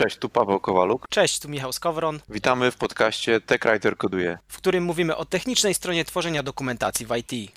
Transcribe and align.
Cześć, 0.00 0.16
tu 0.16 0.28
Paweł 0.28 0.60
Kowaluk. 0.60 1.08
Cześć, 1.08 1.40
tu 1.40 1.48
Michał 1.48 1.72
Skowron. 1.72 2.20
Witamy 2.28 2.70
w 2.70 2.76
podcaście 2.76 3.40
TechWriter 3.40 3.96
Koduje, 3.96 4.38
w 4.48 4.56
którym 4.56 4.84
mówimy 4.84 5.16
o 5.16 5.24
technicznej 5.24 5.74
stronie 5.74 6.04
tworzenia 6.04 6.42
dokumentacji 6.42 7.06
w 7.06 7.16
IT. 7.16 7.52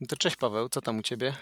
No 0.00 0.06
to 0.08 0.16
cześć 0.16 0.36
Paweł, 0.36 0.68
co 0.68 0.80
tam 0.80 0.98
u 0.98 1.02
ciebie? 1.02 1.34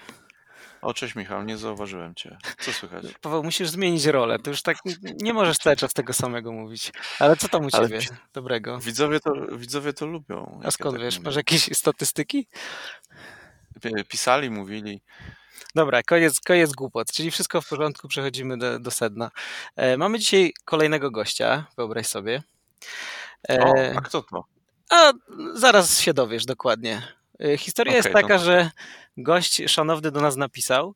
O, 0.82 0.94
cześć 0.94 1.14
Michał, 1.14 1.44
nie 1.44 1.56
zauważyłem 1.56 2.14
cię. 2.14 2.38
Co 2.60 2.72
słychać? 2.72 3.04
Paweł, 3.22 3.42
musisz 3.42 3.68
zmienić 3.68 4.04
rolę. 4.04 4.38
To 4.38 4.50
już 4.50 4.62
tak 4.62 4.76
nie 5.20 5.34
możesz 5.34 5.58
cały 5.58 5.76
czas 5.76 5.92
tego 5.92 6.12
samego 6.12 6.52
mówić. 6.52 6.92
Ale 7.18 7.36
co 7.36 7.48
tam 7.48 7.64
u 7.64 7.70
ciebie 7.70 7.98
Ale 8.08 8.18
dobrego? 8.32 8.78
Widzowie 8.78 9.20
to, 9.20 9.32
widzowie 9.56 9.92
to 9.92 10.06
lubią. 10.06 10.60
A 10.64 10.70
skąd 10.70 10.92
ja 10.92 10.98
tak 10.98 11.04
wiesz? 11.04 11.16
Mówię. 11.16 11.24
Masz 11.24 11.36
jakieś 11.36 11.70
statystyki? 11.72 12.46
Pisali, 14.08 14.50
mówili. 14.50 15.00
Dobra, 15.74 16.02
koniec, 16.02 16.40
koniec 16.40 16.72
głupot, 16.72 17.12
czyli 17.12 17.30
wszystko 17.30 17.60
w 17.60 17.68
porządku, 17.68 18.08
przechodzimy 18.08 18.58
do, 18.58 18.78
do 18.78 18.90
sedna. 18.90 19.30
E, 19.76 19.96
mamy 19.96 20.18
dzisiaj 20.18 20.52
kolejnego 20.64 21.10
gościa, 21.10 21.66
wyobraź 21.76 22.06
sobie. 22.06 22.42
E, 23.50 23.64
o, 23.64 23.96
a 23.96 24.00
kto 24.00 24.22
to? 24.22 24.44
A 24.90 25.12
zaraz 25.54 26.00
się 26.00 26.14
dowiesz 26.14 26.44
dokładnie. 26.44 27.02
E, 27.40 27.58
historia 27.58 27.92
okay, 27.92 27.98
jest 27.98 28.12
taka, 28.12 28.38
że 28.38 28.70
gość 29.16 29.62
szanowny 29.66 30.10
do 30.10 30.20
nas 30.20 30.36
napisał 30.36 30.94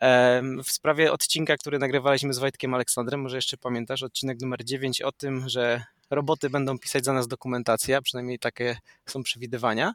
e, 0.00 0.42
w 0.64 0.70
sprawie 0.70 1.12
odcinka, 1.12 1.56
który 1.56 1.78
nagrywaliśmy 1.78 2.34
z 2.34 2.38
Wojtkiem 2.38 2.74
Aleksandrem, 2.74 3.20
może 3.20 3.36
jeszcze 3.36 3.56
pamiętasz, 3.56 4.02
odcinek 4.02 4.40
numer 4.40 4.64
9 4.64 5.02
o 5.02 5.12
tym, 5.12 5.48
że 5.48 5.84
roboty 6.10 6.50
będą 6.50 6.78
pisać 6.78 7.04
za 7.04 7.12
nas 7.12 7.28
dokumentację, 7.28 8.02
przynajmniej 8.02 8.38
takie 8.38 8.76
są 9.06 9.22
przewidywania. 9.22 9.94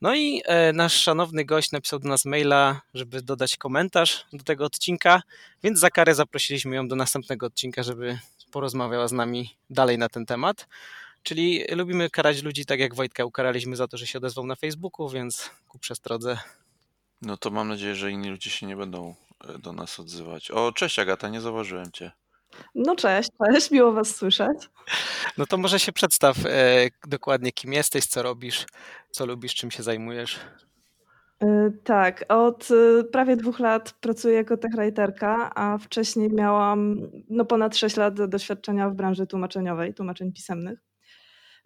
No 0.00 0.14
i 0.14 0.42
e, 0.44 0.72
nasz 0.72 0.94
szanowny 0.94 1.44
gość 1.44 1.72
napisał 1.72 1.98
do 1.98 2.08
nas 2.08 2.24
maila, 2.24 2.80
żeby 2.94 3.22
dodać 3.22 3.56
komentarz 3.56 4.26
do 4.32 4.44
tego 4.44 4.64
odcinka, 4.64 5.22
więc 5.62 5.78
za 5.78 5.90
karę 5.90 6.14
zaprosiliśmy 6.14 6.76
ją 6.76 6.88
do 6.88 6.96
następnego 6.96 7.46
odcinka, 7.46 7.82
żeby 7.82 8.18
porozmawiała 8.52 9.08
z 9.08 9.12
nami 9.12 9.56
dalej 9.70 9.98
na 9.98 10.08
ten 10.08 10.26
temat. 10.26 10.68
Czyli 11.22 11.64
lubimy 11.70 12.10
karać 12.10 12.42
ludzi 12.42 12.66
tak 12.66 12.80
jak 12.80 12.94
Wojtka 12.94 13.24
ukaraliśmy 13.24 13.76
za 13.76 13.88
to, 13.88 13.96
że 13.96 14.06
się 14.06 14.18
odezwał 14.18 14.46
na 14.46 14.56
Facebooku, 14.56 15.08
więc 15.08 15.50
ku 15.68 15.78
przestrodze. 15.78 16.38
No 17.22 17.36
to 17.36 17.50
mam 17.50 17.68
nadzieję, 17.68 17.94
że 17.94 18.10
inni 18.10 18.28
ludzie 18.28 18.50
się 18.50 18.66
nie 18.66 18.76
będą 18.76 19.14
e, 19.48 19.58
do 19.58 19.72
nas 19.72 20.00
odzywać. 20.00 20.50
O, 20.50 20.72
cześć 20.72 20.98
Agata, 20.98 21.28
nie 21.28 21.40
zauważyłem 21.40 21.92
cię. 21.92 22.12
No 22.74 22.96
cześć, 22.96 23.30
cześć, 23.44 23.70
miło 23.70 23.92
was 23.92 24.16
słyszeć. 24.16 24.58
No 25.38 25.46
to 25.46 25.56
może 25.56 25.78
się 25.78 25.92
przedstaw 25.92 26.36
e, 26.46 26.88
dokładnie, 27.06 27.52
kim 27.52 27.72
jesteś, 27.72 28.06
co 28.06 28.22
robisz, 28.22 28.66
co 29.10 29.26
lubisz, 29.26 29.54
czym 29.54 29.70
się 29.70 29.82
zajmujesz. 29.82 30.40
E, 31.42 31.70
tak, 31.84 32.24
od 32.28 32.68
e, 32.70 33.04
prawie 33.04 33.36
dwóch 33.36 33.58
lat 33.58 33.92
pracuję 34.00 34.34
jako 34.34 34.56
techwriterka, 34.56 35.50
a 35.54 35.78
wcześniej 35.78 36.32
miałam 36.32 37.10
no, 37.28 37.44
ponad 37.44 37.76
6 37.76 37.96
lat 37.96 38.14
doświadczenia 38.28 38.90
w 38.90 38.94
branży 38.94 39.26
tłumaczeniowej, 39.26 39.94
tłumaczeń 39.94 40.32
pisemnych. 40.32 40.78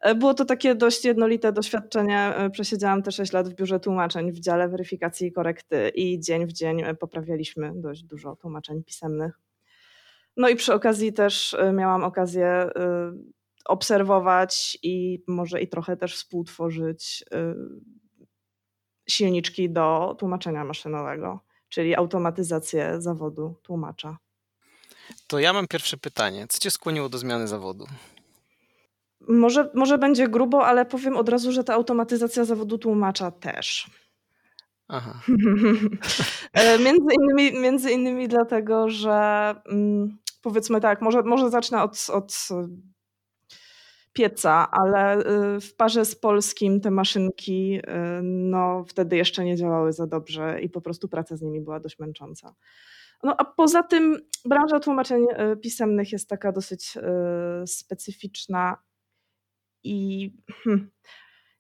E, 0.01 0.15
było 0.15 0.35
to 0.35 0.45
takie 0.45 0.75
dość 0.75 1.05
jednolite 1.05 1.53
doświadczenie. 1.53 2.35
Przesiedziałam 2.53 3.03
te 3.03 3.13
6 3.13 3.33
lat 3.33 3.49
w 3.49 3.55
biurze 3.55 3.81
tłumaczeń 3.81 4.33
w 4.33 4.41
dziale 4.41 4.69
weryfikacji 4.69 5.29
i 5.29 5.33
korekty 5.33 5.89
i 5.89 6.21
dzień 6.21 6.47
w 6.47 6.53
dzień 6.53 6.83
poprawialiśmy 7.01 7.73
dość 7.75 8.03
dużo 8.03 8.37
tłumaczeń 8.37 8.85
pisemnych. 8.85 9.50
No 10.41 10.49
i 10.49 10.57
przy 10.57 10.75
okazji 10.75 11.13
też 11.13 11.53
y, 11.53 11.73
miałam 11.73 12.05
okazję 12.05 12.67
y, 12.67 12.71
obserwować 13.65 14.79
i 14.83 15.25
może 15.29 15.61
i 15.61 15.69
trochę 15.69 15.97
też 15.97 16.17
współtworzyć 16.17 17.25
y, 17.35 17.55
silniczki 19.09 19.71
do 19.71 20.17
tłumaczenia 20.19 20.65
maszynowego, 20.65 21.41
czyli 21.69 21.97
automatyzację 21.97 23.01
zawodu 23.01 23.55
tłumacza. 23.63 24.19
To 25.27 25.39
ja 25.39 25.53
mam 25.53 25.69
pierwsze 25.69 25.97
pytanie. 25.97 26.47
Co 26.49 26.59
cię 26.59 26.71
skłoniło 26.71 27.09
do 27.09 27.19
zmiany 27.19 27.49
zawodu? 27.49 27.87
Może, 29.29 29.71
może 29.75 29.99
będzie 29.99 30.29
grubo, 30.29 30.67
ale 30.67 30.87
powiem 30.87 31.17
od 31.17 31.29
razu, 31.29 31.53
że 31.53 31.65
ta 31.65 31.75
automatyzacja 31.75 32.45
zawodu 32.45 32.79
tłumacza 32.79 33.31
też. 33.31 33.91
Aha. 34.89 35.21
E, 36.53 36.79
między, 36.79 37.07
innymi, 37.21 37.61
między 37.61 37.91
innymi 37.91 38.29
dlatego, 38.29 38.91
że 38.91 39.55
mm, 39.67 40.19
powiedzmy 40.43 40.81
tak, 40.81 41.03
może, 41.03 41.23
może 41.23 41.51
zacznę 41.51 41.83
od, 41.83 42.07
od 42.13 42.49
pieca, 44.13 44.71
ale 44.71 45.19
y, 45.57 45.61
w 45.61 45.77
parze 45.77 46.05
z 46.05 46.15
polskim 46.17 46.81
te 46.81 46.91
maszynki 46.91 47.79
y, 47.79 47.83
no, 48.23 48.85
wtedy 48.89 49.17
jeszcze 49.17 49.45
nie 49.45 49.57
działały 49.57 49.93
za 49.93 50.07
dobrze 50.07 50.61
i 50.63 50.71
po 50.71 50.81
prostu 50.81 51.09
praca 51.09 51.37
z 51.37 51.43
nimi 51.43 51.61
była 51.61 51.81
dość 51.81 51.99
męcząca. 51.99 52.55
No 53.23 53.35
a 53.39 53.45
poza 53.45 53.83
tym 53.83 54.19
branża 54.45 54.81
tłumaczeń 54.81 55.27
pisemnych 55.63 56.13
jest 56.13 56.29
taka 56.29 56.53
dosyć 56.53 56.99
specyficzna 57.67 58.77
i 59.85 60.31
hmm, 60.65 60.91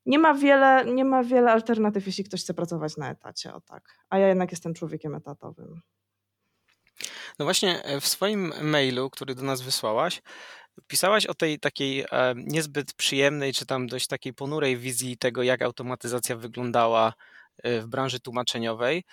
nie 0.06 0.18
ma 0.18 0.34
wiele, 0.34 0.84
nie 0.94 1.04
ma 1.04 1.24
wiele 1.24 1.52
alternatyw, 1.52 2.06
jeśli 2.06 2.24
ktoś 2.24 2.40
chce 2.40 2.54
pracować 2.54 2.96
na 2.96 3.10
etacie, 3.10 3.54
o 3.54 3.60
tak. 3.60 3.84
A 4.08 4.18
ja 4.18 4.28
jednak 4.28 4.50
jestem 4.50 4.74
człowiekiem 4.74 5.14
etatowym. 5.14 5.80
No 7.38 7.44
właśnie 7.44 7.82
e, 7.82 8.00
w 8.00 8.06
swoim 8.06 8.52
mailu, 8.62 9.10
który 9.10 9.34
do 9.34 9.42
nas 9.42 9.60
wysłałaś, 9.60 10.22
pisałaś 10.86 11.26
o 11.26 11.34
tej 11.34 11.58
takiej 11.58 12.00
e, 12.00 12.34
niezbyt 12.36 12.94
przyjemnej, 12.94 13.52
czy 13.52 13.66
tam 13.66 13.86
dość 13.86 14.06
takiej 14.06 14.34
ponurej 14.34 14.76
wizji 14.76 15.16
tego, 15.18 15.42
jak 15.42 15.62
automatyzacja 15.62 16.36
wyglądała 16.36 17.12
e, 17.62 17.80
w 17.80 17.86
branży 17.86 18.20
tłumaczeniowej. 18.20 19.04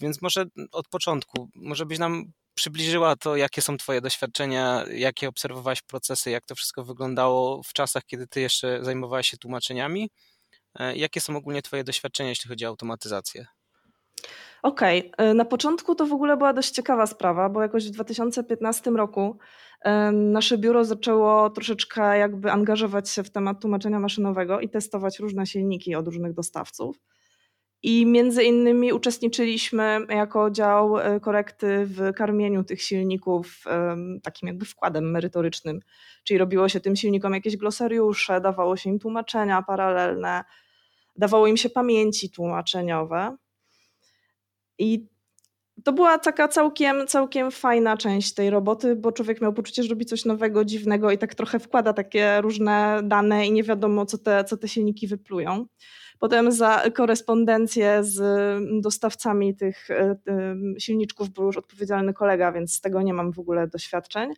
Więc 0.00 0.22
może 0.22 0.44
od 0.72 0.88
początku, 0.88 1.48
może 1.54 1.86
byś 1.86 1.98
nam 1.98 2.24
przybliżyła 2.54 3.16
to, 3.16 3.36
jakie 3.36 3.62
są 3.62 3.76
Twoje 3.76 4.00
doświadczenia, 4.00 4.84
jakie 4.94 5.28
obserwowałaś 5.28 5.82
procesy, 5.82 6.30
jak 6.30 6.46
to 6.46 6.54
wszystko 6.54 6.84
wyglądało 6.84 7.62
w 7.62 7.72
czasach, 7.72 8.02
kiedy 8.06 8.26
Ty 8.26 8.40
jeszcze 8.40 8.84
zajmowałaś 8.84 9.28
się 9.28 9.36
tłumaczeniami. 9.36 10.10
Jakie 10.94 11.20
są 11.20 11.36
ogólnie 11.36 11.62
Twoje 11.62 11.84
doświadczenia, 11.84 12.28
jeśli 12.28 12.48
chodzi 12.48 12.66
o 12.66 12.68
automatyzację? 12.68 13.46
Okej, 14.62 15.12
okay. 15.12 15.34
na 15.34 15.44
początku 15.44 15.94
to 15.94 16.06
w 16.06 16.12
ogóle 16.12 16.36
była 16.36 16.52
dość 16.52 16.70
ciekawa 16.70 17.06
sprawa, 17.06 17.48
bo 17.48 17.62
jakoś 17.62 17.88
w 17.88 17.90
2015 17.90 18.90
roku 18.90 19.38
nasze 20.12 20.58
biuro 20.58 20.84
zaczęło 20.84 21.50
troszeczkę 21.50 22.18
jakby 22.18 22.52
angażować 22.52 23.10
się 23.10 23.22
w 23.22 23.30
temat 23.30 23.60
tłumaczenia 23.60 24.00
maszynowego 24.00 24.60
i 24.60 24.68
testować 24.68 25.18
różne 25.18 25.46
silniki 25.46 25.94
od 25.94 26.06
różnych 26.06 26.34
dostawców. 26.34 26.96
I 27.82 28.06
między 28.06 28.44
innymi 28.44 28.92
uczestniczyliśmy 28.92 30.06
jako 30.08 30.50
dział 30.50 30.98
e, 30.98 31.20
korekty 31.20 31.86
w 31.86 32.12
karmieniu 32.12 32.64
tych 32.64 32.82
silników 32.82 33.64
takim 34.22 34.46
jakby 34.46 34.64
wkładem 34.64 35.10
merytorycznym. 35.10 35.80
Czyli 36.24 36.38
robiło 36.38 36.68
się 36.68 36.80
tym 36.80 36.96
silnikom 36.96 37.34
jakieś 37.34 37.56
glosariusze, 37.56 38.40
dawało 38.40 38.76
się 38.76 38.90
im 38.90 38.98
tłumaczenia 38.98 39.62
paralelne, 39.62 40.44
dawało 41.16 41.46
im 41.46 41.56
się 41.56 41.70
pamięci 41.70 42.30
tłumaczeniowe. 42.30 43.36
I 44.78 45.06
to 45.84 45.92
była 45.92 46.18
taka 46.18 46.48
całkiem, 46.48 47.06
całkiem 47.06 47.50
fajna 47.50 47.96
część 47.96 48.34
tej 48.34 48.50
roboty, 48.50 48.96
bo 48.96 49.12
człowiek 49.12 49.40
miał 49.40 49.52
poczucie, 49.52 49.82
że 49.82 49.88
robi 49.88 50.06
coś 50.06 50.24
nowego, 50.24 50.64
dziwnego 50.64 51.10
i 51.10 51.18
tak 51.18 51.34
trochę 51.34 51.58
wkłada 51.58 51.92
takie 51.92 52.40
różne 52.40 53.00
dane 53.04 53.46
i 53.46 53.52
nie 53.52 53.62
wiadomo, 53.62 54.06
co 54.06 54.18
te, 54.18 54.44
co 54.44 54.56
te 54.56 54.68
silniki 54.68 55.06
wyplują. 55.06 55.66
Potem 56.18 56.52
za 56.52 56.82
korespondencję 56.94 58.04
z 58.04 58.20
dostawcami 58.82 59.56
tych 59.56 59.90
e, 59.90 60.16
silniczków 60.78 61.30
był 61.30 61.44
już 61.46 61.56
odpowiedzialny 61.56 62.14
kolega, 62.14 62.52
więc 62.52 62.74
z 62.74 62.80
tego 62.80 63.02
nie 63.02 63.14
mam 63.14 63.32
w 63.32 63.38
ogóle 63.38 63.68
doświadczeń. 63.68 64.34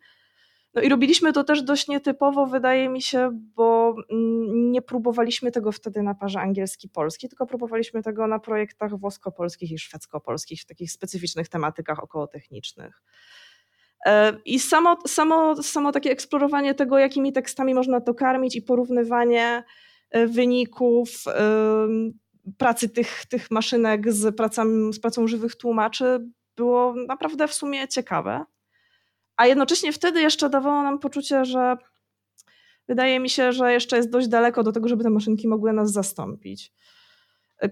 No 0.74 0.82
i 0.82 0.88
robiliśmy 0.88 1.32
to 1.32 1.44
też 1.44 1.62
dość 1.62 1.88
nietypowo, 1.88 2.46
wydaje 2.46 2.88
mi 2.88 3.02
się, 3.02 3.30
bo 3.56 3.94
mm, 4.10 4.72
nie 4.72 4.82
próbowaliśmy 4.82 5.50
tego 5.50 5.72
wtedy 5.72 6.02
na 6.02 6.14
parze 6.14 6.40
angielski-polski, 6.40 7.28
tylko 7.28 7.46
próbowaliśmy 7.46 8.02
tego 8.02 8.26
na 8.26 8.38
projektach 8.38 8.96
włosko-polskich 8.96 9.72
i 9.72 9.78
szwedzko-polskich 9.78 10.62
w 10.62 10.66
takich 10.66 10.92
specyficznych 10.92 11.48
tematykach 11.48 12.02
okołotechnicznych. 12.02 13.02
E, 14.06 14.36
I 14.44 14.58
samo, 14.58 14.98
samo, 15.06 15.62
samo 15.62 15.92
takie 15.92 16.10
eksplorowanie 16.10 16.74
tego, 16.74 16.98
jakimi 16.98 17.32
tekstami 17.32 17.74
można 17.74 18.00
to 18.00 18.14
karmić 18.14 18.56
i 18.56 18.62
porównywanie 18.62 19.64
e, 20.10 20.26
wyników 20.26 21.08
pracy 22.58 22.88
tych, 22.88 23.26
tych 23.26 23.50
maszynek 23.50 24.12
z, 24.12 24.36
pracami, 24.36 24.92
z 24.92 25.00
pracą 25.00 25.26
żywych 25.26 25.56
tłumaczy 25.56 26.20
było 26.56 26.94
naprawdę 27.08 27.48
w 27.48 27.54
sumie 27.54 27.88
ciekawe 27.88 28.44
a 29.36 29.46
jednocześnie 29.46 29.92
wtedy 29.92 30.20
jeszcze 30.20 30.50
dawało 30.50 30.82
nam 30.82 30.98
poczucie, 30.98 31.44
że 31.44 31.76
wydaje 32.88 33.20
mi 33.20 33.30
się, 33.30 33.52
że 33.52 33.72
jeszcze 33.72 33.96
jest 33.96 34.10
dość 34.10 34.28
daleko 34.28 34.62
do 34.62 34.72
tego, 34.72 34.88
żeby 34.88 35.04
te 35.04 35.10
maszynki 35.10 35.48
mogły 35.48 35.72
nas 35.72 35.92
zastąpić. 35.92 36.72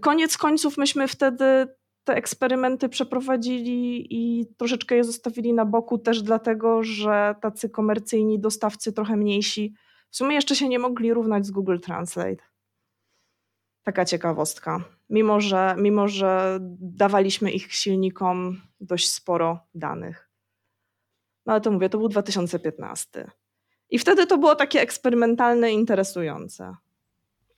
Koniec 0.01 0.37
końców 0.37 0.79
myśmy 0.79 1.09
wtedy 1.09 1.45
te 2.05 2.15
eksperymenty 2.15 2.89
przeprowadzili 2.89 4.07
i 4.11 4.47
troszeczkę 4.57 4.97
je 4.97 5.05
zostawili 5.05 5.53
na 5.53 5.65
boku 5.65 5.99
też 5.99 6.23
dlatego, 6.23 6.83
że 6.83 7.35
tacy 7.41 7.71
komercyjni 7.71 8.41
dostawcy 8.41 8.93
trochę 8.93 9.17
mniejsi 9.17 9.75
w 10.13 10.17
sumie 10.17 10.35
jeszcze 10.35 10.57
się 10.57 10.69
nie 10.69 10.79
mogli 10.79 11.15
równać 11.15 11.47
z 11.47 11.51
Google 11.51 11.79
Translate. 11.79 12.45
Taka 13.83 14.05
ciekawostka. 14.05 14.85
Mimo 15.11 15.41
że, 15.41 15.75
mimo, 15.79 16.09
że 16.09 16.59
dawaliśmy 16.81 17.51
ich 17.51 17.73
silnikom 17.73 18.61
dość 18.81 19.13
sporo 19.13 19.67
danych. 19.75 20.32
No 21.47 21.53
ale 21.53 21.61
to 21.61 21.71
mówię, 21.71 21.89
to 21.89 21.99
był 21.99 22.09
2015. 22.09 23.31
I 23.91 23.99
wtedy 23.99 24.27
to 24.27 24.39
było 24.39 24.55
takie 24.55 24.81
eksperymentalne, 24.81 25.73
interesujące. 25.73 26.77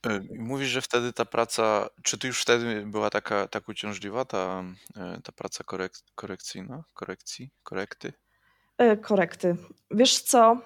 E, 0.07 0.21
mówisz, 0.39 0.69
że 0.69 0.81
wtedy 0.81 1.13
ta 1.13 1.25
praca, 1.25 1.89
czy 2.03 2.19
to 2.19 2.27
już 2.27 2.43
wtedy 2.43 2.85
była 2.87 3.11
taka 3.11 3.49
tak 3.49 3.69
uciążliwa, 3.69 4.25
ta, 4.25 4.65
e, 4.97 5.21
ta 5.25 5.33
praca 5.33 5.65
korek, 5.65 5.93
korekcyjna, 6.15 6.85
korekcji, 6.95 7.51
korekty? 7.63 8.13
E, 8.79 8.97
korekty. 8.97 9.57
Wiesz 9.91 10.21
co? 10.21 10.59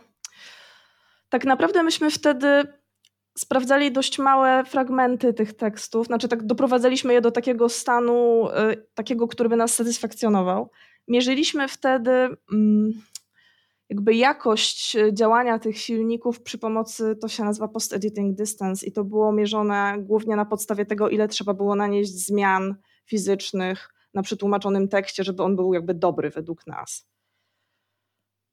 Tak 1.29 1.45
naprawdę 1.45 1.83
myśmy 1.83 2.11
wtedy 2.11 2.63
sprawdzali 3.39 3.93
dość 3.93 4.19
małe 4.19 4.65
fragmenty 4.65 5.35
tych 5.35 5.57
tekstów, 5.57 6.07
znaczy 6.07 6.29
tak 6.29 6.47
doprowadzaliśmy 6.47 7.13
je 7.13 7.21
do 7.21 7.31
takiego 7.31 7.69
stanu, 7.69 8.49
takiego, 8.95 9.29
który 9.29 9.49
by 9.49 9.57
nas 9.57 9.75
satysfakcjonował. 9.75 10.71
Mierzyliśmy 11.09 11.69
wtedy 11.69 12.11
mm, 12.53 13.03
jakby 13.89 14.15
jakość 14.15 14.97
e, 14.97 15.15
działania 15.15 15.59
tych 15.59 15.79
silników 15.79 16.43
przy 16.43 16.59
pomocy, 16.59 17.17
to 17.17 17.29
się 17.29 17.45
nazywa 17.45 17.69
post-editing 17.69 18.37
distance 18.37 18.87
i 18.87 18.93
to 18.93 19.05
było 19.05 19.33
mierzone 19.33 19.97
głównie 19.99 20.37
na 20.37 20.45
podstawie 20.45 20.87
tego, 20.87 21.09
ile 21.09 21.29
trzeba 21.29 21.55
było 21.55 21.75
nanieść 21.75 22.11
zmian 22.11 22.75
fizycznych 23.07 23.95
na 24.15 24.23
przetłumaczonym 24.23 24.89
tekście, 24.89 25.25
żeby 25.25 25.43
on 25.43 25.57
był 25.57 25.75
jakby 25.75 25.95
dobry 25.95 26.31
według 26.31 26.67
nas. 26.67 27.09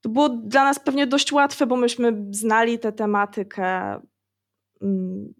To 0.02 0.10
było 0.10 0.30
dla 0.30 0.64
nas 0.64 0.80
pewnie 0.80 1.08
dość 1.08 1.32
łatwe, 1.32 1.68
bo 1.68 1.76
myśmy 1.76 2.26
znali 2.32 2.80
tę 2.80 2.92
tematykę, 2.92 4.00
mm, 4.82 5.34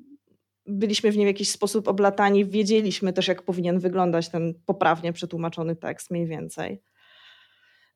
byliśmy 0.66 1.12
w 1.12 1.18
niej 1.18 1.26
w 1.26 1.28
jakiś 1.28 1.50
sposób 1.50 1.88
oblatani, 1.88 2.46
wiedzieliśmy 2.46 3.14
też, 3.14 3.28
jak 3.28 3.42
powinien 3.42 3.80
wyglądać 3.80 4.30
ten 4.30 4.54
poprawnie 4.66 5.14
przetłumaczony 5.14 5.76
tekst 5.76 6.12
mniej 6.12 6.26
więcej. 6.26 6.82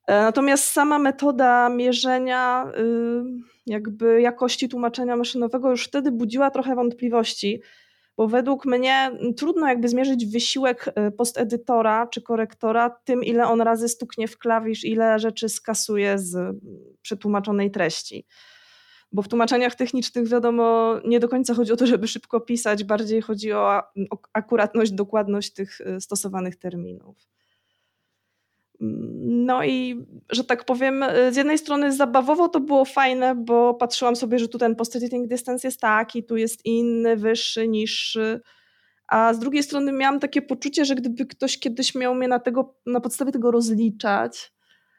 E, 0.09 0.21
natomiast 0.21 0.63
sama 0.63 0.99
metoda 0.99 1.69
mierzenia 1.69 2.71
y, 2.77 3.23
jakby 3.65 4.21
jakości 4.21 4.69
tłumaczenia 4.69 5.15
maszynowego 5.15 5.71
już 5.71 5.85
wtedy 5.85 6.11
budziła 6.11 6.51
trochę 6.51 6.75
wątpliwości, 6.75 7.61
bo 8.17 8.27
według 8.27 8.65
mnie 8.65 9.11
trudno 9.37 9.67
jakby 9.67 9.87
zmierzyć 9.87 10.25
wysiłek 10.25 10.87
y, 10.87 11.11
postedytora 11.11 12.07
czy 12.07 12.21
korektora 12.21 12.89
tym, 12.89 13.23
ile 13.23 13.47
on 13.47 13.61
razy 13.61 13.89
stuknie 13.89 14.27
w 14.27 14.37
klawisz, 14.37 14.83
ile 14.83 15.19
rzeczy 15.19 15.49
skasuje 15.49 16.17
z 16.17 16.57
przetłumaczonej 17.01 17.71
treści. 17.71 18.25
Bo 19.11 19.21
w 19.21 19.27
tłumaczeniach 19.27 19.75
technicznych 19.75 20.27
wiadomo, 20.27 20.95
nie 21.05 21.19
do 21.19 21.27
końca 21.29 21.53
chodzi 21.53 21.71
o 21.71 21.77
to, 21.77 21.85
żeby 21.85 22.07
szybko 22.07 22.41
pisać, 22.41 22.83
bardziej 22.83 23.21
chodzi 23.21 23.53
o 23.53 23.81
akuratność, 24.33 24.91
dokładność 24.91 25.53
tych 25.53 25.81
y, 25.81 26.01
stosowanych 26.01 26.55
terminów. 26.55 27.38
No 28.79 29.63
i 29.63 30.05
że 30.29 30.43
tak 30.43 30.65
powiem, 30.65 31.05
z 31.31 31.35
jednej 31.35 31.57
strony 31.57 31.93
zabawowo 31.93 32.49
to 32.49 32.59
było 32.59 32.85
fajne, 32.85 33.35
bo 33.35 33.73
patrzyłam 33.73 34.15
sobie, 34.15 34.39
że 34.39 34.47
tu 34.47 34.57
ten 34.57 34.75
post-editing 34.75 35.27
dystans 35.27 35.63
jest 35.63 35.81
taki, 35.81 36.23
tu 36.23 36.37
jest 36.37 36.65
inny, 36.65 37.17
wyższy, 37.17 37.67
niższy. 37.67 38.41
A 39.07 39.33
z 39.33 39.39
drugiej 39.39 39.63
strony 39.63 39.91
miałam 39.91 40.19
takie 40.19 40.41
poczucie, 40.41 40.85
że 40.85 40.95
gdyby 40.95 41.25
ktoś 41.25 41.59
kiedyś 41.59 41.95
miał 41.95 42.15
mnie 42.15 42.27
na, 42.27 42.39
tego, 42.39 42.75
na 42.85 42.99
podstawie 43.01 43.31
tego 43.31 43.51
rozliczać, 43.51 44.51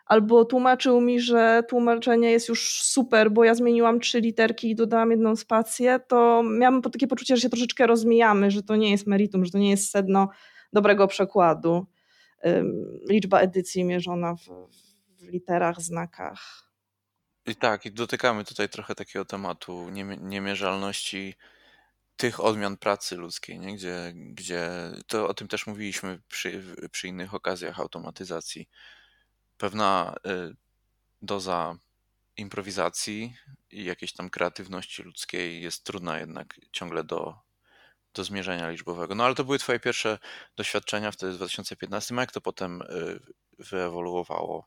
albo 0.07 0.45
tłumaczył 0.45 1.01
mi, 1.01 1.21
że 1.21 1.63
tłumaczenie 1.69 2.31
jest 2.31 2.49
już 2.49 2.83
super, 2.83 3.31
bo 3.31 3.45
ja 3.45 3.55
zmieniłam 3.55 4.01
trzy 4.01 4.21
literki 4.21 4.71
i 4.71 4.75
dodałam 4.75 5.11
jedną 5.11 5.37
spację, 5.37 6.01
to 6.09 6.43
miałam 6.43 6.83
takie 6.83 7.07
poczucie, 7.07 7.37
że 7.37 7.43
się 7.43 7.49
troszeczkę 7.49 7.87
rozmijamy, 7.87 8.51
że 8.51 8.63
to 8.63 8.77
nie 8.77 8.91
jest 8.91 9.07
meritum, 9.07 9.45
że 9.45 9.51
to 9.51 9.59
nie 9.59 9.71
jest 9.71 9.91
sedno 9.91 10.29
dobrego 10.73 11.07
przekładu 11.07 11.87
liczba 13.09 13.41
edycji 13.41 13.85
mierzona 13.85 14.35
w, 14.35 14.69
w 15.19 15.29
literach, 15.29 15.81
znakach. 15.81 16.71
I 17.47 17.57
tak, 17.57 17.87
i 17.87 17.93
dotykamy 17.93 18.45
tutaj 18.45 18.69
trochę 18.69 18.95
takiego 18.95 19.25
tematu 19.25 19.89
niemierzalności 20.21 21.35
tych 22.17 22.41
odmian 22.41 22.77
pracy 22.77 23.17
ludzkiej, 23.17 23.59
nie? 23.59 23.75
Gdzie, 23.75 24.13
gdzie 24.15 24.71
to 25.07 25.29
o 25.29 25.35
tym 25.35 25.49
też 25.49 25.67
mówiliśmy 25.67 26.21
przy, 26.29 26.63
przy 26.91 27.09
innych 27.09 27.35
okazjach 27.35 27.81
automatyzacji. 27.81 28.69
Pewna 29.59 30.15
y, 30.27 30.57
doza 31.23 31.79
improwizacji 32.37 33.37
i 33.71 33.85
jakiejś 33.85 34.13
tam 34.13 34.31
kreatywności 34.31 35.03
ludzkiej 35.03 35.63
jest 35.63 35.85
trudna 35.85 36.19
jednak 36.19 36.61
ciągle 36.73 37.05
do, 37.05 37.39
do 38.15 38.25
zmierzenia 38.25 38.71
liczbowego. 38.71 39.15
No 39.15 39.25
ale 39.25 39.35
to 39.35 39.45
były 39.45 39.59
twoje 39.59 39.81
pierwsze 39.81 40.19
doświadczenia 40.57 41.11
wtedy 41.11 41.33
w 41.33 41.37
2015, 41.37 42.15
a 42.19 42.21
jak 42.21 42.33
to 42.33 42.41
potem 42.41 42.83
y, 42.83 43.21
wyewoluowało 43.59 44.67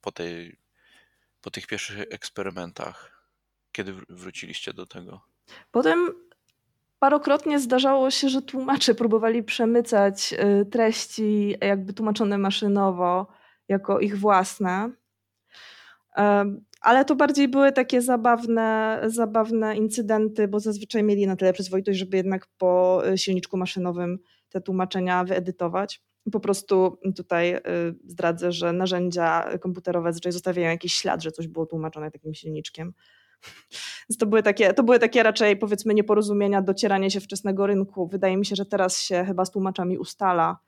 po, 0.00 0.12
tej, 0.12 0.56
po 1.40 1.50
tych 1.50 1.66
pierwszych 1.66 2.00
eksperymentach? 2.10 3.22
Kiedy 3.72 3.92
wróciliście 4.08 4.72
do 4.72 4.86
tego? 4.86 5.20
Potem 5.70 6.10
parokrotnie 6.98 7.60
zdarzało 7.60 8.10
się, 8.10 8.28
że 8.28 8.42
tłumacze 8.42 8.94
próbowali 8.94 9.42
przemycać 9.42 10.32
y, 10.32 10.66
treści 10.66 11.54
jakby 11.60 11.92
tłumaczone 11.92 12.38
maszynowo 12.38 13.26
jako 13.68 14.00
ich 14.00 14.18
własne 14.18 14.90
ale 16.82 17.04
to 17.04 17.16
bardziej 17.16 17.48
były 17.48 17.72
takie 17.72 18.02
zabawne, 18.02 19.00
zabawne 19.06 19.76
incydenty, 19.76 20.48
bo 20.48 20.60
zazwyczaj 20.60 21.02
mieli 21.02 21.26
na 21.26 21.36
tyle 21.36 21.52
przyzwoitość, 21.52 21.98
żeby 21.98 22.16
jednak 22.16 22.46
po 22.58 23.02
y, 23.08 23.18
silniczku 23.18 23.56
maszynowym 23.56 24.18
te 24.48 24.60
tłumaczenia 24.60 25.24
wyedytować. 25.24 26.02
Po 26.32 26.40
prostu 26.40 26.98
tutaj 27.16 27.54
y, 27.54 27.60
zdradzę, 28.04 28.52
że 28.52 28.72
narzędzia 28.72 29.58
komputerowe 29.60 30.08
zazwyczaj 30.08 30.32
zostawiają 30.32 30.70
jakiś 30.70 30.94
ślad, 30.94 31.22
że 31.22 31.32
coś 31.32 31.48
było 31.48 31.66
tłumaczone 31.66 32.10
takim 32.10 32.34
silniczkiem. 32.34 32.92
Więc 34.08 34.18
to 34.18 34.26
były, 34.26 34.42
takie, 34.42 34.74
to 34.74 34.82
były 34.82 34.98
takie 34.98 35.22
raczej 35.22 35.56
powiedzmy 35.56 35.94
nieporozumienia, 35.94 36.62
docieranie 36.62 37.10
się 37.10 37.20
wczesnego 37.20 37.66
rynku. 37.66 38.06
Wydaje 38.06 38.36
mi 38.36 38.46
się, 38.46 38.56
że 38.56 38.66
teraz 38.66 38.98
się 39.00 39.24
chyba 39.24 39.44
z 39.44 39.50
tłumaczami 39.50 39.98
ustala, 39.98 40.58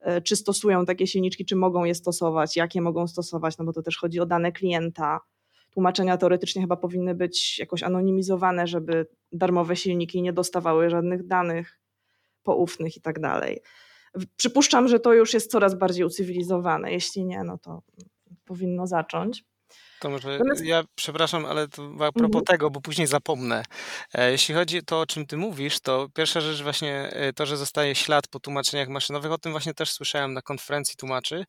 y, 0.00 0.22
czy 0.22 0.36
stosują 0.36 0.84
takie 0.84 1.06
silniczki, 1.06 1.44
czy 1.44 1.56
mogą 1.56 1.84
je 1.84 1.94
stosować, 1.94 2.56
jakie 2.56 2.80
mogą 2.80 3.06
stosować, 3.06 3.58
no 3.58 3.64
bo 3.64 3.72
to 3.72 3.82
też 3.82 3.96
chodzi 3.96 4.20
o 4.20 4.26
dane 4.26 4.52
klienta 4.52 5.20
tłumaczenia 5.74 6.16
teoretycznie 6.16 6.62
chyba 6.62 6.76
powinny 6.76 7.14
być 7.14 7.58
jakoś 7.58 7.82
anonimizowane, 7.82 8.66
żeby 8.66 9.06
darmowe 9.32 9.76
silniki 9.76 10.22
nie 10.22 10.32
dostawały 10.32 10.90
żadnych 10.90 11.26
danych 11.26 11.80
poufnych 12.42 12.96
i 12.96 13.00
tak 13.00 13.20
dalej. 13.20 13.60
Przypuszczam, 14.36 14.88
że 14.88 15.00
to 15.00 15.14
już 15.14 15.34
jest 15.34 15.50
coraz 15.50 15.74
bardziej 15.74 16.04
ucywilizowane. 16.04 16.92
Jeśli 16.92 17.24
nie, 17.24 17.44
no 17.44 17.58
to 17.58 17.82
powinno 18.44 18.86
zacząć. 18.86 19.44
To 20.00 20.10
może 20.10 20.38
ja 20.64 20.84
przepraszam, 20.94 21.46
ale 21.46 21.68
to 21.68 21.82
a 21.82 22.12
propos 22.12 22.40
mhm. 22.40 22.44
tego, 22.44 22.70
bo 22.70 22.80
później 22.80 23.06
zapomnę. 23.06 23.64
E, 24.14 24.30
jeśli 24.30 24.54
chodzi 24.54 24.78
o 24.78 24.82
to, 24.82 25.00
o 25.00 25.06
czym 25.06 25.26
ty 25.26 25.36
mówisz, 25.36 25.80
to 25.80 26.08
pierwsza 26.14 26.40
rzecz 26.40 26.62
właśnie 26.62 27.10
e, 27.12 27.32
to, 27.32 27.46
że 27.46 27.56
zostaje 27.56 27.94
ślad 27.94 28.28
po 28.28 28.40
tłumaczeniach 28.40 28.88
maszynowych, 28.88 29.32
o 29.32 29.38
tym 29.38 29.52
właśnie 29.52 29.74
też 29.74 29.92
słyszałem 29.92 30.32
na 30.32 30.42
konferencji 30.42 30.96
tłumaczy, 30.96 31.44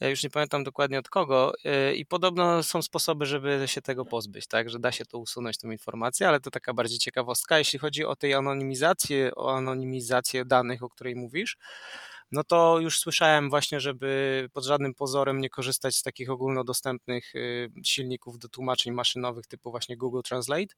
już 0.00 0.22
nie 0.22 0.30
pamiętam 0.30 0.64
dokładnie 0.64 0.98
od 0.98 1.08
kogo 1.08 1.52
i 1.94 2.06
podobno 2.06 2.62
są 2.62 2.82
sposoby, 2.82 3.26
żeby 3.26 3.62
się 3.66 3.82
tego 3.82 4.04
pozbyć, 4.04 4.46
tak, 4.46 4.70
że 4.70 4.78
da 4.78 4.92
się 4.92 5.04
to 5.04 5.18
usunąć, 5.18 5.58
tą 5.58 5.70
informację, 5.70 6.28
ale 6.28 6.40
to 6.40 6.50
taka 6.50 6.74
bardziej 6.74 6.98
ciekawostka. 6.98 7.58
Jeśli 7.58 7.78
chodzi 7.78 8.04
o 8.04 8.16
tej 8.16 8.34
anonimizację, 8.34 9.34
o 9.34 9.56
anonimizację 9.56 10.44
danych, 10.44 10.82
o 10.82 10.88
której 10.88 11.16
mówisz, 11.16 11.56
no 12.32 12.44
to 12.44 12.78
już 12.80 12.98
słyszałem 12.98 13.50
właśnie, 13.50 13.80
żeby 13.80 14.48
pod 14.52 14.64
żadnym 14.64 14.94
pozorem 14.94 15.40
nie 15.40 15.50
korzystać 15.50 15.96
z 15.96 16.02
takich 16.02 16.30
ogólnodostępnych 16.30 17.34
y, 17.34 17.70
silników 17.84 18.38
do 18.38 18.48
tłumaczeń 18.48 18.92
maszynowych 18.92 19.46
typu 19.46 19.70
właśnie 19.70 19.96
Google 19.96 20.20
Translate, 20.24 20.74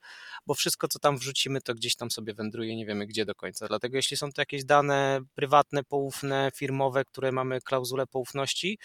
bo 0.47 0.55
wszystko, 0.55 0.89
co 0.89 0.99
tam 0.99 1.19
wrzucimy, 1.19 1.61
to 1.61 1.75
gdzieś 1.75 1.97
tam 1.97 2.11
sobie 2.11 2.35
wędruje, 2.35 2.77
nie 2.77 2.87
wiemy 2.87 3.07
gdzie 3.07 3.25
do 3.25 3.35
końca. 3.35 3.69
Dlatego 3.69 3.97
jeśli 3.97 4.17
są 4.17 4.33
to 4.33 4.43
jakieś 4.43 4.65
dane 4.65 5.21
prywatne, 5.35 5.85
poufne, 5.85 6.51
firmowe, 6.57 7.05
które 7.05 7.33
mamy 7.33 7.61
klauzulę 7.61 8.07
poufności, 8.07 8.79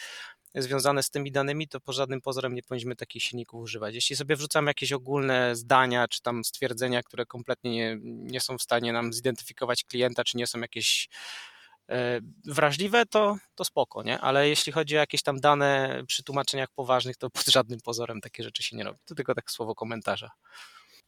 związane 0.62 1.04
z 1.04 1.10
tymi 1.10 1.32
danymi, 1.32 1.68
to 1.68 1.80
po 1.80 1.94
żadnym 1.94 2.22
pozorem 2.22 2.56
nie 2.56 2.64
powinniśmy 2.64 2.96
takich 2.96 3.24
silników 3.24 3.62
używać. 3.62 3.96
Jeśli 3.96 4.16
sobie 4.16 4.36
wrzucamy 4.36 4.70
jakieś 4.70 4.92
ogólne 4.92 5.56
zdania, 5.56 6.08
czy 6.08 6.22
tam 6.22 6.44
stwierdzenia, 6.44 7.04
które 7.04 7.26
kompletnie 7.26 7.72
nie, 7.72 7.98
nie 8.04 8.42
są 8.42 8.58
w 8.58 8.62
stanie 8.62 8.94
nam 8.94 9.14
zidentyfikować 9.14 9.84
klienta, 9.84 10.24
czy 10.24 10.38
nie 10.38 10.48
są 10.48 10.60
jakieś 10.60 11.10
e, 11.10 11.16
wrażliwe, 12.46 13.06
to, 13.06 13.38
to 13.56 13.66
spoko, 13.66 14.04
nie? 14.04 14.20
Ale 14.20 14.50
jeśli 14.50 14.72
chodzi 14.72 14.96
o 14.96 15.00
jakieś 15.00 15.24
tam 15.24 15.40
dane 15.40 16.04
przy 16.08 16.24
tłumaczeniach 16.24 16.70
poważnych, 16.76 17.18
to 17.18 17.30
pod 17.30 17.46
żadnym 17.46 17.80
pozorem 17.82 18.22
takie 18.22 18.44
rzeczy 18.44 18.64
się 18.64 18.78
nie 18.78 18.84
robi. 18.84 19.00
To 19.06 19.16
tylko 19.16 19.36
tak 19.36 19.52
słowo 19.52 19.76
komentarza. 19.76 20.32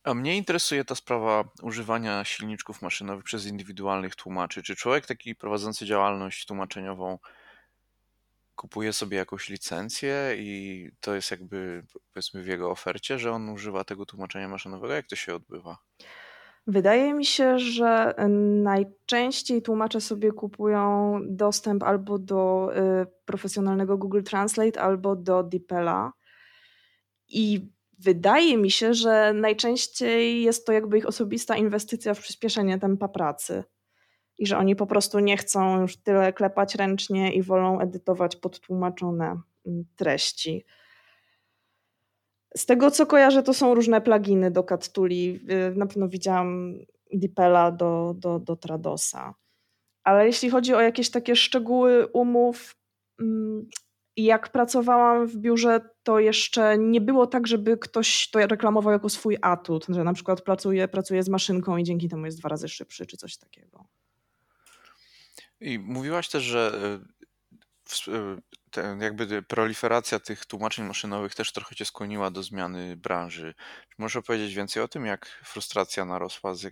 A 0.04 0.14
mnie 0.14 0.38
interesuje 0.38 0.86
ta 0.86 0.96
sprawa 0.96 1.44
używania 1.62 2.26
silniczków 2.26 2.82
maszynowych 2.82 3.24
przez 3.24 3.46
indywidualnych 3.46 4.16
tłumaczy. 4.16 4.64
Czy 4.64 4.76
człowiek 4.76 5.06
taki 5.06 5.36
prowadzący 5.36 5.86
działalność 5.86 6.46
tłumaczeniową 6.46 7.20
kupuje 8.56 8.94
sobie 8.94 9.18
jakąś 9.18 9.50
licencję 9.50 10.36
i 10.38 10.90
to 11.00 11.16
jest 11.16 11.32
jakby 11.32 11.84
powiedzmy 12.14 12.44
w 12.44 12.48
jego 12.48 12.72
ofercie, 12.72 13.20
że 13.20 13.32
on 13.32 13.50
używa 13.50 13.84
tego 13.84 14.06
tłumaczenia 14.06 14.48
maszynowego? 14.48 14.94
Jak 14.94 15.08
to 15.08 15.16
się 15.16 15.36
odbywa? 15.36 15.78
Wydaje 16.68 17.14
mi 17.14 17.26
się, 17.26 17.60
że 17.60 18.14
najczęściej 18.64 19.62
tłumacze 19.62 20.02
sobie 20.02 20.32
kupują 20.32 21.20
dostęp 21.30 21.84
albo 21.84 22.20
do 22.20 22.70
y, 23.02 23.06
profesjonalnego 23.26 23.98
Google 23.98 24.24
Translate, 24.24 24.82
albo 24.82 25.16
do 25.16 25.44
DeepL'a. 25.44 26.12
I 27.28 27.72
wydaje 28.00 28.58
mi 28.58 28.72
się, 28.72 28.94
że 28.94 29.34
najczęściej 29.34 30.44
jest 30.44 30.66
to 30.66 30.72
jakby 30.72 30.98
ich 30.98 31.06
osobista 31.06 31.58
inwestycja 31.58 32.14
w 32.14 32.20
przyspieszenie 32.20 32.80
tempa 32.80 33.08
pracy. 33.08 33.64
I 34.38 34.48
że 34.48 34.58
oni 34.58 34.76
po 34.76 34.88
prostu 34.88 35.20
nie 35.20 35.38
chcą 35.38 35.82
już 35.82 35.98
tyle 35.98 36.34
klepać 36.34 36.76
ręcznie 36.76 37.34
i 37.34 37.44
wolą 37.44 37.80
edytować 37.80 38.36
podtłumaczone 38.36 39.42
mm, 39.66 39.86
treści. 39.96 40.66
Z 42.58 42.66
tego 42.66 42.92
co 42.92 43.06
kojarzę, 43.06 43.44
to 43.44 43.54
są 43.54 43.76
różne 43.76 44.02
pluginy 44.02 44.52
do 44.52 44.64
Cattuli. 44.64 45.40
Y, 45.72 45.76
na 45.76 45.86
pewno 45.86 46.10
widziałam 46.10 46.74
DeepL'a 47.14 47.76
do, 47.76 48.16
do, 48.18 48.40
do 48.40 48.56
Tradosa. 48.56 49.36
Ale 50.04 50.26
jeśli 50.26 50.50
chodzi 50.50 50.74
o 50.74 50.82
jakieś 50.82 51.10
takie 51.10 51.36
szczegóły 51.36 52.08
umów, 52.08 52.76
mm, 53.20 53.70
jak 54.18 54.52
pracowałam 54.52 55.28
w 55.28 55.38
biurze, 55.38 55.90
to 56.04 56.20
jeszcze 56.20 56.78
nie 56.78 57.02
było 57.02 57.28
tak, 57.28 57.48
żeby 57.48 57.78
ktoś 57.78 58.30
to 58.30 58.40
reklamował 58.40 58.94
jako 58.94 59.10
swój 59.10 59.38
atut, 59.42 59.86
że 59.90 60.04
na 60.04 60.14
przykład 60.14 60.42
pracuje, 60.42 60.88
pracuje 60.88 61.24
z 61.24 61.30
maszynką 61.30 61.78
i 61.78 61.84
dzięki 61.84 62.10
temu 62.10 62.26
jest 62.26 62.40
dwa 62.40 62.50
razy 62.50 62.70
szybszy, 62.70 63.06
czy 63.06 63.18
coś 63.18 63.38
takiego. 63.38 63.88
I 65.62 65.80
mówiłaś 65.80 66.30
też, 66.30 66.44
że 66.44 66.72
y, 68.08 68.12
y, 68.12 68.42
ten, 68.72 69.02
jakby 69.02 69.42
proliferacja 69.42 70.20
tych 70.20 70.46
tłumaczeń 70.46 70.86
maszynowych 70.86 71.36
też 71.36 71.52
trochę 71.52 71.76
cię 71.76 71.86
skłoniła 71.86 72.32
do 72.32 72.44
zmiany 72.44 72.98
branży. 72.98 73.54
Czy 73.90 73.96
możesz 73.98 74.16
opowiedzieć 74.16 74.54
więcej 74.54 74.84
o 74.84 74.88
tym, 74.88 75.06
jak 75.06 75.42
frustracja 75.44 76.06
narosła, 76.06 76.56
z, 76.56 76.66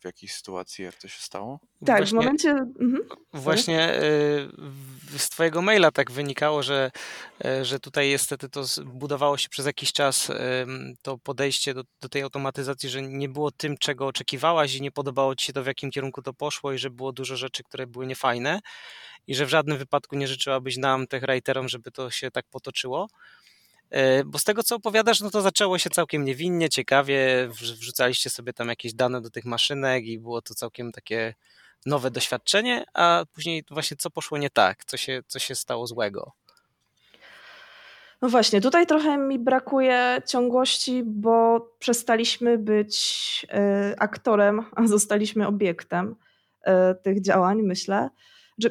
w 0.00 0.04
jakiej 0.04 0.28
sytuacji, 0.28 0.84
jak 0.84 0.94
to 0.94 1.08
się 1.08 1.22
stało? 1.22 1.60
Tak, 1.86 1.98
właśnie, 1.98 2.18
w 2.18 2.22
momencie... 2.22 2.50
Mhm. 2.50 2.98
Właśnie 3.32 4.02
y, 4.02 5.18
z 5.18 5.28
twojego 5.28 5.62
maila 5.62 5.90
tak 5.90 6.10
wynikało, 6.10 6.62
że, 6.62 6.90
y, 7.44 7.64
że 7.64 7.80
tutaj 7.80 8.08
niestety 8.08 8.48
to 8.48 8.64
budowało 8.84 9.36
się 9.36 9.48
przez 9.48 9.66
jakiś 9.66 9.92
czas 9.92 10.32
to 11.02 11.18
podejście 11.18 11.74
do, 11.74 11.82
do 12.00 12.08
tej 12.08 12.22
automatyzacji, 12.22 12.88
że 12.88 13.02
nie 13.02 13.28
było 13.28 13.50
tym, 13.50 13.78
czego 13.78 14.06
oczekiwałaś 14.06 14.74
i 14.74 14.82
nie 14.82 14.90
podobało 14.90 15.34
ci 15.34 15.46
się 15.46 15.52
to, 15.52 15.62
w 15.62 15.66
jakim 15.66 15.90
kierunku 15.90 16.22
to 16.22 16.32
poszło 16.32 16.72
i 16.72 16.78
że 16.78 16.90
było 16.90 17.12
dużo 17.12 17.36
rzeczy, 17.36 17.62
które 17.62 17.86
były 17.86 18.06
niefajne 18.06 18.60
i 19.28 19.34
że 19.34 19.46
w 19.46 19.48
żadnym 19.48 19.78
wypadku 19.78 20.16
nie 20.16 20.28
życzyłabyś 20.28 20.76
nam, 20.76 21.06
tych 21.06 21.22
writerom, 21.38 21.68
żeby 21.68 21.90
to 21.90 22.10
się 22.10 22.30
tak 22.30 22.46
potoczyło. 22.50 23.08
E, 23.90 24.24
bo 24.24 24.38
z 24.38 24.44
tego, 24.44 24.62
co 24.62 24.76
opowiadasz, 24.76 25.20
no 25.20 25.30
to 25.30 25.42
zaczęło 25.42 25.78
się 25.78 25.90
całkiem 25.90 26.24
niewinnie, 26.24 26.68
ciekawie. 26.68 27.48
Wrzucaliście 27.50 28.30
sobie 28.30 28.52
tam 28.52 28.68
jakieś 28.68 28.94
dane 28.94 29.20
do 29.20 29.30
tych 29.30 29.44
maszynek 29.44 30.04
i 30.04 30.18
było 30.18 30.42
to 30.42 30.54
całkiem 30.54 30.92
takie 30.92 31.34
nowe 31.86 32.10
doświadczenie, 32.10 32.84
a 32.94 33.24
później 33.32 33.64
właśnie 33.70 33.96
co 33.96 34.10
poszło 34.10 34.38
nie 34.38 34.50
tak, 34.50 34.84
co 34.84 34.96
się, 34.96 35.22
co 35.26 35.38
się 35.38 35.54
stało 35.54 35.86
złego. 35.86 36.32
No 38.22 38.28
właśnie, 38.28 38.60
tutaj 38.60 38.86
trochę 38.86 39.18
mi 39.18 39.38
brakuje 39.38 40.22
ciągłości, 40.26 41.02
bo 41.04 41.60
przestaliśmy 41.78 42.58
być 42.58 43.46
y, 43.92 43.98
aktorem, 43.98 44.64
a 44.76 44.86
zostaliśmy 44.86 45.46
obiektem 45.46 46.16
y, 46.66 46.70
tych 47.02 47.22
działań, 47.22 47.62
myślę. 47.62 48.10
Że 48.58 48.70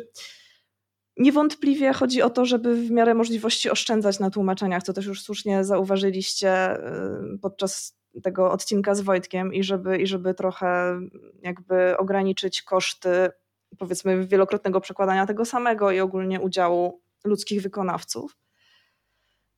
Niewątpliwie 1.18 1.94
chodzi 1.94 2.22
o 2.22 2.30
to, 2.30 2.46
żeby 2.46 2.76
w 2.76 2.92
miarę 2.92 3.14
możliwości 3.14 3.70
oszczędzać 3.70 4.20
na 4.20 4.30
tłumaczeniach, 4.30 4.84
co 4.84 4.94
też 4.94 5.06
już 5.06 5.22
słusznie 5.22 5.64
zauważyliście 5.64 6.78
y, 6.78 7.40
podczas 7.42 7.98
tego 8.24 8.52
odcinka 8.52 8.96
z 8.96 9.02
Wojtkiem 9.02 9.54
i 9.54 9.64
żeby, 9.64 9.98
i 9.98 10.08
żeby 10.08 10.34
trochę 10.34 11.00
jakby 11.42 11.98
ograniczyć 11.98 12.62
koszty 12.62 13.30
powiedzmy 13.78 14.28
wielokrotnego 14.28 14.82
przekładania 14.82 15.26
tego 15.26 15.46
samego 15.46 15.92
i 15.92 16.00
ogólnie 16.00 16.42
udziału 16.42 17.02
ludzkich 17.24 17.62
wykonawców. 17.62 18.38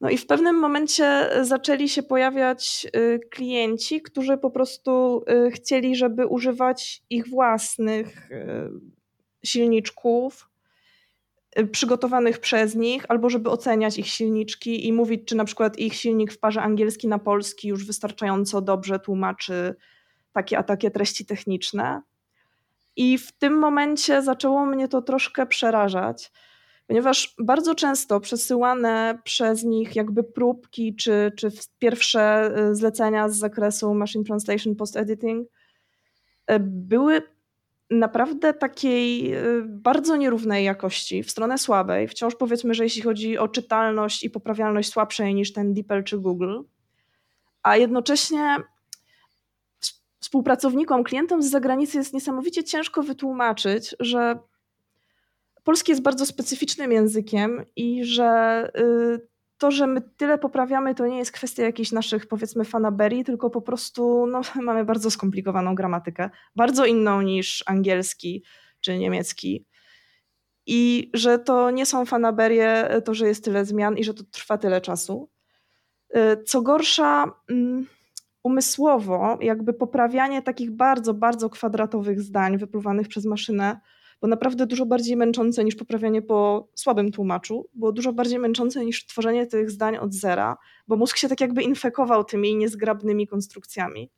No 0.01 0.09
i 0.09 0.17
w 0.17 0.27
pewnym 0.27 0.55
momencie 0.55 1.29
zaczęli 1.41 1.89
się 1.89 2.03
pojawiać 2.03 2.87
y, 2.95 3.19
klienci, 3.31 4.01
którzy 4.01 4.37
po 4.37 4.51
prostu 4.51 5.23
y, 5.47 5.51
chcieli, 5.51 5.95
żeby 5.95 6.27
używać 6.27 7.03
ich 7.09 7.29
własnych 7.29 8.29
silniczków 9.43 10.48
przygotowanych 11.71 12.39
przez 12.39 12.75
nich, 12.75 13.05
albo 13.07 13.29
żeby 13.29 13.49
oceniać 13.49 13.97
ich 13.97 14.07
silniczki 14.07 14.87
i 14.87 14.93
mówić, 14.93 15.21
czy 15.25 15.35
na 15.35 15.45
przykład 15.45 15.79
ich 15.79 15.93
silnik 15.93 16.33
w 16.33 16.39
parze 16.39 16.61
angielski 16.61 17.07
na 17.07 17.19
polski 17.19 17.67
już 17.67 17.85
wystarczająco 17.85 18.61
dobrze 18.61 18.99
tłumaczy 18.99 19.75
takie 20.33 20.57
a 20.57 20.63
takie 20.63 20.91
treści 20.91 21.25
techniczne. 21.25 22.01
I 22.95 23.17
w 23.17 23.31
tym 23.31 23.57
momencie 23.57 24.21
zaczęło 24.21 24.65
mnie 24.65 24.87
to 24.87 25.01
troszkę 25.01 25.45
przerażać, 25.45 26.31
ponieważ 26.87 27.35
bardzo 27.39 27.75
często 27.75 28.19
przesyłane 28.19 29.19
przez 29.23 29.63
nich 29.63 29.95
jakby 29.95 30.23
próbki 30.23 30.95
czy, 30.95 31.31
czy 31.37 31.49
pierwsze 31.79 32.51
y, 32.69 32.75
zlecenia 32.75 33.29
z 33.29 33.37
zakresu 33.37 33.93
machine 33.93 34.23
translation 34.23 34.75
post 34.75 34.97
editing 34.97 35.47
y, 36.51 36.59
były 36.59 37.21
naprawdę 37.89 38.53
takiej 38.53 39.35
y, 39.35 39.63
bardzo 39.67 40.15
nierównej 40.15 40.65
jakości, 40.65 41.23
w 41.23 41.31
stronę 41.31 41.57
słabej. 41.57 42.07
Wciąż 42.07 42.35
powiedzmy, 42.35 42.73
że 42.73 42.83
jeśli 42.83 43.01
chodzi 43.01 43.37
o 43.37 43.47
czytalność 43.47 44.23
i 44.23 44.29
poprawialność 44.29 44.91
słabszej 44.91 45.35
niż 45.35 45.53
ten 45.53 45.73
DeepL 45.73 46.03
czy 46.03 46.17
Google, 46.17 46.59
a 47.63 47.77
jednocześnie 47.77 48.57
współpracownikom, 50.19 51.03
klientom 51.03 51.43
z 51.43 51.49
zagranicy 51.49 51.97
jest 51.97 52.13
niesamowicie 52.13 52.63
ciężko 52.63 53.03
wytłumaczyć, 53.03 53.95
że 53.99 54.39
polski 55.63 55.91
jest 55.91 56.01
bardzo 56.01 56.25
specyficznym 56.25 56.91
językiem 56.91 57.65
i 57.75 58.05
że 58.05 58.71
y, 58.77 59.27
to, 59.59 59.71
że 59.71 59.87
my 59.87 60.01
tyle 60.01 60.37
poprawiamy, 60.37 60.95
to 60.95 61.07
nie 61.07 61.17
jest 61.17 61.31
kwestia 61.31 61.63
jakichś 61.63 61.91
naszych, 61.91 62.27
powiedzmy, 62.27 62.65
fanaberii, 62.65 63.23
tylko 63.23 63.49
po 63.49 63.61
prostu 63.61 64.25
no, 64.25 64.41
mamy 64.61 64.85
bardzo 64.85 65.11
skomplikowaną 65.11 65.75
gramatykę, 65.75 66.29
bardzo 66.55 66.85
inną 66.85 67.21
niż 67.21 67.63
angielski 67.65 68.43
czy 68.81 68.97
niemiecki. 68.97 69.65
I 70.65 71.11
że 71.13 71.39
to 71.39 71.71
nie 71.71 71.85
są 71.85 72.05
fanaberie, 72.05 73.01
to, 73.05 73.13
że 73.13 73.27
jest 73.27 73.43
tyle 73.43 73.65
zmian 73.65 73.97
i 73.97 74.03
że 74.03 74.13
to 74.13 74.23
trwa 74.31 74.57
tyle 74.57 74.81
czasu. 74.81 75.29
Y, 76.15 76.43
co 76.43 76.61
gorsza, 76.61 77.31
mm, 77.49 77.87
umysłowo, 78.43 79.37
jakby 79.41 79.73
poprawianie 79.73 80.41
takich 80.41 80.71
bardzo, 80.71 81.13
bardzo 81.13 81.49
kwadratowych 81.49 82.21
zdań 82.21 82.57
wypluwanych 82.57 83.07
przez 83.07 83.25
maszynę 83.25 83.79
bo 84.21 84.27
naprawdę 84.27 84.65
dużo 84.65 84.85
bardziej 84.85 85.17
męczące 85.17 85.63
niż 85.63 85.75
poprawianie 85.75 86.21
po 86.21 86.67
słabym 86.75 87.11
tłumaczu, 87.11 87.69
było 87.73 87.91
dużo 87.91 88.13
bardziej 88.13 88.39
męczące 88.39 88.85
niż 88.85 89.05
tworzenie 89.05 89.47
tych 89.47 89.71
zdań 89.71 89.97
od 89.97 90.13
zera, 90.13 90.57
bo 90.87 90.95
mózg 90.95 91.17
się 91.17 91.29
tak 91.29 91.41
jakby 91.41 91.63
infekował 91.63 92.23
tymi 92.23 92.55
niezgrabnymi 92.55 93.27
konstrukcjami. 93.27 94.09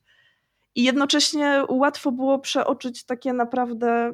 I 0.75 0.83
jednocześnie 0.83 1.63
łatwo 1.69 2.11
było 2.11 2.39
przeoczyć 2.39 3.03
takie 3.03 3.33
naprawdę 3.33 4.13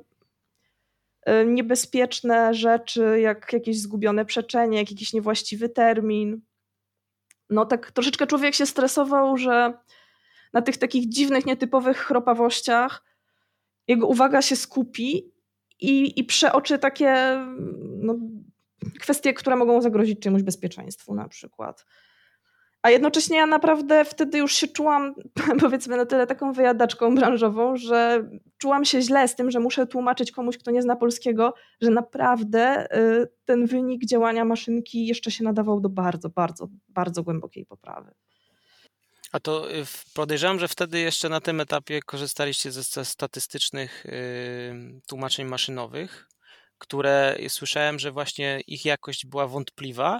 e, 1.21 1.45
niebezpieczne 1.45 2.53
rzeczy, 2.53 3.19
jak 3.19 3.53
jakieś 3.53 3.79
zgubione 3.81 4.25
przeczenie, 4.25 4.77
jak 4.77 4.91
jakiś 4.91 5.13
niewłaściwy 5.13 5.69
termin. 5.69 6.41
No 7.49 7.65
tak 7.65 7.91
troszeczkę 7.91 8.27
człowiek 8.27 8.55
się 8.55 8.65
stresował, 8.65 9.37
że 9.37 9.73
na 10.53 10.61
tych 10.61 10.77
takich 10.77 11.09
dziwnych, 11.09 11.45
nietypowych 11.45 11.97
chropawościach 11.97 13.03
jego 13.87 14.07
uwaga 14.07 14.41
się 14.41 14.55
skupi 14.55 15.31
i, 15.79 16.19
i 16.19 16.23
przeoczy 16.23 16.79
takie 16.79 17.15
no, 17.97 18.15
kwestie, 18.99 19.33
które 19.33 19.55
mogą 19.55 19.81
zagrozić 19.81 20.19
czymuś 20.19 20.43
bezpieczeństwu 20.43 21.13
na 21.13 21.27
przykład. 21.27 21.85
A 22.81 22.89
jednocześnie 22.89 23.37
ja 23.37 23.45
naprawdę 23.45 24.05
wtedy 24.05 24.37
już 24.37 24.53
się 24.53 24.67
czułam, 24.67 25.15
powiedzmy, 25.61 25.97
na 25.97 26.05
tyle 26.05 26.27
taką 26.27 26.53
wyjadaczką 26.53 27.15
branżową, 27.15 27.77
że 27.77 28.29
czułam 28.57 28.85
się 28.85 29.01
źle 29.01 29.27
z 29.27 29.35
tym, 29.35 29.51
że 29.51 29.59
muszę 29.59 29.87
tłumaczyć 29.87 30.31
komuś, 30.31 30.57
kto 30.57 30.71
nie 30.71 30.81
zna 30.81 30.95
polskiego, 30.95 31.53
że 31.81 31.89
naprawdę 31.89 32.87
y, 32.97 33.27
ten 33.45 33.65
wynik 33.65 34.05
działania 34.05 34.45
maszynki 34.45 35.07
jeszcze 35.07 35.31
się 35.31 35.43
nadawał 35.43 35.79
do 35.79 35.89
bardzo, 35.89 36.29
bardzo, 36.29 36.67
bardzo 36.89 37.23
głębokiej 37.23 37.65
poprawy. 37.65 38.11
A 39.31 39.39
to 39.39 39.71
y, 39.75 39.85
podejrzewam, 40.13 40.59
że 40.59 40.67
wtedy 40.67 40.99
jeszcze 40.99 41.29
na 41.29 41.41
tym 41.41 41.61
etapie 41.61 42.01
korzystaliście 42.01 42.71
ze 42.71 43.05
statystycznych 43.05 44.05
y, 44.05 45.01
tłumaczeń 45.07 45.47
maszynowych, 45.47 46.27
które 46.77 47.37
słyszałem, 47.49 47.99
że 47.99 48.11
właśnie 48.11 48.61
ich 48.67 48.85
jakość 48.85 49.25
była 49.25 49.47
wątpliwa 49.47 50.19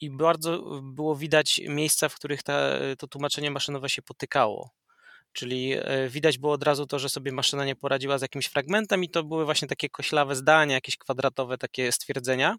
i 0.00 0.10
bardzo 0.10 0.80
było 0.82 1.16
widać 1.16 1.60
miejsca, 1.68 2.08
w 2.08 2.14
których 2.14 2.42
ta, 2.42 2.70
to 2.98 3.06
tłumaczenie 3.08 3.50
maszynowe 3.50 3.88
się 3.88 4.02
potykało. 4.02 4.70
Czyli 5.32 5.74
y, 5.74 6.08
widać 6.08 6.38
było 6.38 6.52
od 6.52 6.62
razu 6.62 6.86
to, 6.86 6.98
że 6.98 7.08
sobie 7.08 7.32
maszyna 7.32 7.64
nie 7.64 7.76
poradziła 7.76 8.18
z 8.18 8.22
jakimś 8.22 8.46
fragmentem, 8.46 9.04
i 9.04 9.08
to 9.08 9.24
były 9.24 9.44
właśnie 9.44 9.68
takie 9.68 9.88
koślawe 9.88 10.36
zdania, 10.36 10.74
jakieś 10.74 10.96
kwadratowe 10.96 11.58
takie 11.58 11.92
stwierdzenia. 11.92 12.56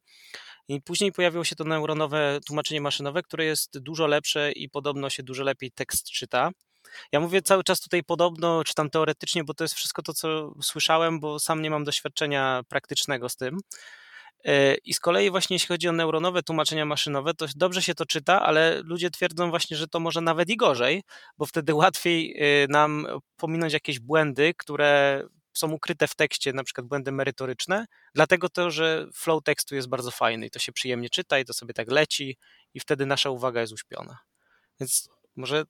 I 0.67 0.81
później 0.81 1.11
pojawiło 1.11 1.43
się 1.43 1.55
to 1.55 1.63
neuronowe 1.63 2.39
tłumaczenie 2.45 2.81
maszynowe, 2.81 3.23
które 3.23 3.45
jest 3.45 3.79
dużo 3.79 4.07
lepsze 4.07 4.51
i 4.51 4.69
podobno 4.69 5.09
się 5.09 5.23
dużo 5.23 5.43
lepiej 5.43 5.71
tekst 5.71 6.11
czyta. 6.11 6.51
Ja 7.11 7.19
mówię 7.19 7.41
cały 7.41 7.63
czas 7.63 7.79
tutaj 7.79 8.03
podobno, 8.03 8.63
czy 8.63 8.73
tam 8.73 8.89
teoretycznie, 8.89 9.43
bo 9.43 9.53
to 9.53 9.63
jest 9.63 9.73
wszystko 9.73 10.01
to, 10.01 10.13
co 10.13 10.53
słyszałem, 10.61 11.19
bo 11.19 11.39
sam 11.39 11.61
nie 11.61 11.69
mam 11.69 11.83
doświadczenia 11.83 12.61
praktycznego 12.69 13.29
z 13.29 13.35
tym. 13.35 13.59
E, 14.45 14.75
I 14.75 14.93
z 14.93 14.99
kolei 14.99 15.29
właśnie 15.31 15.55
jeśli 15.55 15.67
chodzi 15.67 15.87
o 15.87 15.91
neuronowe 15.91 16.43
tłumaczenia 16.43 16.85
maszynowe, 16.85 17.33
to 17.33 17.45
dobrze 17.55 17.81
się 17.81 17.95
to 17.95 18.05
czyta, 18.05 18.41
ale 18.41 18.81
ludzie 18.83 19.09
twierdzą 19.11 19.49
właśnie, 19.49 19.77
że 19.77 19.87
to 19.87 19.99
może 19.99 20.21
nawet 20.21 20.49
i 20.49 20.57
gorzej, 20.57 21.03
bo 21.37 21.45
wtedy 21.45 21.73
łatwiej 21.83 22.35
e, 22.39 22.67
nam 22.67 23.07
pominąć 23.37 23.73
jakieś 23.73 23.99
błędy, 23.99 24.53
które 24.57 25.23
są 25.57 25.71
ukryte 25.71 26.07
w 26.07 26.15
tekście, 26.15 26.53
na 26.53 26.63
przykład 26.63 26.87
błędy 26.87 27.11
merytoryczne, 27.11 27.85
dlatego 28.15 28.49
to, 28.49 28.71
że 28.71 29.07
flow 29.13 29.43
tekstu 29.43 29.75
jest 29.75 29.89
bardzo 29.89 30.11
fajny 30.11 30.45
i 30.45 30.49
to 30.49 30.59
się 30.59 30.71
przyjemnie 30.71 31.09
czyta 31.09 31.39
i 31.39 31.45
to 31.45 31.53
sobie 31.53 31.73
tak 31.73 31.91
leci 31.91 32.37
i 32.73 32.79
wtedy 32.79 33.05
nasza 33.05 33.29
uwaga 33.29 33.61
jest 33.61 33.73
uśpiona. 33.73 34.17
Więc 34.79 35.09
może 35.35 35.65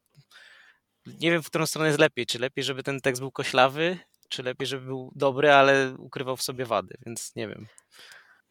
nie 1.20 1.32
wiem, 1.32 1.44
w 1.44 1.48
którą 1.48 1.66
stronę 1.66 1.88
jest 1.88 2.00
lepiej. 2.00 2.26
Czy 2.26 2.40
lepiej, 2.40 2.64
żeby 2.64 2.84
ten 2.84 3.02
tekst 3.02 3.22
był 3.22 3.32
koślawy, 3.32 3.98
czy 4.30 4.44
lepiej, 4.44 4.68
żeby 4.68 4.86
był 4.86 5.12
dobry, 5.16 5.52
ale 5.52 5.96
ukrywał 5.98 6.38
w 6.38 6.42
sobie 6.42 6.66
wady, 6.66 6.96
więc 7.06 7.36
nie 7.36 7.48
wiem. 7.48 7.68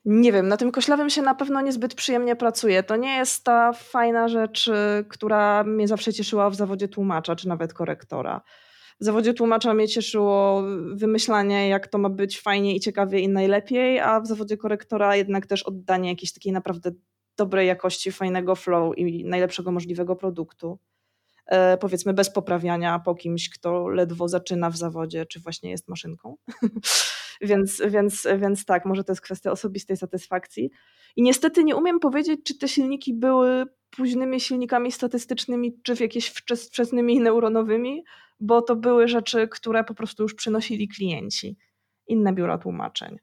Nie 0.05 0.33
wiem, 0.33 0.49
na 0.49 0.57
tym 0.57 0.73
koślawym 0.73 1.11
się 1.11 1.23
na 1.23 1.35
pewno 1.35 1.61
niezbyt 1.61 1.95
przyjemnie 1.95 2.37
pracuje. 2.37 2.83
To 2.83 2.97
nie 2.97 3.17
jest 3.17 3.45
ta 3.45 3.73
fajna 3.73 4.29
rzecz, 4.29 4.69
y, 4.69 5.05
która 5.09 5.65
mnie 5.65 5.89
zawsze 5.89 6.13
cieszyła 6.13 6.51
w 6.51 6.55
zawodzie 6.55 6.89
tłumacza, 6.89 7.37
czy 7.37 7.49
nawet 7.49 7.75
korektora. 7.75 8.41
W 9.01 9.05
zawodzie 9.05 9.35
tłumacza 9.35 9.75
mnie 9.75 9.89
cieszyło 9.89 10.63
wymyślanie, 10.93 11.69
jak 11.69 11.89
to 11.89 11.99
ma 11.99 12.11
być 12.11 12.41
fajnie 12.41 12.77
i 12.77 12.81
ciekawie 12.81 13.21
i 13.21 13.29
najlepiej, 13.29 14.01
a 14.01 14.21
w 14.21 14.27
zawodzie 14.27 14.57
korektora 14.57 15.17
jednak 15.17 15.47
też 15.47 15.63
oddanie 15.63 16.11
jakiejś 16.11 16.33
takiej 16.33 16.53
naprawdę 16.53 16.91
dobrej 17.37 17.67
jakości, 17.67 18.13
fajnego 18.13 18.55
flow 18.55 18.99
i 18.99 19.25
najlepszego 19.25 19.73
możliwego 19.73 20.17
produktu. 20.17 20.79
E, 21.47 21.79
powiedzmy 21.79 22.13
bez 22.13 22.31
poprawiania 22.31 22.99
po 22.99 23.15
kimś, 23.15 23.51
kto 23.51 23.89
ledwo 23.89 24.29
zaczyna 24.29 24.71
w 24.71 24.77
zawodzie, 24.77 25.27
czy 25.27 25.41
właśnie 25.41 25.71
jest 25.71 25.89
maszynką. 25.89 26.37
więc, 27.41 27.83
więc, 27.89 28.27
więc 28.39 28.65
tak, 28.65 28.85
może 28.85 29.05
to 29.05 29.13
jest 29.13 29.23
kwestia 29.23 29.51
osobistej 29.51 29.97
satysfakcji. 29.97 30.71
I 31.17 31.23
niestety 31.23 31.65
nie 31.65 31.77
umiem 31.77 32.01
powiedzieć, 32.01 32.41
czy 32.45 32.59
te 32.59 32.69
silniki 32.69 33.15
były 33.15 33.65
późnymi 33.91 34.41
silnikami 34.41 34.93
statystycznymi, 34.93 35.81
czy 35.83 35.97
w 35.97 36.01
jakieś 36.01 36.29
wczesnymi 36.47 37.21
neuronowymi, 37.21 38.05
bo 38.41 38.63
to 38.63 38.77
były 38.77 39.09
rzeczy, 39.09 39.49
które 39.49 39.85
po 39.85 39.95
prostu 39.95 40.23
już 40.23 40.35
przynosili 40.35 40.89
klienci, 40.89 41.57
inne 42.07 42.33
biura 42.33 42.59
tłumaczeń. 42.59 43.19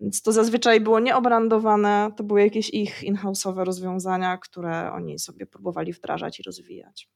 Więc 0.00 0.22
to 0.22 0.32
zazwyczaj 0.32 0.80
było 0.80 1.00
nieobrandowane, 1.00 2.10
to 2.16 2.24
były 2.24 2.40
jakieś 2.40 2.70
ich 2.70 3.02
in-house'owe 3.02 3.64
rozwiązania, 3.64 4.38
które 4.38 4.92
oni 4.92 5.18
sobie 5.18 5.46
próbowali 5.46 5.92
wdrażać 5.92 6.40
i 6.40 6.42
rozwijać. 6.42 7.08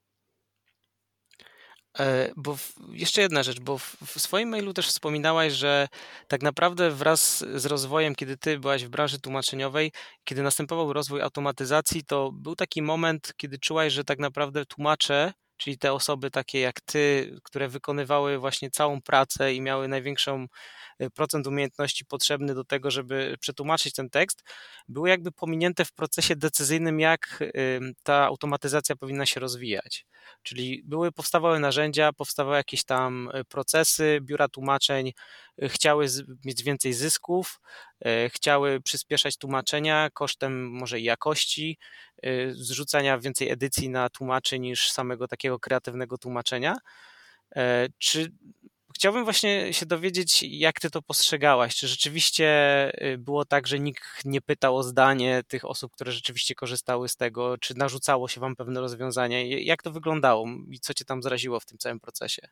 E, 1.98 2.32
bo 2.36 2.56
w, 2.56 2.72
jeszcze 2.92 3.22
jedna 3.22 3.42
rzecz, 3.42 3.60
bo 3.60 3.78
w, 3.78 3.96
w, 4.06 4.20
swoim 4.20 4.48
mailu 4.48 4.74
też 4.74 4.88
wspominałaś, 4.88 5.52
że 5.52 5.88
tak 6.28 6.42
naprawdę 6.42 6.90
wraz 6.90 7.44
z 7.54 7.66
rozwojem, 7.66 8.14
kiedy 8.14 8.36
ty 8.36 8.58
byłaś 8.58 8.84
w 8.84 8.88
branży 8.88 9.20
tłumaczeniowej, 9.20 9.92
kiedy 10.24 10.42
następował 10.42 10.92
rozwój 10.92 11.22
automatyzacji, 11.22 12.04
to 12.04 12.32
był 12.32 12.56
taki 12.56 12.82
moment, 12.82 13.32
kiedy 13.36 13.58
czułaś, 13.58 13.92
że 13.92 14.04
tak 14.04 14.18
naprawdę 14.18 14.66
tłumacze, 14.66 15.32
czyli 15.56 15.78
te 15.78 15.92
osoby 15.92 16.30
takie 16.30 16.60
jak 16.60 16.80
ty, 16.80 17.34
które 17.42 17.68
wykonywały 17.68 18.38
właśnie 18.38 18.70
całą 18.70 19.02
pracę 19.02 19.54
i 19.54 19.60
miały 19.60 19.88
największą 19.88 20.46
Y, 21.02 21.10
procent 21.10 21.46
umiejętności 21.46 22.04
potrzebny 22.04 22.54
do 22.54 22.64
tego, 22.64 22.90
żeby 22.90 23.36
przetłumaczyć 23.40 23.94
ten 23.94 24.10
tekst, 24.10 24.44
były 24.88 25.08
jakby 25.08 25.32
pominięte 25.32 25.84
w 25.84 25.92
procesie 25.92 26.36
decyzyjnym, 26.36 27.00
jak 27.00 27.42
ta 28.02 28.24
automatyzacja 28.24 28.96
powinna 28.96 29.26
się 29.26 29.40
rozwijać. 29.40 30.06
Czyli 30.42 30.82
były, 30.84 31.12
powstawały 31.12 31.60
narzędzia, 31.60 32.12
powstawały 32.12 32.56
jakieś 32.56 32.84
tam 32.84 33.30
y, 33.34 33.44
procesy, 33.44 34.18
biura 34.22 34.48
tłumaczeń 34.48 35.12
chciały 35.62 36.06
mieć 36.44 36.62
więcej 36.62 36.92
zysków, 36.92 37.60
chciały 38.28 38.80
przyspieszać 38.80 39.36
tłumaczenia 39.36 40.10
kosztem 40.12 40.70
może 40.70 41.00
jakości, 41.00 41.78
zrzucania 42.52 43.18
więcej 43.18 43.50
edycji 43.50 43.90
na 43.90 44.10
tłumaczy 44.10 44.58
niż 44.58 44.90
samego 44.90 45.28
takiego 45.28 45.58
kreatywnego 45.58 46.18
tłumaczenia. 46.18 46.76
E, 47.56 47.88
czy 47.98 48.32
Chciałbym 48.94 49.24
właśnie 49.24 49.72
się 49.72 49.86
dowiedzieć, 49.86 50.42
jak 50.42 50.80
ty 50.80 50.90
to 50.90 51.02
postrzegałaś. 51.02 51.76
Czy 51.76 51.88
rzeczywiście 51.88 52.46
było 53.18 53.44
tak, 53.44 53.66
że 53.66 53.78
nikt 53.80 54.02
nie 54.24 54.40
pytał 54.40 54.76
o 54.76 54.82
zdanie 54.82 55.42
tych 55.48 55.64
osób, 55.64 55.92
które 55.92 56.12
rzeczywiście 56.12 56.54
korzystały 56.54 57.08
z 57.08 57.16
tego? 57.16 57.58
Czy 57.58 57.74
narzucało 57.74 58.28
się 58.28 58.40
wam 58.40 58.56
pewne 58.56 58.80
rozwiązania? 58.80 59.42
Jak 59.42 59.82
to 59.82 59.90
wyglądało 59.90 60.46
i 60.70 60.80
co 60.80 60.94
cię 60.94 61.04
tam 61.04 61.22
zraziło 61.22 61.60
w 61.60 61.66
tym 61.66 61.78
całym 61.78 62.00
procesie? 62.00 62.48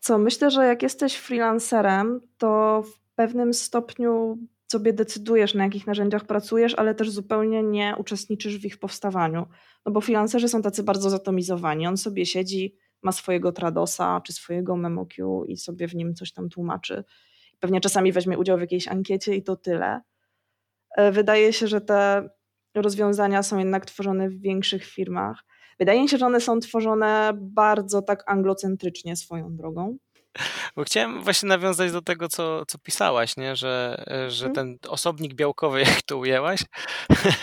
Co, 0.00 0.18
myślę, 0.18 0.50
że 0.50 0.66
jak 0.66 0.82
jesteś 0.82 1.16
freelancerem, 1.16 2.20
to 2.38 2.82
w 2.82 3.00
pewnym 3.14 3.54
stopniu 3.54 4.38
sobie 4.72 4.92
decydujesz, 4.92 5.54
na 5.54 5.64
jakich 5.64 5.86
narzędziach 5.86 6.24
pracujesz, 6.24 6.74
ale 6.74 6.94
też 6.94 7.10
zupełnie 7.10 7.62
nie 7.62 7.94
uczestniczysz 7.98 8.58
w 8.58 8.64
ich 8.64 8.78
powstawaniu. 8.78 9.46
No 9.86 9.92
bo 9.92 10.00
freelancerzy 10.00 10.48
są 10.48 10.62
tacy 10.62 10.82
bardzo 10.82 11.10
zatomizowani. 11.10 11.86
On 11.86 11.96
sobie 11.96 12.26
siedzi, 12.26 12.76
ma 13.02 13.12
swojego 13.12 13.52
Tradosa 13.52 14.20
czy 14.20 14.32
swojego 14.32 14.76
MemoQ 14.76 15.44
i 15.44 15.56
sobie 15.56 15.88
w 15.88 15.94
nim 15.94 16.14
coś 16.14 16.32
tam 16.32 16.48
tłumaczy. 16.48 17.04
Pewnie 17.60 17.80
czasami 17.80 18.12
weźmie 18.12 18.38
udział 18.38 18.58
w 18.58 18.60
jakiejś 18.60 18.88
ankiecie 18.88 19.34
i 19.34 19.42
to 19.42 19.56
tyle. 19.56 20.00
E, 20.96 21.12
wydaje 21.12 21.52
się, 21.52 21.66
że 21.66 21.80
te 21.80 22.28
rozwiązania 22.74 23.42
są 23.42 23.58
jednak 23.58 23.86
tworzone 23.86 24.28
w 24.30 24.40
większych 24.40 24.84
firmach. 24.84 25.44
Wydaje 25.78 26.02
mi 26.02 26.08
się, 26.08 26.18
że 26.18 26.26
one 26.26 26.40
są 26.40 26.60
tworzone 26.60 27.32
bardzo 27.34 28.02
tak 28.02 28.22
anglocentrycznie 28.26 29.16
swoją 29.16 29.56
drogą. 29.56 29.98
Bo 30.76 30.84
chciałem 30.84 31.22
właśnie 31.22 31.48
nawiązać 31.48 31.92
do 31.92 32.02
tego, 32.02 32.28
co, 32.28 32.66
co 32.66 32.78
pisałaś, 32.78 33.36
nie? 33.36 33.56
Że, 33.56 34.04
że 34.28 34.46
mhm. 34.46 34.54
ten 34.54 34.90
osobnik 34.90 35.34
białkowy, 35.34 35.80
jak 35.94 36.02
to 36.02 36.18
ujęłaś, 36.18 36.60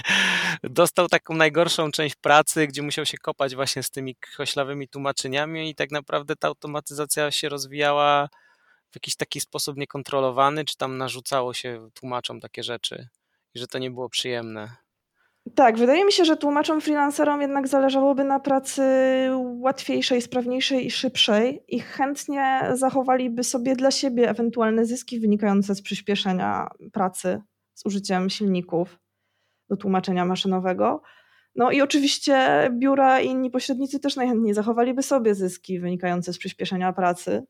dostał 0.63 1.07
taką 1.07 1.35
najgorszą 1.35 1.91
część 1.91 2.15
pracy, 2.15 2.67
gdzie 2.67 2.81
musiał 2.81 3.05
się 3.05 3.17
kopać 3.17 3.55
właśnie 3.55 3.83
z 3.83 3.89
tymi 3.89 4.15
koślawymi 4.37 4.87
tłumaczeniami 4.87 5.69
i 5.69 5.75
tak 5.75 5.91
naprawdę 5.91 6.35
ta 6.35 6.47
automatyzacja 6.47 7.31
się 7.31 7.49
rozwijała 7.49 8.29
w 8.91 8.95
jakiś 8.95 9.15
taki 9.15 9.41
sposób 9.41 9.77
niekontrolowany, 9.77 10.65
czy 10.65 10.77
tam 10.77 10.97
narzucało 10.97 11.53
się 11.53 11.89
tłumaczom 11.93 12.39
takie 12.39 12.63
rzeczy 12.63 13.07
i 13.53 13.59
że 13.59 13.67
to 13.67 13.79
nie 13.79 13.91
było 13.91 14.09
przyjemne. 14.09 14.75
Tak, 15.55 15.77
wydaje 15.77 16.05
mi 16.05 16.11
się, 16.11 16.25
że 16.25 16.37
tłumaczom 16.37 16.81
freelancerom 16.81 17.41
jednak 17.41 17.67
zależałoby 17.67 18.23
na 18.23 18.39
pracy 18.39 18.83
łatwiejszej, 19.59 20.21
sprawniejszej 20.21 20.85
i 20.85 20.91
szybszej 20.91 21.63
i 21.67 21.79
chętnie 21.79 22.61
zachowaliby 22.73 23.43
sobie 23.43 23.75
dla 23.75 23.91
siebie 23.91 24.29
ewentualne 24.29 24.85
zyski 24.85 25.19
wynikające 25.19 25.75
z 25.75 25.81
przyspieszenia 25.81 26.67
pracy 26.93 27.41
z 27.73 27.85
użyciem 27.85 28.29
silników 28.29 28.99
do 29.69 29.77
tłumaczenia 29.77 30.25
maszynowego. 30.25 31.01
No 31.55 31.71
i 31.71 31.81
oczywiście 31.81 32.69
biura 32.71 33.19
i 33.19 33.27
inni 33.27 33.49
pośrednicy 33.51 33.99
też 33.99 34.15
najchętniej 34.15 34.53
zachowaliby 34.53 35.03
sobie 35.03 35.35
zyski 35.35 35.79
wynikające 35.79 36.33
z 36.33 36.37
przyspieszenia 36.37 36.93
pracy. 36.93 37.43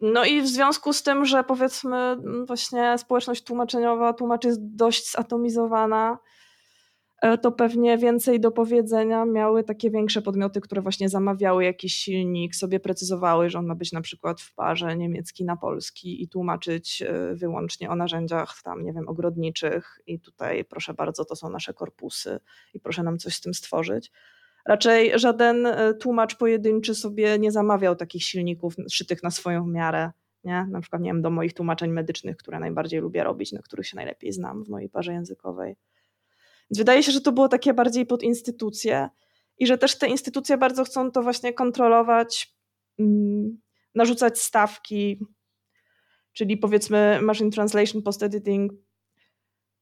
No 0.00 0.24
i 0.24 0.42
w 0.42 0.48
związku 0.48 0.92
z 0.92 1.02
tym, 1.02 1.24
że 1.24 1.44
powiedzmy 1.44 2.16
właśnie 2.46 2.98
społeczność 2.98 3.44
tłumaczeniowa, 3.44 4.12
tłumaczy 4.12 4.48
jest 4.48 4.76
dość 4.76 5.12
zatomizowana, 5.12 6.18
e, 7.22 7.38
to 7.38 7.52
pewnie 7.52 7.98
więcej 7.98 8.40
do 8.40 8.50
powiedzenia 8.50 9.24
miały 9.24 9.64
takie 9.64 9.90
większe 9.90 10.22
podmioty, 10.22 10.60
które 10.60 10.82
właśnie 10.82 11.08
zamawiały 11.08 11.64
jakiś 11.64 11.94
silnik, 11.94 12.54
sobie 12.54 12.80
precyzowały, 12.80 13.50
że 13.50 13.58
on 13.58 13.66
ma 13.66 13.74
być 13.74 13.92
na 13.92 14.00
przykład 14.00 14.40
w 14.40 14.54
parze 14.54 14.96
niemiecki 14.96 15.44
na 15.44 15.56
polski 15.56 16.22
i 16.22 16.28
tłumaczyć 16.28 17.02
e, 17.02 17.34
wyłącznie 17.34 17.90
o 17.90 17.96
narzędziach 17.96 18.62
tam, 18.64 18.84
nie 18.84 18.92
wiem, 18.92 19.08
ogrodniczych 19.08 20.00
i 20.06 20.20
tutaj 20.20 20.64
proszę 20.64 20.94
bardzo, 20.94 21.24
to 21.24 21.36
są 21.36 21.50
nasze 21.50 21.74
korpusy 21.74 22.40
i 22.74 22.80
proszę 22.80 23.02
nam 23.02 23.18
coś 23.18 23.34
z 23.34 23.40
tym 23.40 23.54
stworzyć. 23.54 24.12
Raczej 24.66 25.18
żaden 25.18 25.66
e, 25.66 25.94
tłumacz 25.94 26.36
pojedynczy 26.36 26.94
sobie 26.94 27.38
nie 27.38 27.52
zamawiał 27.52 27.96
takich 27.96 28.24
silników 28.24 28.74
szytych 28.90 29.22
na 29.22 29.30
swoją 29.30 29.66
miarę. 29.66 30.10
Nie? 30.44 30.66
Na 30.70 30.80
przykład, 30.80 31.02
nie 31.02 31.10
wiem, 31.10 31.22
do 31.22 31.30
moich 31.30 31.54
tłumaczeń 31.54 31.90
medycznych, 31.90 32.36
które 32.36 32.60
najbardziej 32.60 33.00
lubię 33.00 33.24
robić, 33.24 33.52
na 33.52 33.62
których 33.62 33.86
się 33.86 33.96
najlepiej 33.96 34.32
znam 34.32 34.64
w 34.64 34.68
mojej 34.68 34.88
parze 34.88 35.12
językowej. 35.12 35.76
Więc 36.70 36.78
wydaje 36.78 37.02
się, 37.02 37.12
że 37.12 37.20
to 37.20 37.32
było 37.32 37.48
takie 37.48 37.74
bardziej 37.74 38.06
pod 38.06 38.22
instytucje 38.22 39.08
i 39.58 39.66
że 39.66 39.78
też 39.78 39.98
te 39.98 40.08
instytucje 40.08 40.58
bardzo 40.58 40.84
chcą 40.84 41.10
to 41.10 41.22
właśnie 41.22 41.52
kontrolować, 41.52 42.54
mm, 42.98 43.60
narzucać 43.94 44.38
stawki, 44.38 45.20
czyli 46.32 46.56
powiedzmy 46.56 47.18
machine 47.22 47.50
translation, 47.50 48.02
post 48.02 48.22
editing 48.22 48.72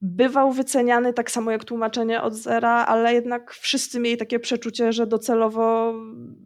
bywał 0.00 0.52
wyceniany 0.52 1.12
tak 1.12 1.30
samo 1.30 1.50
jak 1.50 1.64
tłumaczenie 1.64 2.22
od 2.22 2.34
zera, 2.34 2.70
ale 2.86 3.14
jednak 3.14 3.54
wszyscy 3.54 4.00
mieli 4.00 4.16
takie 4.16 4.38
przeczucie, 4.38 4.92
że 4.92 5.06
docelowo 5.06 5.94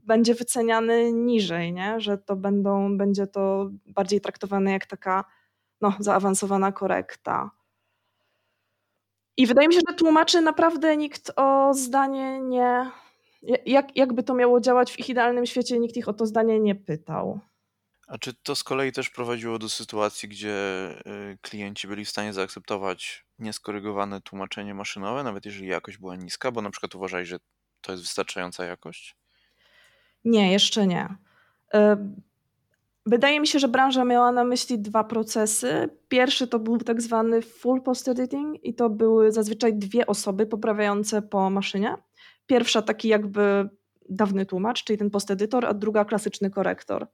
będzie 0.05 0.35
wyceniany 0.35 1.13
niżej, 1.13 1.73
nie? 1.73 2.01
że 2.01 2.19
to 2.19 2.37
będą, 2.37 2.99
będzie 2.99 3.27
to 3.27 3.71
bardziej 3.87 4.21
traktowane 4.21 4.73
jak 4.73 4.87
taka 4.87 5.25
no, 5.81 5.95
zaawansowana 5.99 6.73
korekta. 6.73 7.51
I 9.37 9.47
wydaje 9.47 9.69
mi 9.69 9.75
się, 9.75 9.81
że 9.89 9.97
tłumaczy 9.97 10.41
naprawdę 10.41 10.97
nikt 10.97 11.33
o 11.37 11.75
zdanie 11.75 12.41
nie, 12.41 12.91
jak, 13.67 13.97
jakby 13.97 14.23
to 14.23 14.35
miało 14.35 14.61
działać 14.61 14.93
w 14.93 14.99
ich 14.99 15.09
idealnym 15.09 15.47
świecie, 15.47 15.79
nikt 15.79 15.97
ich 15.97 16.09
o 16.09 16.13
to 16.13 16.27
zdanie 16.27 16.61
nie 16.61 16.75
pytał. 16.75 17.41
A 18.13 18.19
czy 18.19 18.35
to 18.35 18.55
z 18.55 18.65
kolei 18.65 18.93
też 18.93 19.11
prowadziło 19.11 19.59
do 19.59 19.69
sytuacji, 19.69 20.29
gdzie 20.29 20.55
y, 21.33 21.39
klienci 21.43 21.89
byli 21.89 22.05
w 22.05 22.11
stanie 22.11 22.33
zaakceptować 22.33 23.25
nieskorygowane 23.39 24.21
tłumaczenie 24.21 24.75
maszynowe, 24.75 25.23
nawet 25.23 25.47
jeżeli 25.47 25.67
jakość 25.67 25.99
była 25.99 26.17
niska, 26.17 26.51
bo 26.51 26.63
na 26.63 26.71
przykład 26.71 26.95
uważali, 26.95 27.27
że 27.27 27.39
to 27.81 27.93
jest 27.93 28.05
wystarczająca 28.05 28.65
jakość? 28.65 29.17
Nie, 30.25 30.53
jeszcze 30.53 30.87
nie. 30.87 31.17
Y, 31.75 31.79
wydaje 33.07 33.41
mi 33.41 33.47
się, 33.47 33.59
że 33.59 33.69
branża 33.69 34.05
miała 34.05 34.33
na 34.33 34.45
myśli 34.45 34.79
dwa 34.79 35.05
procesy. 35.05 35.89
Pierwszy 36.09 36.49
to 36.49 36.59
był 36.59 36.79
tak 36.79 37.03
zwany 37.03 37.43
full 37.43 37.83
post 37.83 38.09
editing 38.09 38.65
i 38.65 38.75
to 38.75 38.91
były 38.91 39.33
zazwyczaj 39.33 39.75
dwie 39.75 40.07
osoby 40.07 40.47
poprawiające 40.47 41.23
po 41.23 41.51
maszynie. 41.51 41.97
Pierwsza 42.47 42.83
taki 42.83 43.09
jakby 43.09 43.69
dawny 44.09 44.47
tłumacz, 44.47 44.85
czyli 44.85 44.99
ten 44.99 45.11
post 45.11 45.31
editor, 45.31 45.67
a 45.67 45.75
druga 45.75 46.05
klasyczny 46.05 46.51
korektor. 46.51 47.07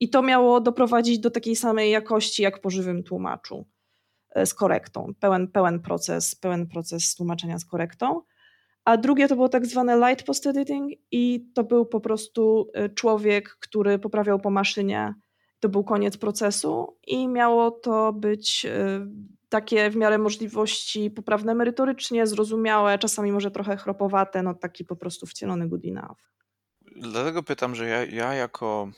I 0.00 0.10
to 0.10 0.22
miało 0.22 0.60
doprowadzić 0.60 1.18
do 1.18 1.30
takiej 1.30 1.56
samej 1.56 1.90
jakości 1.90 2.42
jak 2.42 2.60
po 2.60 2.70
żywym 2.70 3.02
tłumaczu 3.02 3.66
e, 4.30 4.46
z 4.46 4.54
korektą. 4.54 5.12
Pełen, 5.20 5.48
pełen, 5.48 5.80
proces, 5.80 6.34
pełen 6.34 6.66
proces 6.66 7.14
tłumaczenia 7.14 7.58
z 7.58 7.64
korektą. 7.64 8.22
A 8.84 8.96
drugie 8.96 9.28
to 9.28 9.34
było 9.34 9.48
tak 9.48 9.66
zwane 9.66 9.96
light 9.96 10.26
post 10.26 10.46
editing 10.46 10.92
i 11.10 11.50
to 11.54 11.64
był 11.64 11.86
po 11.86 12.00
prostu 12.00 12.70
e, 12.74 12.88
człowiek, 12.88 13.56
który 13.60 13.98
poprawiał 13.98 14.40
po 14.40 14.50
maszynie. 14.50 15.14
To 15.60 15.68
był 15.68 15.84
koniec 15.84 16.16
procesu 16.16 16.96
i 17.06 17.28
miało 17.28 17.70
to 17.70 18.12
być 18.12 18.66
e, 18.66 19.06
takie 19.48 19.90
w 19.90 19.96
miarę 19.96 20.18
możliwości 20.18 21.10
poprawne 21.10 21.54
merytorycznie, 21.54 22.26
zrozumiałe, 22.26 22.98
czasami 22.98 23.32
może 23.32 23.50
trochę 23.50 23.76
chropowate, 23.76 24.42
no 24.42 24.54
taki 24.54 24.84
po 24.84 24.96
prostu 24.96 25.26
wcielony 25.26 25.68
good 25.68 25.84
enough. 25.84 26.32
Dlatego 26.96 27.42
pytam, 27.42 27.74
że 27.74 27.88
ja, 27.88 28.04
ja 28.04 28.34
jako 28.34 28.90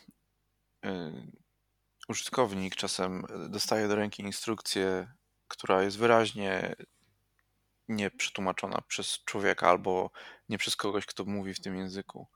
użytkownik 2.08 2.76
czasem 2.76 3.24
dostaje 3.48 3.88
do 3.88 3.94
ręki 3.94 4.22
instrukcję, 4.22 5.12
która 5.48 5.82
jest 5.82 5.98
wyraźnie 5.98 6.76
nie 7.88 8.10
przetłumaczona 8.10 8.80
przez 8.88 9.24
człowieka 9.24 9.68
albo 9.68 10.10
nie 10.48 10.58
przez 10.58 10.76
kogoś, 10.76 11.06
kto 11.06 11.24
mówi 11.24 11.54
w 11.54 11.60
tym 11.60 11.76
języku. 11.76 12.26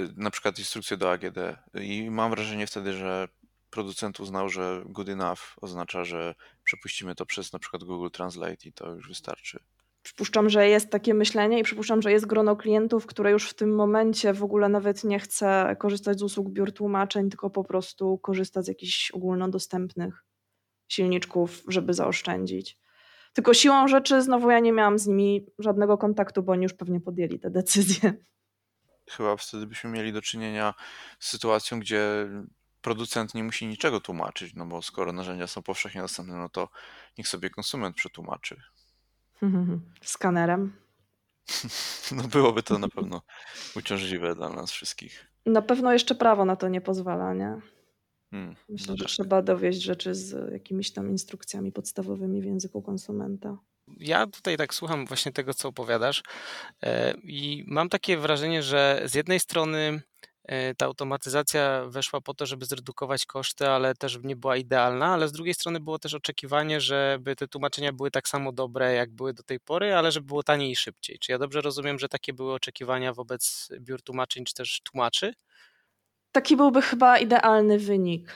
Y, 0.00 0.08
na 0.16 0.30
przykład 0.30 0.58
instrukcję 0.58 0.96
do 0.96 1.10
AGD. 1.10 1.38
I 1.74 2.10
mam 2.10 2.30
wrażenie 2.30 2.66
wtedy, 2.66 2.92
że 2.92 3.28
producent 3.70 4.20
uznał, 4.20 4.48
że 4.48 4.82
good 4.86 5.08
enough 5.08 5.40
oznacza, 5.60 6.04
że 6.04 6.34
przepuścimy 6.64 7.14
to 7.14 7.26
przez 7.26 7.52
na 7.52 7.58
przykład 7.58 7.84
Google 7.84 8.10
Translate 8.10 8.68
i 8.68 8.72
to 8.72 8.90
już 8.90 9.08
wystarczy. 9.08 9.60
Przypuszczam, 10.08 10.50
że 10.50 10.68
jest 10.68 10.90
takie 10.90 11.14
myślenie 11.14 11.58
i 11.58 11.62
przypuszczam, 11.62 12.02
że 12.02 12.12
jest 12.12 12.26
grono 12.26 12.56
klientów, 12.56 13.06
które 13.06 13.30
już 13.30 13.50
w 13.50 13.54
tym 13.54 13.74
momencie 13.74 14.32
w 14.32 14.42
ogóle 14.42 14.68
nawet 14.68 15.04
nie 15.04 15.18
chce 15.18 15.76
korzystać 15.78 16.18
z 16.18 16.22
usług 16.22 16.48
biur 16.48 16.72
tłumaczeń, 16.72 17.30
tylko 17.30 17.50
po 17.50 17.64
prostu 17.64 18.18
korzysta 18.18 18.62
z 18.62 18.68
jakichś 18.68 19.10
ogólnodostępnych 19.10 20.24
silniczków, 20.88 21.62
żeby 21.68 21.94
zaoszczędzić. 21.94 22.78
Tylko 23.32 23.54
siłą 23.54 23.88
rzeczy 23.88 24.22
znowu 24.22 24.50
ja 24.50 24.58
nie 24.60 24.72
miałam 24.72 24.98
z 24.98 25.06
nimi 25.06 25.46
żadnego 25.58 25.98
kontaktu, 25.98 26.42
bo 26.42 26.52
oni 26.52 26.62
już 26.62 26.74
pewnie 26.74 27.00
podjęli 27.00 27.38
te 27.38 27.50
decyzje. 27.50 28.14
Chyba 29.10 29.36
wtedy 29.36 29.66
byśmy 29.66 29.90
mieli 29.90 30.12
do 30.12 30.22
czynienia 30.22 30.74
z 31.18 31.28
sytuacją, 31.28 31.80
gdzie 31.80 32.28
producent 32.82 33.34
nie 33.34 33.44
musi 33.44 33.66
niczego 33.66 34.00
tłumaczyć, 34.00 34.54
no 34.54 34.66
bo 34.66 34.82
skoro 34.82 35.12
narzędzia 35.12 35.46
są 35.46 35.62
powszechnie 35.62 36.00
dostępne, 36.00 36.36
no 36.36 36.48
to 36.48 36.68
niech 37.18 37.28
sobie 37.28 37.50
konsument 37.50 37.96
przetłumaczy. 37.96 38.62
Skanerem. 40.02 40.72
No 42.12 42.22
byłoby 42.22 42.62
to 42.62 42.78
na 42.78 42.88
pewno 42.88 43.22
uciążliwe 43.76 44.34
dla 44.34 44.48
nas 44.48 44.70
wszystkich. 44.70 45.26
Na 45.46 45.62
pewno 45.62 45.92
jeszcze 45.92 46.14
prawo 46.14 46.44
na 46.44 46.56
to 46.56 46.68
nie 46.68 46.80
pozwala, 46.80 47.34
nie? 47.34 47.60
Hmm, 48.30 48.56
Myślę, 48.68 48.94
że 48.96 49.04
trzeba 49.04 49.42
dowieść 49.42 49.82
rzeczy 49.82 50.14
z 50.14 50.52
jakimiś 50.52 50.90
tam 50.92 51.10
instrukcjami 51.10 51.72
podstawowymi 51.72 52.42
w 52.42 52.44
języku 52.44 52.82
konsumenta. 52.82 53.58
Ja 53.96 54.26
tutaj 54.26 54.56
tak 54.56 54.74
słucham 54.74 55.06
właśnie 55.06 55.32
tego, 55.32 55.54
co 55.54 55.68
opowiadasz 55.68 56.22
e, 56.82 57.14
i 57.22 57.64
mam 57.66 57.88
takie 57.88 58.16
wrażenie, 58.16 58.62
że 58.62 59.02
z 59.04 59.14
jednej 59.14 59.40
strony 59.40 60.02
ta 60.76 60.86
automatyzacja 60.86 61.84
weszła 61.86 62.20
po 62.20 62.34
to, 62.34 62.46
żeby 62.46 62.66
zredukować 62.66 63.26
koszty, 63.26 63.68
ale 63.68 63.94
też 63.94 64.18
nie 64.22 64.36
była 64.36 64.56
idealna, 64.56 65.06
ale 65.06 65.28
z 65.28 65.32
drugiej 65.32 65.54
strony 65.54 65.80
było 65.80 65.98
też 65.98 66.14
oczekiwanie, 66.14 66.80
żeby 66.80 67.36
te 67.36 67.48
tłumaczenia 67.48 67.92
były 67.92 68.10
tak 68.10 68.28
samo 68.28 68.52
dobre, 68.52 68.94
jak 68.94 69.10
były 69.10 69.34
do 69.34 69.42
tej 69.42 69.60
pory, 69.60 69.94
ale 69.94 70.12
żeby 70.12 70.26
było 70.26 70.42
taniej 70.42 70.70
i 70.70 70.76
szybciej. 70.76 71.18
Czy 71.18 71.32
ja 71.32 71.38
dobrze 71.38 71.60
rozumiem, 71.60 71.98
że 71.98 72.08
takie 72.08 72.32
były 72.32 72.52
oczekiwania 72.52 73.12
wobec 73.12 73.68
biur 73.80 74.02
tłumaczeń, 74.02 74.44
czy 74.44 74.54
też 74.54 74.80
tłumaczy? 74.84 75.34
Taki 76.32 76.56
byłby 76.56 76.82
chyba 76.82 77.18
idealny 77.18 77.78
wynik. 77.78 78.34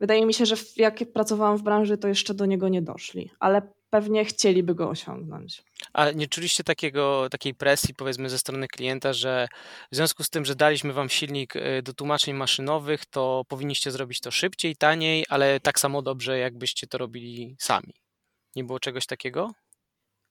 Wydaje 0.00 0.26
mi 0.26 0.34
się, 0.34 0.46
że 0.46 0.56
jak 0.76 1.12
pracowałam 1.12 1.56
w 1.56 1.62
branży, 1.62 1.98
to 1.98 2.08
jeszcze 2.08 2.34
do 2.34 2.46
niego 2.46 2.68
nie 2.68 2.82
doszli, 2.82 3.30
ale 3.40 3.72
pewnie 3.90 4.24
chcieliby 4.24 4.74
go 4.74 4.88
osiągnąć. 4.88 5.62
Ale 5.92 6.14
nie 6.14 6.28
czuliście 6.28 6.64
takiego, 6.64 7.28
takiej 7.30 7.54
presji, 7.54 7.94
powiedzmy, 7.94 8.30
ze 8.30 8.38
strony 8.38 8.68
klienta, 8.68 9.12
że 9.12 9.48
w 9.92 9.96
związku 9.96 10.24
z 10.24 10.30
tym, 10.30 10.44
że 10.44 10.54
daliśmy 10.54 10.92
wam 10.92 11.08
silnik 11.08 11.56
y, 11.56 11.82
do 11.82 11.94
tłumaczeń 11.94 12.34
maszynowych, 12.34 13.06
to 13.06 13.42
powinniście 13.48 13.90
zrobić 13.90 14.20
to 14.20 14.30
szybciej, 14.30 14.76
taniej, 14.76 15.24
ale 15.28 15.60
tak 15.60 15.80
samo 15.80 16.02
dobrze, 16.02 16.38
jakbyście 16.38 16.86
to 16.86 16.98
robili 16.98 17.56
sami? 17.58 17.94
Nie 18.56 18.64
było 18.64 18.80
czegoś 18.80 19.06
takiego? 19.06 19.52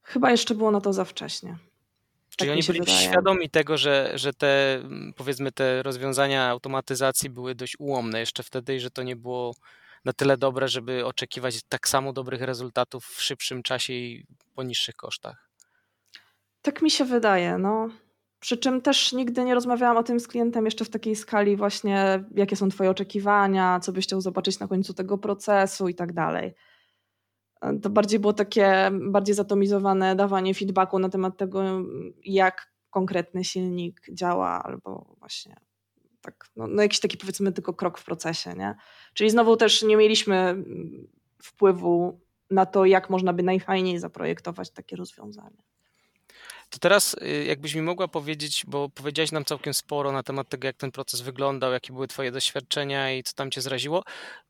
Chyba 0.03 0.31
jeszcze 0.31 0.55
było 0.55 0.71
na 0.71 0.81
to 0.81 0.93
za 0.93 1.05
wcześnie. 1.05 1.57
Czyli 2.37 2.49
tak 2.49 2.57
oni 2.57 2.67
byli 2.67 2.79
wydaje. 2.79 3.07
świadomi 3.07 3.49
tego, 3.49 3.77
że, 3.77 4.11
że 4.15 4.33
te, 4.33 4.83
powiedzmy, 5.15 5.51
te 5.51 5.83
rozwiązania 5.83 6.47
automatyzacji 6.47 7.29
były 7.29 7.55
dość 7.55 7.75
ułomne 7.79 8.19
jeszcze 8.19 8.43
wtedy 8.43 8.75
i 8.75 8.79
że 8.79 8.91
to 8.91 9.03
nie 9.03 9.15
było 9.15 9.55
na 10.05 10.13
tyle 10.13 10.37
dobre, 10.37 10.67
żeby 10.67 11.05
oczekiwać 11.05 11.63
tak 11.69 11.87
samo 11.87 12.13
dobrych 12.13 12.41
rezultatów 12.41 13.05
w 13.05 13.21
szybszym 13.21 13.63
czasie 13.63 13.93
i 13.93 14.25
po 14.55 14.63
niższych 14.63 14.95
kosztach. 14.95 15.49
Tak 16.61 16.81
mi 16.81 16.91
się 16.91 17.05
wydaje, 17.05 17.57
no. 17.57 17.89
Przy 18.39 18.57
czym 18.57 18.81
też 18.81 19.13
nigdy 19.13 19.43
nie 19.43 19.55
rozmawiałam 19.55 19.97
o 19.97 20.03
tym 20.03 20.19
z 20.19 20.27
klientem 20.27 20.65
jeszcze 20.65 20.85
w 20.85 20.89
takiej 20.89 21.15
skali 21.15 21.55
właśnie, 21.55 22.23
jakie 22.35 22.55
są 22.55 22.69
twoje 22.69 22.89
oczekiwania, 22.89 23.79
co 23.79 23.91
byś 23.91 24.05
chciał 24.05 24.21
zobaczyć 24.21 24.59
na 24.59 24.67
końcu 24.67 24.93
tego 24.93 25.17
procesu 25.17 25.87
i 25.87 25.95
tak 25.95 26.13
dalej. 26.13 26.53
To 27.81 27.89
bardziej 27.89 28.19
było 28.19 28.33
takie 28.33 28.91
bardziej 28.91 29.35
zatomizowane 29.35 30.15
dawanie 30.15 30.53
feedbacku 30.53 30.99
na 30.99 31.09
temat 31.09 31.37
tego, 31.37 31.63
jak 32.23 32.71
konkretny 32.89 33.43
silnik 33.43 34.01
działa, 34.13 34.63
albo 34.63 35.15
właśnie 35.19 35.55
tak, 36.25 36.49
no, 36.55 36.67
no 36.67 36.81
jakiś 36.81 36.99
taki 36.99 37.17
powiedzmy 37.17 37.51
tylko 37.51 37.73
krok 37.73 37.97
w 37.97 38.05
procesie, 38.05 38.53
nie? 38.53 38.75
Czyli 39.13 39.29
znowu 39.29 39.57
też 39.57 39.81
nie 39.81 39.97
mieliśmy 39.97 40.35
mm, 40.35 41.07
wpływu 41.43 42.21
na 42.51 42.65
to, 42.65 42.85
jak 42.85 43.09
można 43.09 43.33
by 43.33 43.43
najfajniej 43.43 43.99
zaprojektować 43.99 44.69
takie 44.71 44.95
rozwiązanie. 44.95 45.63
To 46.69 46.79
teraz 46.79 47.13
y, 47.13 47.45
jakbyś 47.45 47.75
mi 47.75 47.81
mogła 47.81 48.07
powiedzieć, 48.07 48.63
bo 48.67 48.89
powiedziałaś 48.89 49.31
nam 49.31 49.45
całkiem 49.45 49.73
sporo 49.73 50.11
na 50.11 50.23
temat 50.23 50.49
tego, 50.49 50.67
jak 50.67 50.77
ten 50.77 50.91
proces 50.91 51.21
wyglądał, 51.21 51.71
jakie 51.71 51.93
były 51.93 52.07
twoje 52.07 52.31
doświadczenia 52.31 53.13
i 53.13 53.23
co 53.23 53.33
tam 53.33 53.51
cię 53.51 53.61
zraziło. 53.61 54.03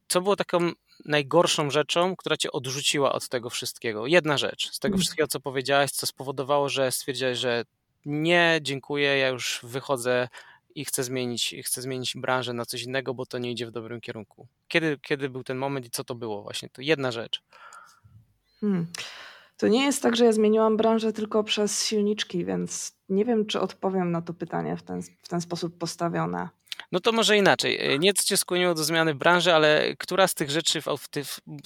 Co 0.07 0.21
było 0.21 0.35
taką 0.35 0.71
najgorszą 1.05 1.69
rzeczą, 1.71 2.15
która 2.15 2.37
cię 2.37 2.51
odrzuciła 2.51 3.11
od 3.11 3.29
tego 3.29 3.49
wszystkiego? 3.49 4.07
Jedna 4.07 4.37
rzecz 4.37 4.71
z 4.71 4.79
tego 4.79 4.93
mm. 4.93 5.01
wszystkiego, 5.01 5.27
co 5.27 5.39
powiedziałaś, 5.39 5.91
co 5.91 6.07
spowodowało, 6.07 6.69
że 6.69 6.91
stwierdziłaś, 6.91 7.37
że 7.37 7.65
nie, 8.05 8.59
dziękuję, 8.61 9.17
ja 9.17 9.27
już 9.27 9.59
wychodzę 9.63 10.27
i 10.75 10.85
chcę 10.85 11.03
zmienić, 11.03 11.55
chcę 11.63 11.81
zmienić 11.81 12.15
branżę 12.15 12.53
na 12.53 12.65
coś 12.65 12.83
innego, 12.83 13.13
bo 13.13 13.25
to 13.25 13.37
nie 13.37 13.51
idzie 13.51 13.67
w 13.67 13.71
dobrym 13.71 14.01
kierunku. 14.01 14.47
Kiedy, 14.67 14.97
kiedy 15.01 15.29
był 15.29 15.43
ten 15.43 15.57
moment 15.57 15.85
i 15.85 15.89
co 15.89 16.03
to 16.03 16.15
było 16.15 16.43
właśnie? 16.43 16.69
To 16.69 16.81
jedna 16.81 17.11
rzecz. 17.11 17.41
Hmm. 18.61 18.87
To 19.57 19.67
nie 19.67 19.85
jest 19.85 20.01
tak, 20.01 20.15
że 20.15 20.25
ja 20.25 20.31
zmieniłam 20.31 20.77
branżę 20.77 21.13
tylko 21.13 21.43
przez 21.43 21.85
silniczki, 21.85 22.45
więc 22.45 22.97
nie 23.09 23.25
wiem, 23.25 23.45
czy 23.45 23.59
odpowiem 23.59 24.11
na 24.11 24.21
to 24.21 24.33
pytanie 24.33 24.77
w 24.77 24.83
ten, 24.83 25.01
w 25.01 25.27
ten 25.27 25.41
sposób 25.41 25.77
postawione. 25.77 26.49
No 26.95 27.01
to 27.01 27.11
może 27.11 27.37
inaczej. 27.37 27.93
E, 27.93 27.99
nie 27.99 28.13
co 28.13 28.23
cię 28.23 28.37
skłoniło 28.37 28.73
do 28.73 28.83
zmiany 28.83 29.15
branży, 29.15 29.53
ale 29.53 29.95
która 29.99 30.27
z 30.27 30.33
tych 30.33 30.49
rzeczy, 30.49 30.81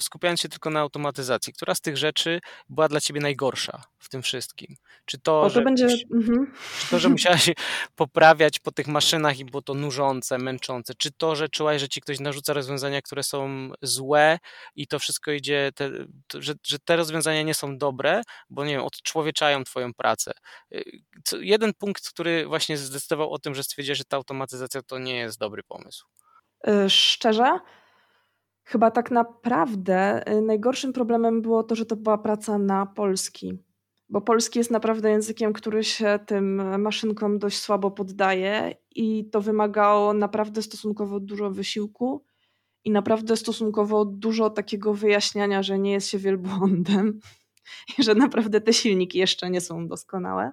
skupiając 0.00 0.40
się 0.40 0.48
tylko 0.48 0.70
na 0.70 0.80
automatyzacji, 0.80 1.52
która 1.52 1.74
z 1.74 1.80
tych 1.80 1.96
rzeczy 1.96 2.40
była 2.68 2.88
dla 2.88 3.00
ciebie 3.00 3.20
najgorsza 3.20 3.82
w 3.98 4.08
tym 4.08 4.22
wszystkim? 4.22 4.76
Czy 5.04 5.18
to, 5.18 5.40
o, 5.40 5.44
to 5.44 5.50
że, 5.50 5.62
będzie... 5.62 5.86
Mhm. 6.14 6.52
czy 6.80 6.90
to, 6.90 6.98
że 6.98 7.08
musiałaś 7.08 7.50
poprawiać 7.96 8.58
po 8.58 8.72
tych 8.72 8.86
maszynach 8.86 9.38
i 9.38 9.44
było 9.44 9.62
to 9.62 9.74
nużące, 9.74 10.38
męczące? 10.38 10.94
Czy 10.94 11.10
to, 11.12 11.36
że 11.36 11.48
czułaś, 11.48 11.80
że 11.80 11.88
ci 11.88 12.00
ktoś 12.00 12.20
narzuca 12.20 12.52
rozwiązania, 12.52 13.02
które 13.02 13.22
są 13.22 13.70
złe 13.82 14.38
i 14.76 14.86
to 14.86 14.98
wszystko 14.98 15.32
idzie, 15.32 15.70
te, 15.74 15.90
że, 16.34 16.54
że 16.66 16.78
te 16.78 16.96
rozwiązania 16.96 17.42
nie 17.42 17.54
są 17.54 17.78
dobre, 17.78 18.22
bo 18.50 18.64
nie 18.64 18.72
wiem, 18.72 18.82
odczłowieczają 18.82 19.64
twoją 19.64 19.94
pracę? 19.94 20.32
E, 20.72 20.80
jeden 21.40 21.74
punkt, 21.74 22.08
który 22.08 22.46
właśnie 22.46 22.76
zdecydował 22.76 23.32
o 23.32 23.38
tym, 23.38 23.54
że 23.54 23.64
stwierdziłeś, 23.64 23.98
że 23.98 24.04
ta 24.04 24.16
automatyzacja 24.16 24.82
to 24.82 24.98
nie 24.98 25.19
jest 25.20 25.38
dobry 25.38 25.62
pomysł? 25.62 26.06
Y, 26.68 26.90
szczerze, 26.90 27.58
chyba 28.64 28.90
tak 28.90 29.10
naprawdę 29.10 30.28
y, 30.32 30.42
najgorszym 30.42 30.92
problemem 30.92 31.42
było 31.42 31.62
to, 31.62 31.74
że 31.74 31.86
to 31.86 31.96
była 31.96 32.18
praca 32.18 32.58
na 32.58 32.86
Polski. 32.86 33.58
bo 34.08 34.20
polski 34.20 34.58
jest 34.58 34.70
naprawdę 34.70 35.10
językiem, 35.10 35.52
który 35.52 35.84
się 35.84 36.18
tym 36.26 36.80
maszynkom 36.80 37.38
dość 37.38 37.58
słabo 37.58 37.90
poddaje 37.90 38.74
i 38.94 39.30
to 39.30 39.40
wymagało 39.40 40.12
naprawdę 40.12 40.62
stosunkowo 40.62 41.20
dużo 41.20 41.50
wysiłku 41.50 42.24
i 42.84 42.90
naprawdę 42.90 43.36
stosunkowo 43.36 44.04
dużo 44.04 44.50
takiego 44.50 44.94
wyjaśniania, 44.94 45.62
że 45.62 45.78
nie 45.78 45.92
jest 45.92 46.08
się 46.08 46.18
wielbłądem 46.18 47.20
i 47.98 48.02
że 48.02 48.14
naprawdę 48.14 48.60
te 48.60 48.72
silniki 48.72 49.18
jeszcze 49.18 49.50
nie 49.50 49.60
są 49.60 49.88
doskonałe. 49.88 50.52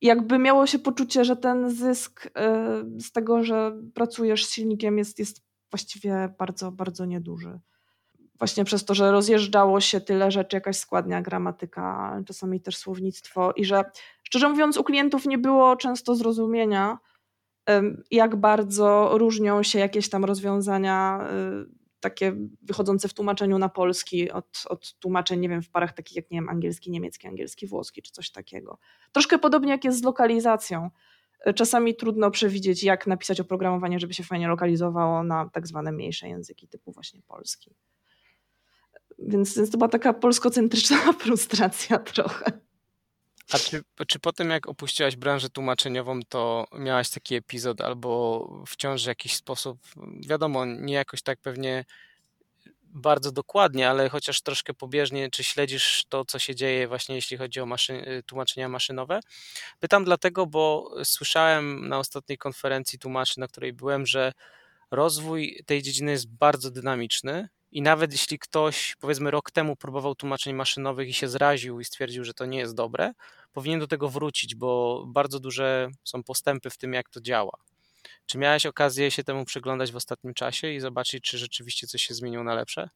Jakby 0.00 0.38
miało 0.38 0.66
się 0.66 0.78
poczucie, 0.78 1.24
że 1.24 1.36
ten 1.36 1.70
zysk 1.70 2.26
e, 2.36 2.84
z 2.98 3.12
tego, 3.12 3.44
że 3.44 3.72
pracujesz 3.94 4.46
z 4.46 4.50
silnikiem 4.50 4.98
jest, 4.98 5.18
jest 5.18 5.42
właściwie 5.70 6.34
bardzo, 6.38 6.72
bardzo 6.72 7.04
nieduży. 7.04 7.60
Właśnie 8.38 8.64
przez 8.64 8.84
to, 8.84 8.94
że 8.94 9.12
rozjeżdżało 9.12 9.80
się 9.80 10.00
tyle 10.00 10.30
rzeczy, 10.30 10.56
jakaś 10.56 10.76
składnia, 10.76 11.22
gramatyka, 11.22 12.20
czasami 12.26 12.60
też 12.60 12.76
słownictwo 12.76 13.52
i 13.56 13.64
że 13.64 13.84
szczerze 14.22 14.48
mówiąc 14.48 14.76
u 14.76 14.84
klientów 14.84 15.26
nie 15.26 15.38
było 15.38 15.76
często 15.76 16.14
zrozumienia, 16.14 16.98
jak 18.10 18.36
bardzo 18.36 19.10
różnią 19.18 19.62
się 19.62 19.78
jakieś 19.78 20.08
tam 20.08 20.24
rozwiązania 20.24 21.28
y, 21.70 21.83
takie 22.04 22.36
wychodzące 22.62 23.08
w 23.08 23.14
tłumaczeniu 23.14 23.58
na 23.58 23.68
polski 23.68 24.30
od, 24.30 24.62
od 24.68 24.98
tłumaczeń, 24.98 25.40
nie 25.40 25.48
wiem, 25.48 25.62
w 25.62 25.70
parach 25.70 25.92
takich 25.92 26.16
jak, 26.16 26.30
nie 26.30 26.36
wiem, 26.38 26.48
angielski, 26.48 26.90
niemiecki, 26.90 27.28
angielski, 27.28 27.66
włoski 27.66 28.02
czy 28.02 28.12
coś 28.12 28.30
takiego. 28.30 28.78
Troszkę 29.12 29.38
podobnie 29.38 29.70
jak 29.72 29.84
jest 29.84 29.98
z 29.98 30.02
lokalizacją. 30.02 30.90
Czasami 31.54 31.96
trudno 31.96 32.30
przewidzieć, 32.30 32.82
jak 32.82 33.06
napisać 33.06 33.40
oprogramowanie, 33.40 34.00
żeby 34.00 34.14
się 34.14 34.22
fajnie 34.22 34.48
lokalizowało 34.48 35.22
na 35.22 35.50
tak 35.52 35.66
zwane 35.66 35.92
mniejsze 35.92 36.28
języki, 36.28 36.68
typu 36.68 36.92
właśnie 36.92 37.22
polski. 37.22 37.74
Więc, 39.18 39.56
więc 39.56 39.70
to 39.70 39.78
była 39.78 39.88
taka 39.88 40.12
polskocentryczna 40.12 40.96
frustracja 41.22 41.98
trochę. 41.98 42.52
A 43.52 43.58
czy, 43.58 43.82
czy 44.08 44.18
po 44.18 44.32
tym, 44.32 44.50
jak 44.50 44.68
opuściłaś 44.68 45.16
branżę 45.16 45.50
tłumaczeniową, 45.50 46.20
to 46.28 46.66
miałaś 46.78 47.10
taki 47.10 47.34
epizod 47.34 47.80
albo 47.80 48.64
wciąż 48.66 49.04
w 49.04 49.06
jakiś 49.06 49.34
sposób, 49.34 49.78
wiadomo, 50.26 50.64
nie 50.64 50.94
jakoś 50.94 51.22
tak 51.22 51.40
pewnie 51.40 51.84
bardzo 52.82 53.32
dokładnie, 53.32 53.90
ale 53.90 54.08
chociaż 54.08 54.42
troszkę 54.42 54.74
pobieżnie, 54.74 55.30
czy 55.30 55.44
śledzisz 55.44 56.04
to, 56.08 56.24
co 56.24 56.38
się 56.38 56.54
dzieje 56.54 56.88
właśnie 56.88 57.14
jeśli 57.14 57.36
chodzi 57.36 57.60
o 57.60 57.66
tłumaczenia 58.26 58.68
maszynowe? 58.68 59.20
Pytam 59.80 60.04
dlatego, 60.04 60.46
bo 60.46 60.94
słyszałem 61.04 61.88
na 61.88 61.98
ostatniej 61.98 62.38
konferencji 62.38 62.98
tłumaczy, 62.98 63.40
na 63.40 63.48
której 63.48 63.72
byłem, 63.72 64.06
że 64.06 64.32
rozwój 64.90 65.62
tej 65.66 65.82
dziedziny 65.82 66.10
jest 66.10 66.28
bardzo 66.28 66.70
dynamiczny 66.70 67.48
i 67.74 67.82
nawet 67.82 68.12
jeśli 68.12 68.38
ktoś, 68.38 68.96
powiedzmy, 69.00 69.30
rok 69.30 69.50
temu 69.50 69.76
próbował 69.76 70.14
tłumaczeń 70.14 70.54
maszynowych 70.54 71.08
i 71.08 71.12
się 71.12 71.28
zraził 71.28 71.80
i 71.80 71.84
stwierdził, 71.84 72.24
że 72.24 72.34
to 72.34 72.46
nie 72.46 72.58
jest 72.58 72.74
dobre, 72.74 73.12
powinien 73.52 73.80
do 73.80 73.86
tego 73.86 74.08
wrócić, 74.08 74.54
bo 74.54 75.04
bardzo 75.06 75.40
duże 75.40 75.90
są 76.04 76.22
postępy 76.22 76.70
w 76.70 76.78
tym, 76.78 76.92
jak 76.92 77.08
to 77.08 77.20
działa. 77.20 77.58
Czy 78.26 78.38
miałeś 78.38 78.66
okazję 78.66 79.10
się 79.10 79.24
temu 79.24 79.44
przyglądać 79.44 79.92
w 79.92 79.96
ostatnim 79.96 80.34
czasie 80.34 80.72
i 80.72 80.80
zobaczyć, 80.80 81.24
czy 81.24 81.38
rzeczywiście 81.38 81.86
coś 81.86 82.02
się 82.02 82.14
zmieniło 82.14 82.44
na 82.44 82.54
lepsze? 82.54 82.90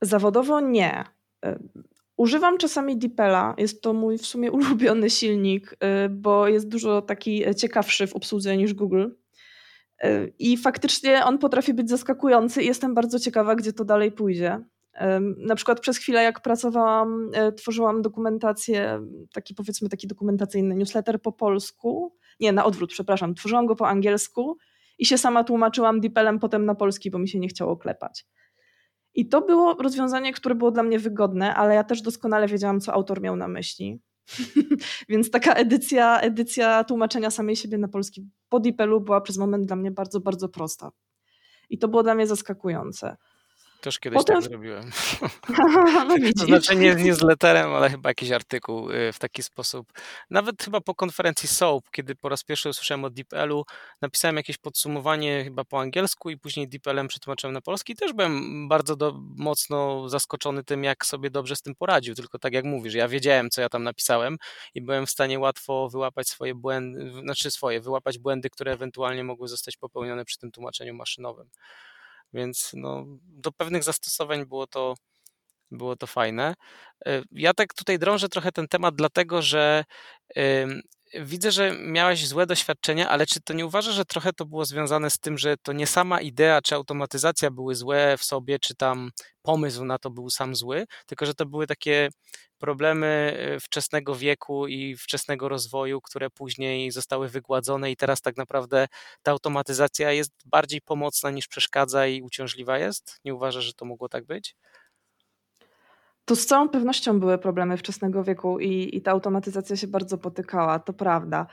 Zawodowo 0.00 0.60
nie. 0.60 1.04
Y, 1.46 1.58
używam 2.16 2.58
czasami 2.58 2.98
DeepLa. 2.98 3.54
Jest 3.58 3.82
to 3.82 3.92
mój 3.92 4.18
w 4.18 4.26
sumie 4.26 4.52
ulubiony 4.58 5.10
silnik, 5.10 5.72
y, 5.72 6.08
bo 6.08 6.48
jest 6.48 6.68
dużo 6.68 7.02
taki 7.02 7.54
ciekawszy 7.56 8.06
w 8.06 8.16
obsłudze 8.16 8.56
niż 8.56 8.74
Google. 8.74 9.08
I 10.38 10.56
faktycznie 10.56 11.24
on 11.24 11.38
potrafi 11.38 11.74
być 11.74 11.90
zaskakujący 11.90 12.62
i 12.62 12.66
jestem 12.66 12.94
bardzo 12.94 13.18
ciekawa, 13.18 13.54
gdzie 13.54 13.72
to 13.72 13.84
dalej 13.84 14.12
pójdzie. 14.12 14.64
Na 15.36 15.54
przykład 15.54 15.80
przez 15.80 15.98
chwilę, 15.98 16.22
jak 16.22 16.40
pracowałam, 16.40 17.30
e, 17.34 17.52
tworzyłam 17.52 18.02
dokumentację, 18.02 19.00
taki 19.32 19.54
powiedzmy 19.54 19.88
taki 19.88 20.06
dokumentacyjny 20.06 20.74
newsletter 20.74 21.22
po 21.22 21.32
polsku. 21.32 22.16
Nie, 22.40 22.52
na 22.52 22.64
odwrót, 22.64 22.90
przepraszam. 22.90 23.34
Tworzyłam 23.34 23.66
go 23.66 23.76
po 23.76 23.88
angielsku 23.88 24.56
i 24.98 25.06
się 25.06 25.18
sama 25.18 25.44
tłumaczyłam 25.44 26.00
DeepLem 26.00 26.38
potem 26.38 26.64
na 26.64 26.74
polski, 26.74 27.10
bo 27.10 27.18
mi 27.18 27.28
się 27.28 27.38
nie 27.38 27.48
chciało 27.48 27.76
klepać. 27.76 28.26
I 29.14 29.28
to 29.28 29.40
było 29.40 29.74
rozwiązanie, 29.74 30.32
które 30.32 30.54
było 30.54 30.70
dla 30.70 30.82
mnie 30.82 30.98
wygodne, 30.98 31.54
ale 31.54 31.74
ja 31.74 31.84
też 31.84 32.02
doskonale 32.02 32.46
wiedziałam, 32.46 32.80
co 32.80 32.92
autor 32.92 33.20
miał 33.20 33.36
na 33.36 33.48
myśli. 33.48 34.00
Więc 35.08 35.30
taka 35.30 35.54
edycja, 35.54 36.20
edycja 36.20 36.84
tłumaczenia 36.84 37.30
samej 37.30 37.56
siebie 37.56 37.78
na 37.78 37.88
polski 37.88 38.28
po 38.48 38.60
DeepLu 38.60 39.00
była 39.00 39.20
przez 39.20 39.38
moment 39.38 39.66
dla 39.66 39.76
mnie 39.76 39.90
bardzo, 39.90 40.20
bardzo 40.20 40.48
prosta. 40.48 40.90
I 41.70 41.78
to 41.78 41.88
było 41.88 42.02
dla 42.02 42.14
mnie 42.14 42.26
zaskakujące. 42.26 43.16
Też 43.80 43.98
kiedyś 43.98 44.16
Potem... 44.16 44.36
tak 44.36 44.44
zrobiłem. 44.44 44.90
to 46.38 46.44
znaczy 46.46 46.76
nie, 46.76 46.94
nie 46.94 47.14
z 47.14 47.22
letterem, 47.22 47.74
ale 47.74 47.90
chyba 47.90 48.10
jakiś 48.10 48.30
artykuł 48.30 48.90
y, 48.90 49.12
w 49.12 49.18
taki 49.18 49.42
sposób. 49.42 49.92
Nawet 50.30 50.62
chyba 50.62 50.80
po 50.80 50.94
konferencji 50.94 51.48
SOAP, 51.48 51.90
kiedy 51.90 52.14
po 52.14 52.28
raz 52.28 52.44
pierwszy 52.44 52.68
usłyszałem 52.68 53.04
o 53.04 53.10
DeepLu, 53.10 53.64
napisałem 54.02 54.36
jakieś 54.36 54.58
podsumowanie 54.58 55.44
chyba 55.44 55.64
po 55.64 55.80
angielsku 55.80 56.30
i 56.30 56.36
później 56.36 56.68
DeepLem 56.68 57.08
przetłumaczyłem 57.08 57.54
na 57.54 57.60
polski. 57.60 57.94
Też 57.94 58.12
byłem 58.12 58.68
bardzo 58.68 58.96
do, 58.96 59.14
mocno 59.36 60.08
zaskoczony 60.08 60.64
tym, 60.64 60.84
jak 60.84 61.06
sobie 61.06 61.30
dobrze 61.30 61.56
z 61.56 61.62
tym 61.62 61.74
poradził. 61.74 62.14
Tylko 62.14 62.38
tak 62.38 62.52
jak 62.52 62.64
mówisz, 62.64 62.94
ja 62.94 63.08
wiedziałem, 63.08 63.50
co 63.50 63.60
ja 63.60 63.68
tam 63.68 63.82
napisałem 63.82 64.36
i 64.74 64.82
byłem 64.82 65.06
w 65.06 65.10
stanie 65.10 65.38
łatwo 65.38 65.88
wyłapać 65.88 66.28
swoje 66.28 66.54
błędy, 66.54 67.12
znaczy 67.20 67.50
swoje, 67.50 67.80
wyłapać 67.80 68.18
błędy, 68.18 68.50
które 68.50 68.72
ewentualnie 68.72 69.24
mogły 69.24 69.48
zostać 69.48 69.76
popełnione 69.76 70.24
przy 70.24 70.38
tym 70.38 70.50
tłumaczeniu 70.50 70.94
maszynowym. 70.94 71.50
Więc 72.32 72.70
no, 72.74 73.04
do 73.22 73.52
pewnych 73.52 73.84
zastosowań 73.84 74.46
było 74.46 74.66
to, 74.66 74.94
było 75.70 75.96
to 75.96 76.06
fajne. 76.06 76.54
E, 77.06 77.22
ja 77.32 77.54
tak 77.54 77.74
tutaj 77.74 77.98
drążę 77.98 78.28
trochę 78.28 78.52
ten 78.52 78.68
temat, 78.68 78.94
dlatego 78.94 79.42
że 79.42 79.84
widzę, 81.14 81.52
że 81.52 81.72
miałaś 81.78 82.26
złe 82.26 82.46
doświadczenia, 82.46 83.08
ale 83.08 83.26
czy 83.26 83.40
to 83.40 83.52
nie 83.52 83.66
uważasz, 83.66 83.94
że 83.94 84.04
trochę 84.04 84.32
to 84.32 84.46
było 84.46 84.64
związane 84.64 85.10
z 85.10 85.18
tym, 85.18 85.38
że 85.38 85.56
to 85.62 85.72
nie 85.72 85.86
sama 85.86 86.20
idea 86.20 86.62
czy 86.62 86.74
automatyzacja 86.74 87.50
były 87.50 87.74
złe 87.74 88.16
w 88.18 88.24
sobie, 88.24 88.58
czy 88.58 88.74
tam 88.74 89.10
pomysł 89.42 89.84
na 89.84 89.98
to 89.98 90.10
był 90.10 90.30
sam 90.30 90.56
zły, 90.56 90.86
tylko 91.06 91.26
że 91.26 91.34
to 91.34 91.46
były 91.46 91.66
takie 91.66 92.08
problemy 92.58 93.36
e, 93.38 93.60
wczesnego 93.60 94.14
wieku 94.14 94.66
i 94.66 94.96
wczesnego 94.96 95.48
rozwoju, 95.48 96.00
które 96.00 96.30
później 96.30 96.90
zostały 96.90 97.28
wygładzone 97.28 97.90
i 97.90 97.96
teraz 97.96 98.20
tak 98.20 98.36
naprawdę 98.36 98.88
ta 99.22 99.30
automatyzacja 99.30 100.12
jest 100.12 100.32
bardziej 100.46 100.80
pomocna 100.80 101.30
niż 101.30 101.48
przeszkadza 101.48 102.06
i 102.06 102.22
uciążliwa 102.22 102.78
jest? 102.78 103.20
Nie 103.24 103.34
uważasz, 103.34 103.64
że 103.64 103.74
to 103.74 103.84
mogło 103.84 104.08
tak 104.08 104.26
być? 104.26 104.56
To 106.28 106.36
z 106.36 106.46
całą 106.46 106.68
pewnością 106.68 107.20
były 107.20 107.38
problemy 107.38 107.76
wczesnego 107.76 108.24
wieku 108.24 108.60
i, 108.60 108.96
i 108.96 109.02
ta 109.02 109.10
automatyzacja 109.10 109.76
się 109.76 109.86
bardzo 109.86 110.18
potykała, 110.18 110.78
to 110.78 110.92
prawda. 110.92 111.46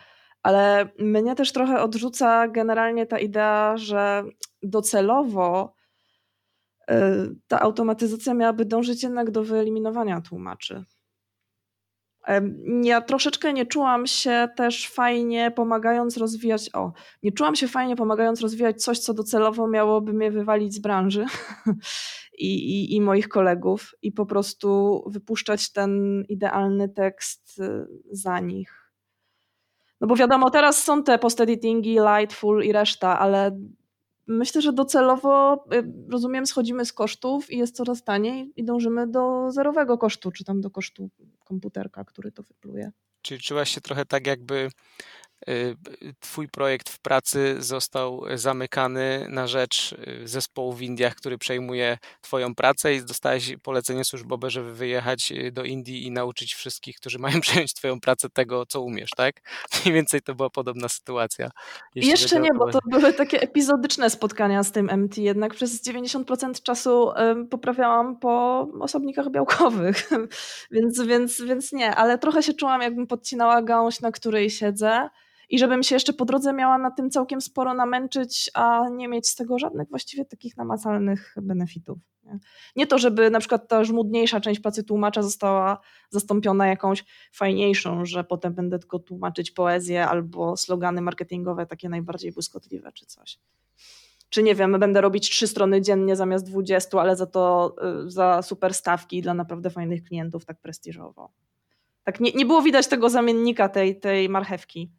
Ale 0.43 0.89
mnie 0.99 1.35
też 1.35 1.51
trochę 1.51 1.81
odrzuca 1.81 2.47
generalnie 2.47 3.05
ta 3.05 3.19
idea, 3.19 3.77
że 3.77 4.23
docelowo 4.63 5.73
y, 6.91 6.93
ta 7.47 7.59
automatyzacja 7.59 8.33
miałaby 8.33 8.65
dążyć 8.65 9.03
jednak 9.03 9.31
do 9.31 9.43
wyeliminowania 9.43 10.21
tłumaczy. 10.21 10.83
Ja 12.83 13.01
troszeczkę 13.01 13.53
nie 13.53 13.65
czułam 13.65 14.07
się 14.07 14.47
też 14.55 14.89
fajnie 14.89 15.51
pomagając 15.51 16.17
rozwijać, 16.17 16.69
o, 16.73 16.93
nie 17.23 17.31
czułam 17.31 17.55
się 17.55 17.67
fajnie 17.67 17.95
pomagając 17.95 18.41
rozwijać 18.41 18.83
coś, 18.83 18.99
co 18.99 19.13
docelowo 19.13 19.67
miałoby 19.67 20.13
mnie 20.13 20.31
wywalić 20.31 20.73
z 20.73 20.79
branży 20.79 21.25
i, 22.37 22.55
i, 22.55 22.95
i 22.95 23.01
moich 23.01 23.27
kolegów 23.27 23.91
i 24.01 24.11
po 24.11 24.25
prostu 24.25 25.03
wypuszczać 25.07 25.71
ten 25.71 26.23
idealny 26.29 26.89
tekst 26.89 27.59
y, 27.59 27.87
za 28.11 28.39
nich. 28.39 28.91
No 30.01 30.07
bo 30.07 30.15
wiadomo, 30.15 30.49
teraz 30.49 30.83
są 30.83 31.03
te 31.03 31.19
post-editingi, 31.19 31.97
Lightful 31.99 32.63
i 32.63 32.71
reszta, 32.71 33.19
ale 33.19 33.59
myślę, 34.27 34.61
że 34.61 34.73
docelowo, 34.73 35.65
y, 35.73 35.93
rozumiem, 36.11 36.45
schodzimy 36.45 36.85
z 36.85 36.93
kosztów 36.93 37.51
i 37.51 37.57
jest 37.57 37.75
coraz 37.75 38.03
taniej 38.03 38.53
i 38.55 38.63
dążymy 38.63 39.07
do 39.07 39.51
zerowego 39.51 39.97
kosztu, 39.97 40.31
czy 40.31 40.43
tam 40.43 40.61
do 40.61 40.71
kosztu 40.71 41.09
komputerka, 41.45 42.03
który 42.03 42.31
to 42.31 42.43
wypluje. 42.43 42.91
Czyli 43.21 43.41
czułaś 43.41 43.69
się 43.75 43.81
trochę 43.81 44.05
tak, 44.05 44.27
jakby 44.27 44.69
twój 46.19 46.47
projekt 46.47 46.89
w 46.89 46.99
pracy 46.99 47.55
został 47.59 48.23
zamykany 48.35 49.27
na 49.29 49.47
rzecz 49.47 49.95
y, 50.23 50.27
zespołu 50.27 50.73
w 50.73 50.81
Indiach, 50.81 51.15
który 51.15 51.37
przejmuje 51.37 51.97
Twoją 52.21 52.55
pracę 52.55 52.95
i 52.95 53.01
dostałeś 53.01 53.55
polecenie 53.63 54.05
służbowe, 54.05 54.49
żeby 54.49 54.73
wyjechać 54.73 55.31
y, 55.31 55.51
do 55.51 55.63
Indii 55.63 56.05
i 56.05 56.11
nauczyć 56.11 56.53
wszystkich, 56.53 56.95
którzy 56.95 57.19
mają 57.19 57.41
przejąć 57.41 57.73
Twoją 57.73 57.99
pracę 57.99 58.29
tego, 58.29 58.65
co 58.65 58.81
umiesz, 58.81 59.09
tak? 59.17 59.35
Mniej 59.85 59.95
więcej 59.95 60.21
to 60.21 60.35
była 60.35 60.49
podobna 60.49 60.89
sytuacja. 60.89 61.49
Jeszcze 61.95 62.39
nie, 62.39 62.53
bo 62.53 62.71
to 62.71 62.79
były 62.85 63.13
takie 63.13 63.41
epizodyczne 63.41 64.09
spotkania 64.09 64.63
z 64.63 64.71
tym 64.71 64.89
MT, 64.97 65.17
jednak 65.17 65.53
przez 65.53 65.83
90% 65.83 66.61
czasu 66.63 67.11
poprawiałam 67.49 68.19
po 68.19 68.67
osobnikach 68.79 69.31
białkowych, 69.31 70.09
więc, 70.71 71.01
więc, 71.01 71.41
więc 71.41 71.71
nie, 71.71 71.95
ale 71.95 72.17
trochę 72.17 72.43
się 72.43 72.53
czułam, 72.53 72.81
jakbym 72.81 73.07
podcinała 73.07 73.61
gałąź, 73.61 74.01
na 74.01 74.11
której 74.11 74.49
siedzę 74.49 75.09
i 75.49 75.59
żebym 75.59 75.83
się 75.83 75.95
jeszcze 75.95 76.13
po 76.13 76.25
drodze 76.25 76.53
miała 76.53 76.77
na 76.77 76.91
tym 76.91 77.09
całkiem 77.09 77.41
sporo 77.41 77.73
namęczyć, 77.73 78.51
a 78.53 78.89
nie 78.89 79.07
mieć 79.07 79.27
z 79.27 79.35
tego 79.35 79.59
żadnych 79.59 79.89
właściwie 79.89 80.25
takich 80.25 80.57
namacalnych 80.57 81.35
benefitów. 81.41 81.97
Nie, 82.23 82.39
nie 82.75 82.87
to, 82.87 82.97
żeby 82.97 83.29
na 83.29 83.39
przykład 83.39 83.67
ta 83.67 83.83
żmudniejsza 83.83 84.39
część 84.39 84.59
pracy 84.59 84.83
tłumacza 84.83 85.21
została 85.21 85.79
zastąpiona 86.09 86.67
jakąś 86.67 87.03
fajniejszą, 87.33 88.05
że 88.05 88.23
potem 88.23 88.53
będę 88.53 88.79
tylko 88.79 88.99
tłumaczyć 88.99 89.51
poezję 89.51 90.07
albo 90.07 90.57
slogany 90.57 91.01
marketingowe 91.01 91.65
takie 91.65 91.89
najbardziej 91.89 92.31
błyskotliwe 92.31 92.91
czy 92.91 93.05
coś 93.05 93.39
czy 94.29 94.43
nie 94.43 94.55
wiem, 94.55 94.79
będę 94.79 95.01
robić 95.01 95.29
trzy 95.29 95.47
strony 95.47 95.81
dziennie 95.81 96.15
zamiast 96.15 96.45
20, 96.45 97.01
ale 97.01 97.15
za 97.15 97.25
to 97.25 97.75
y, 98.05 98.09
za 98.11 98.41
super 98.41 98.73
stawki 98.73 99.21
dla 99.21 99.33
naprawdę 99.33 99.69
fajnych 99.69 100.03
klientów, 100.03 100.45
tak 100.45 100.61
prestiżowo. 100.61 101.31
Tak 102.03 102.19
nie, 102.19 102.31
nie 102.31 102.45
było 102.45 102.61
widać 102.61 102.87
tego 102.87 103.09
zamiennika 103.09 103.69
tej, 103.69 103.99
tej 103.99 104.29
marchewki. 104.29 104.91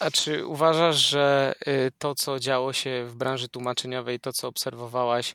A 0.00 0.10
czy 0.10 0.46
uważasz, 0.46 0.96
że 0.96 1.54
y, 1.68 1.90
to, 1.98 2.14
co 2.14 2.38
działo 2.40 2.72
się 2.72 3.04
w 3.08 3.16
branży 3.16 3.48
tłumaczeniowej, 3.48 4.20
to, 4.20 4.32
co 4.32 4.48
obserwowałaś, 4.48 5.34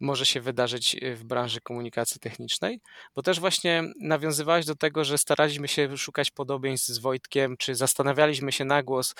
może 0.00 0.26
się 0.26 0.40
wydarzyć 0.40 0.96
y, 1.02 1.16
w 1.16 1.24
branży 1.24 1.60
komunikacji 1.60 2.20
technicznej? 2.20 2.80
Bo 3.14 3.22
też 3.22 3.40
właśnie 3.40 3.82
nawiązywałeś 4.00 4.66
do 4.66 4.76
tego, 4.76 5.04
że 5.04 5.18
staraliśmy 5.18 5.68
się 5.68 5.96
szukać 5.96 6.30
podobieństw 6.30 6.88
z 6.88 6.98
Wojtkiem, 6.98 7.56
czy 7.56 7.74
zastanawialiśmy 7.74 8.52
się 8.52 8.64
na 8.64 8.82
głos, 8.82 9.14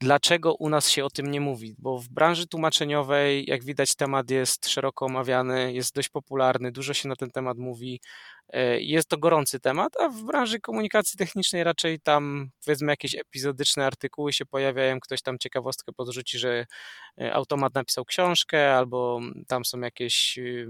dlaczego 0.00 0.54
u 0.54 0.68
nas 0.68 0.88
się 0.88 1.04
o 1.04 1.10
tym 1.10 1.30
nie 1.30 1.40
mówi, 1.40 1.74
bo 1.78 1.98
w 1.98 2.08
branży 2.08 2.46
tłumaczeniowej, 2.46 3.44
jak 3.46 3.64
widać, 3.64 3.94
temat 3.94 4.30
jest 4.30 4.68
szeroko 4.68 5.06
omawiany, 5.06 5.72
jest 5.72 5.94
dość 5.94 6.08
popularny, 6.08 6.72
dużo 6.72 6.94
się 6.94 7.08
na 7.08 7.16
ten 7.16 7.30
temat 7.30 7.58
mówi, 7.58 8.00
jest 8.80 9.08
to 9.08 9.18
gorący 9.18 9.60
temat, 9.60 9.96
a 10.00 10.08
w 10.08 10.22
branży 10.22 10.60
komunikacji 10.60 11.18
technicznej 11.18 11.64
raczej 11.64 12.00
tam 12.00 12.50
powiedzmy 12.64 12.92
jakieś 12.92 13.14
epizodyczne 13.14 13.86
artykuły 13.86 14.32
się 14.32 14.46
pojawiają, 14.46 15.00
ktoś 15.00 15.22
tam 15.22 15.38
ciekawostkę 15.38 15.92
podrzuci, 15.92 16.38
że 16.38 16.66
e, 17.20 17.34
automat 17.34 17.74
napisał 17.74 18.04
książkę, 18.04 18.76
albo 18.76 19.20
tam 19.46 19.64
są 19.64 19.80
jakieś 19.80 20.38
y, 20.38 20.68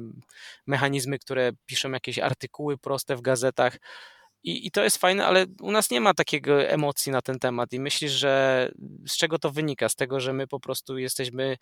mechanizmy, 0.66 1.18
które 1.18 1.53
piszą 1.66 1.90
jakieś 1.90 2.18
artykuły 2.18 2.79
proste 2.79 3.16
w 3.16 3.20
gazetach. 3.20 3.79
I, 4.42 4.66
I 4.66 4.70
to 4.70 4.85
jest 4.85 4.99
fajne, 4.99 5.27
ale 5.27 5.47
u 5.61 5.70
nas 5.70 5.90
nie 5.90 6.01
ma 6.01 6.14
takiego 6.14 6.62
emocji 6.62 7.12
na 7.12 7.23
ten 7.23 7.38
temat. 7.38 7.73
I 7.73 7.81
myślisz, 7.81 8.12
że 8.12 8.73
z 9.09 9.16
czego 9.16 9.38
to 9.38 9.51
wynika? 9.51 9.88
Z 9.88 9.94
tego, 9.94 10.20
że 10.20 10.33
my 10.33 10.47
po 10.47 10.61
prostu 10.61 10.99
jesteśmy 10.99 11.57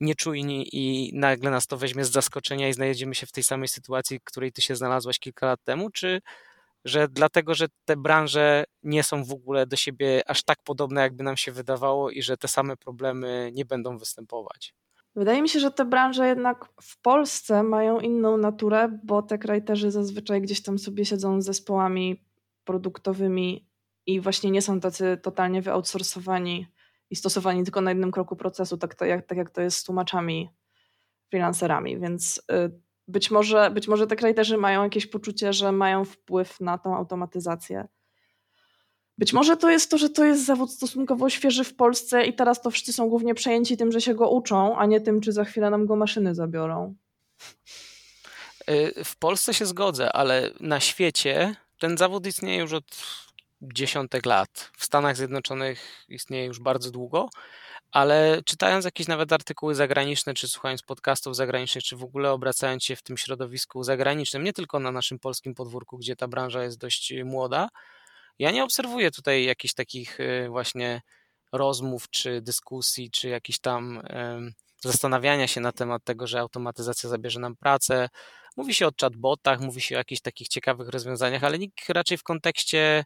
nieczujni 0.00 0.68
i 0.72 1.10
nagle 1.14 1.50
nas 1.50 1.66
to 1.66 1.76
weźmie 1.76 2.04
z 2.04 2.10
zaskoczenia 2.10 2.68
i 2.68 2.72
znajdziemy 2.72 3.14
się 3.14 3.26
w 3.26 3.32
tej 3.32 3.44
samej 3.44 3.68
sytuacji, 3.68 4.18
w 4.18 4.24
której 4.24 4.52
ty 4.52 4.62
się 4.62 4.76
znalazłaś 4.76 5.18
kilka 5.18 5.46
lat 5.46 5.64
temu, 5.64 5.90
czy 5.90 6.20
że 6.84 7.08
dlatego, 7.08 7.54
że 7.54 7.66
te 7.84 7.96
branże 7.96 8.64
nie 8.82 9.02
są 9.02 9.24
w 9.24 9.32
ogóle 9.32 9.66
do 9.66 9.76
siebie 9.76 10.22
aż 10.26 10.42
tak 10.42 10.58
podobne, 10.64 11.00
jakby 11.00 11.24
nam 11.24 11.36
się 11.36 11.52
wydawało 11.52 12.10
i 12.10 12.22
że 12.22 12.36
te 12.36 12.48
same 12.48 12.76
problemy 12.76 13.50
nie 13.54 13.64
będą 13.64 13.98
występować? 13.98 14.74
Wydaje 15.16 15.42
mi 15.42 15.48
się, 15.48 15.60
że 15.60 15.70
te 15.70 15.84
branże 15.84 16.26
jednak 16.26 16.68
w 16.82 17.00
Polsce 17.00 17.62
mają 17.62 18.00
inną 18.00 18.36
naturę, 18.36 18.98
bo 19.04 19.22
te 19.22 19.38
krajterzy 19.38 19.90
zazwyczaj 19.90 20.42
gdzieś 20.42 20.62
tam 20.62 20.78
sobie 20.78 21.04
siedzą 21.04 21.42
z 21.42 21.44
zespołami 21.44 22.24
produktowymi 22.64 23.68
i 24.06 24.20
właśnie 24.20 24.50
nie 24.50 24.62
są 24.62 24.80
tacy 24.80 25.18
totalnie 25.22 25.62
wyoutsourcowani 25.62 26.66
i 27.10 27.16
stosowani 27.16 27.64
tylko 27.64 27.80
na 27.80 27.90
jednym 27.90 28.12
kroku 28.12 28.36
procesu, 28.36 28.78
tak, 28.78 28.94
to 28.94 29.04
jak, 29.04 29.26
tak 29.26 29.38
jak 29.38 29.50
to 29.50 29.62
jest 29.62 29.78
z 29.78 29.84
tłumaczami, 29.84 30.50
freelancerami, 31.30 31.98
więc 31.98 32.42
y, 32.52 32.80
być 33.08 33.30
może, 33.30 33.70
być 33.70 33.88
może 33.88 34.06
te 34.06 34.16
krajterzy 34.16 34.56
mają 34.56 34.82
jakieś 34.82 35.06
poczucie, 35.06 35.52
że 35.52 35.72
mają 35.72 36.04
wpływ 36.04 36.60
na 36.60 36.78
tą 36.78 36.96
automatyzację 36.96 37.88
być 39.18 39.32
może 39.32 39.56
to 39.56 39.70
jest 39.70 39.90
to, 39.90 39.98
że 39.98 40.10
to 40.10 40.24
jest 40.24 40.46
zawód 40.46 40.72
stosunkowo 40.72 41.30
świeży 41.30 41.64
w 41.64 41.76
Polsce 41.76 42.26
i 42.26 42.34
teraz 42.34 42.62
to 42.62 42.70
wszyscy 42.70 42.92
są 42.92 43.08
głównie 43.08 43.34
przejęci 43.34 43.76
tym, 43.76 43.92
że 43.92 44.00
się 44.00 44.14
go 44.14 44.30
uczą, 44.30 44.76
a 44.78 44.86
nie 44.86 45.00
tym, 45.00 45.20
czy 45.20 45.32
za 45.32 45.44
chwilę 45.44 45.70
nam 45.70 45.86
go 45.86 45.96
maszyny 45.96 46.34
zabiorą. 46.34 46.94
Y, 48.70 49.04
w 49.04 49.16
Polsce 49.16 49.54
się 49.54 49.66
zgodzę, 49.66 50.12
ale 50.12 50.50
na 50.60 50.80
świecie 50.80 51.56
ten 51.78 51.98
zawód 51.98 52.26
istnieje 52.26 52.60
już 52.60 52.72
od 52.72 52.96
dziesiątek 53.62 54.26
lat. 54.26 54.70
W 54.78 54.84
Stanach 54.84 55.16
Zjednoczonych 55.16 56.04
istnieje 56.08 56.44
już 56.44 56.60
bardzo 56.60 56.90
długo, 56.90 57.28
ale 57.90 58.40
czytając 58.44 58.84
jakieś 58.84 59.08
nawet 59.08 59.32
artykuły 59.32 59.74
zagraniczne, 59.74 60.34
czy 60.34 60.48
słuchając 60.48 60.82
podcastów 60.82 61.36
zagranicznych, 61.36 61.84
czy 61.84 61.96
w 61.96 62.04
ogóle 62.04 62.32
obracając 62.32 62.84
się 62.84 62.96
w 62.96 63.02
tym 63.02 63.16
środowisku 63.16 63.82
zagranicznym, 63.82 64.44
nie 64.44 64.52
tylko 64.52 64.80
na 64.80 64.92
naszym 64.92 65.18
polskim 65.18 65.54
podwórku, 65.54 65.98
gdzie 65.98 66.16
ta 66.16 66.28
branża 66.28 66.62
jest 66.62 66.78
dość 66.78 67.14
młoda, 67.24 67.68
ja 68.38 68.50
nie 68.50 68.64
obserwuję 68.64 69.10
tutaj 69.10 69.44
jakichś 69.44 69.74
takich 69.74 70.20
y, 70.20 70.46
właśnie 70.48 71.02
rozmów, 71.52 72.10
czy 72.10 72.40
dyskusji, 72.40 73.10
czy 73.10 73.28
jakichś 73.28 73.58
tam 73.58 74.02
zastanawiania 74.80 75.46
się 75.46 75.60
na 75.60 75.72
temat 75.72 76.04
tego, 76.04 76.26
że 76.26 76.40
automatyzacja 76.40 77.08
zabierze 77.08 77.40
nam 77.40 77.56
pracę. 77.56 78.08
Mówi 78.56 78.74
się 78.74 78.86
o 78.86 78.90
chatbotach, 79.00 79.60
mówi 79.60 79.80
się 79.80 79.94
o 79.94 79.98
jakichś 79.98 80.20
takich 80.20 80.48
ciekawych 80.48 80.88
rozwiązaniach, 80.88 81.44
ale 81.44 81.58
nikt 81.58 81.88
raczej 81.88 82.18
w 82.18 82.22
kontekście 82.22 83.04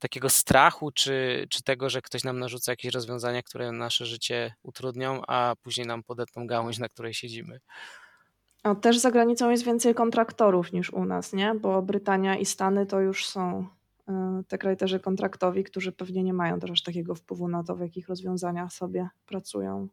takiego 0.00 0.30
strachu, 0.30 0.90
czy, 0.92 1.46
czy 1.50 1.62
tego, 1.62 1.90
że 1.90 2.02
ktoś 2.02 2.24
nam 2.24 2.38
narzuca 2.38 2.72
jakieś 2.72 2.94
rozwiązania, 2.94 3.42
które 3.42 3.72
nasze 3.72 4.06
życie 4.06 4.54
utrudnią, 4.62 5.22
a 5.26 5.54
później 5.62 5.86
nam 5.86 6.02
podetną 6.02 6.46
gałąź, 6.46 6.78
na 6.78 6.88
której 6.88 7.14
siedzimy. 7.14 7.60
A 8.62 8.74
też 8.74 8.98
za 8.98 9.10
granicą 9.10 9.50
jest 9.50 9.64
więcej 9.64 9.94
kontraktorów 9.94 10.72
niż 10.72 10.90
u 10.90 11.04
nas, 11.04 11.32
nie? 11.32 11.54
Bo 11.54 11.82
Brytania 11.82 12.36
i 12.36 12.46
Stany 12.46 12.86
to 12.86 13.00
już 13.00 13.26
są 13.26 13.66
E, 14.10 14.42
te 14.48 14.58
krajterzy 14.58 15.00
kontraktowi, 15.00 15.64
którzy 15.64 15.92
pewnie 15.92 16.22
nie 16.22 16.32
mają 16.32 16.60
też 16.60 16.82
takiego 16.82 17.14
wpływu 17.14 17.48
na 17.48 17.64
to, 17.64 17.76
w 17.76 17.80
jakich 17.80 18.08
rozwiązaniach 18.08 18.72
sobie 18.72 19.08
pracują. 19.26 19.88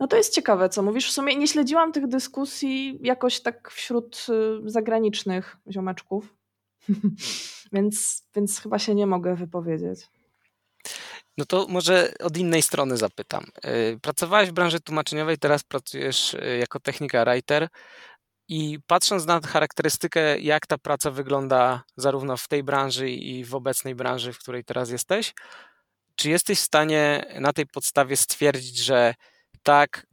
No 0.00 0.06
to 0.08 0.16
jest 0.16 0.34
ciekawe, 0.34 0.68
co 0.68 0.82
mówisz. 0.82 1.08
W 1.08 1.12
sumie 1.12 1.36
nie 1.36 1.48
śledziłam 1.48 1.92
tych 1.92 2.06
dyskusji 2.06 2.98
jakoś 3.02 3.40
tak 3.40 3.70
wśród 3.70 4.26
y, 4.66 4.70
zagranicznych 4.70 5.56
ziomeczków, 5.70 6.34
więc, 7.72 8.22
więc 8.36 8.60
chyba 8.60 8.78
się 8.78 8.94
nie 8.94 9.06
mogę 9.06 9.36
wypowiedzieć. 9.36 10.00
No 11.38 11.44
to 11.44 11.66
może 11.68 12.14
od 12.20 12.36
innej 12.36 12.62
strony 12.62 12.96
zapytam. 12.96 13.44
Y, 13.94 13.98
pracowałeś 14.02 14.50
w 14.50 14.52
branży 14.52 14.80
tłumaczeniowej, 14.80 15.38
teraz 15.38 15.62
pracujesz 15.62 16.34
y, 16.34 16.56
jako 16.60 16.80
technika 16.80 17.24
writer. 17.24 17.68
I 18.48 18.78
patrząc 18.86 19.26
na 19.26 19.40
charakterystykę, 19.40 20.40
jak 20.40 20.66
ta 20.66 20.78
praca 20.78 21.10
wygląda 21.10 21.82
zarówno 21.96 22.36
w 22.36 22.48
tej 22.48 22.62
branży 22.62 23.10
i 23.10 23.44
w 23.44 23.54
obecnej 23.54 23.94
branży, 23.94 24.32
w 24.32 24.38
której 24.38 24.64
teraz 24.64 24.90
jesteś, 24.90 25.34
czy 26.14 26.30
jesteś 26.30 26.58
w 26.58 26.62
stanie 26.62 27.24
na 27.40 27.52
tej 27.52 27.66
podstawie 27.66 28.16
stwierdzić, 28.16 28.78
że 28.78 29.14
tak, 29.62 30.06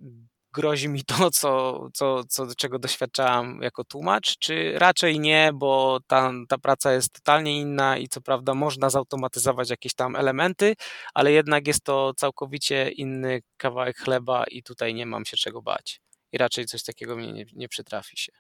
grozi 0.54 0.90
mi 0.90 1.04
to, 1.04 1.32
co, 1.32 1.88
co, 1.94 2.24
co, 2.24 2.56
czego 2.58 2.80
doświadczałam 2.80 3.62
jako 3.62 3.84
tłumacz, 3.84 4.38
czy 4.38 4.74
raczej 4.80 5.20
nie, 5.20 5.52
bo 5.54 6.00
ta, 6.08 6.32
ta 6.48 6.58
praca 6.58 6.94
jest 6.94 7.14
totalnie 7.14 7.60
inna 7.62 7.98
i 7.98 8.08
co 8.08 8.22
prawda 8.22 8.54
można 8.54 8.90
zautomatyzować 8.90 9.70
jakieś 9.70 9.94
tam 9.94 10.16
elementy, 10.16 10.76
ale 11.14 11.32
jednak 11.32 11.68
jest 11.68 11.84
to 11.84 12.14
całkowicie 12.14 12.92
inny 12.92 13.42
kawałek 13.58 13.98
chleba 13.98 14.44
i 14.44 14.64
tutaj 14.64 14.94
nie 14.94 15.06
mam 15.06 15.26
się 15.26 15.38
czego 15.38 15.62
bać 15.62 16.02
i 16.32 16.38
raczej 16.38 16.66
coś 16.66 16.84
takiego 16.84 17.16
mnie 17.16 17.34
nie, 17.34 17.46
nie 17.54 17.68
przytrafi 17.68 18.18
się. 18.18 18.32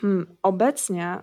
Hmm, 0.00 0.36
obecnie 0.42 1.22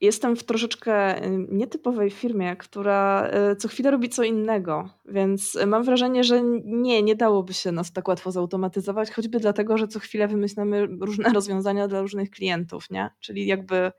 jestem 0.00 0.36
w 0.36 0.44
troszeczkę 0.44 1.24
y, 1.24 1.30
nietypowej 1.48 2.10
firmie, 2.10 2.56
która 2.56 3.30
y, 3.52 3.56
co 3.56 3.68
chwilę 3.68 3.90
robi 3.90 4.08
co 4.08 4.24
innego, 4.24 4.90
więc 5.04 5.58
mam 5.66 5.84
wrażenie, 5.84 6.24
że 6.24 6.42
nie, 6.64 7.02
nie 7.02 7.16
dałoby 7.16 7.54
się 7.54 7.72
nas 7.72 7.92
tak 7.92 8.08
łatwo 8.08 8.32
zautomatyzować, 8.32 9.10
choćby 9.10 9.40
dlatego, 9.40 9.78
że 9.78 9.88
co 9.88 10.00
chwilę 10.00 10.28
wymyślamy 10.28 10.86
różne 11.00 11.32
rozwiązania 11.34 11.88
dla 11.88 12.00
różnych 12.00 12.30
klientów, 12.30 12.90
nie? 12.90 13.10
Czyli 13.20 13.46
jakby 13.46 13.92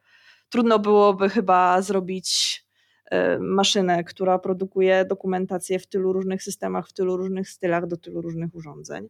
trudno 0.50 0.80
byłoby 0.80 1.30
chyba 1.30 1.82
zrobić 1.82 2.60
y, 3.14 3.40
maszynę, 3.40 4.04
która 4.04 4.40
produkuje 4.40 5.06
dokumentację 5.06 5.80
w 5.80 5.88
tylu 5.88 6.14
różnych 6.14 6.44
systemach, 6.44 6.88
w 6.88 6.94
tylu 6.94 7.18
różnych 7.18 7.50
stylach, 7.50 7.88
do 7.88 7.98
tylu 7.98 8.22
różnych 8.22 8.56
urządzeń. 8.56 9.10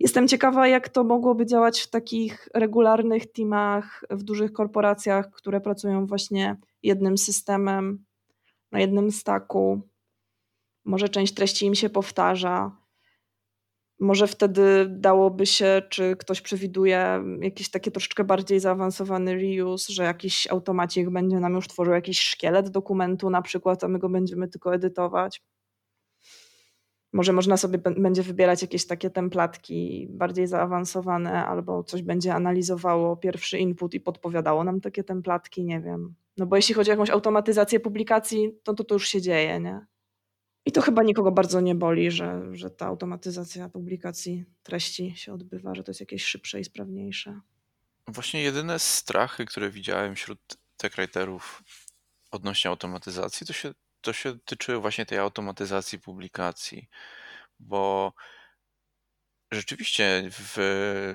Jestem 0.00 0.28
ciekawa, 0.28 0.68
jak 0.68 0.88
to 0.88 1.04
mogłoby 1.04 1.46
działać 1.46 1.80
w 1.80 1.90
takich 1.90 2.48
regularnych 2.54 3.32
teamach, 3.32 4.04
w 4.10 4.22
dużych 4.22 4.52
korporacjach, 4.52 5.30
które 5.30 5.60
pracują 5.60 6.06
właśnie 6.06 6.56
jednym 6.82 7.18
systemem, 7.18 8.04
na 8.72 8.80
jednym 8.80 9.10
staku. 9.10 9.80
Może 10.84 11.08
część 11.08 11.34
treści 11.34 11.66
im 11.66 11.74
się 11.74 11.90
powtarza. 11.90 12.76
Może 14.00 14.26
wtedy 14.26 14.86
dałoby 14.90 15.46
się, 15.46 15.82
czy 15.90 16.16
ktoś 16.16 16.40
przewiduje 16.40 17.22
jakiś 17.40 17.70
taki 17.70 17.92
troszeczkę 17.92 18.24
bardziej 18.24 18.60
zaawansowany 18.60 19.34
reuse, 19.34 19.92
że 19.92 20.04
jakiś 20.04 20.46
automatik 20.46 21.10
będzie 21.10 21.40
nam 21.40 21.54
już 21.54 21.68
tworzył 21.68 21.94
jakiś 21.94 22.20
szkielet 22.20 22.68
dokumentu 22.68 23.30
na 23.30 23.42
przykład, 23.42 23.84
a 23.84 23.88
my 23.88 23.98
go 23.98 24.08
będziemy 24.08 24.48
tylko 24.48 24.74
edytować. 24.74 25.42
Może 27.14 27.32
można 27.32 27.56
sobie 27.56 27.78
będzie 27.78 28.22
wybierać 28.22 28.62
jakieś 28.62 28.86
takie 28.86 29.10
templatki 29.10 30.06
bardziej 30.10 30.46
zaawansowane, 30.46 31.46
albo 31.46 31.84
coś 31.84 32.02
będzie 32.02 32.34
analizowało 32.34 33.16
pierwszy 33.16 33.58
input 33.58 33.94
i 33.94 34.00
podpowiadało 34.00 34.64
nam 34.64 34.80
takie 34.80 35.04
templatki, 35.04 35.64
nie 35.64 35.80
wiem. 35.80 36.14
No 36.36 36.46
bo 36.46 36.56
jeśli 36.56 36.74
chodzi 36.74 36.90
o 36.90 36.92
jakąś 36.92 37.10
automatyzację 37.10 37.80
publikacji, 37.80 38.58
to 38.62 38.74
to, 38.74 38.84
to 38.84 38.94
już 38.94 39.08
się 39.08 39.20
dzieje, 39.20 39.60
nie? 39.60 39.86
I 40.66 40.72
to 40.72 40.82
chyba 40.82 41.02
nikogo 41.02 41.32
bardzo 41.32 41.60
nie 41.60 41.74
boli, 41.74 42.10
że, 42.10 42.42
że 42.52 42.70
ta 42.70 42.86
automatyzacja 42.86 43.68
publikacji 43.68 44.44
treści 44.62 45.16
się 45.16 45.32
odbywa, 45.32 45.74
że 45.74 45.84
to 45.84 45.90
jest 45.90 46.00
jakieś 46.00 46.24
szybsze 46.24 46.60
i 46.60 46.64
sprawniejsze. 46.64 47.40
Właśnie 48.08 48.42
jedyne 48.42 48.78
strachy, 48.78 49.44
które 49.44 49.70
widziałem 49.70 50.14
wśród 50.14 50.40
techwriterów 50.76 51.62
odnośnie 52.30 52.70
automatyzacji, 52.70 53.46
to 53.46 53.52
się, 53.52 53.74
to 54.04 54.12
się 54.12 54.38
tyczyły 54.38 54.80
właśnie 54.80 55.06
tej 55.06 55.18
automatyzacji 55.18 55.98
publikacji, 55.98 56.88
bo 57.60 58.12
rzeczywiście 59.52 60.28
w 60.30 60.58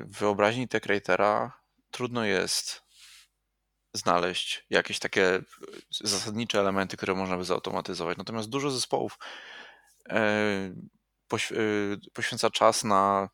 wyobraźni 0.05 0.67
techwritera 0.67 1.61
trudno 1.91 2.25
jest 2.25 2.83
znaleźć 3.93 4.65
jakieś 4.69 4.99
takie 4.99 5.41
zasadnicze 5.91 6.59
elementy, 6.59 6.97
które 6.97 7.15
można 7.15 7.37
by 7.37 7.43
zautomatyzować. 7.43 8.17
Natomiast 8.17 8.49
dużo 8.49 8.71
zespołów 8.71 9.17
e, 10.09 10.15
e, 11.33 11.41
poświęca 12.13 12.49
czas 12.49 12.83
na 12.83 13.29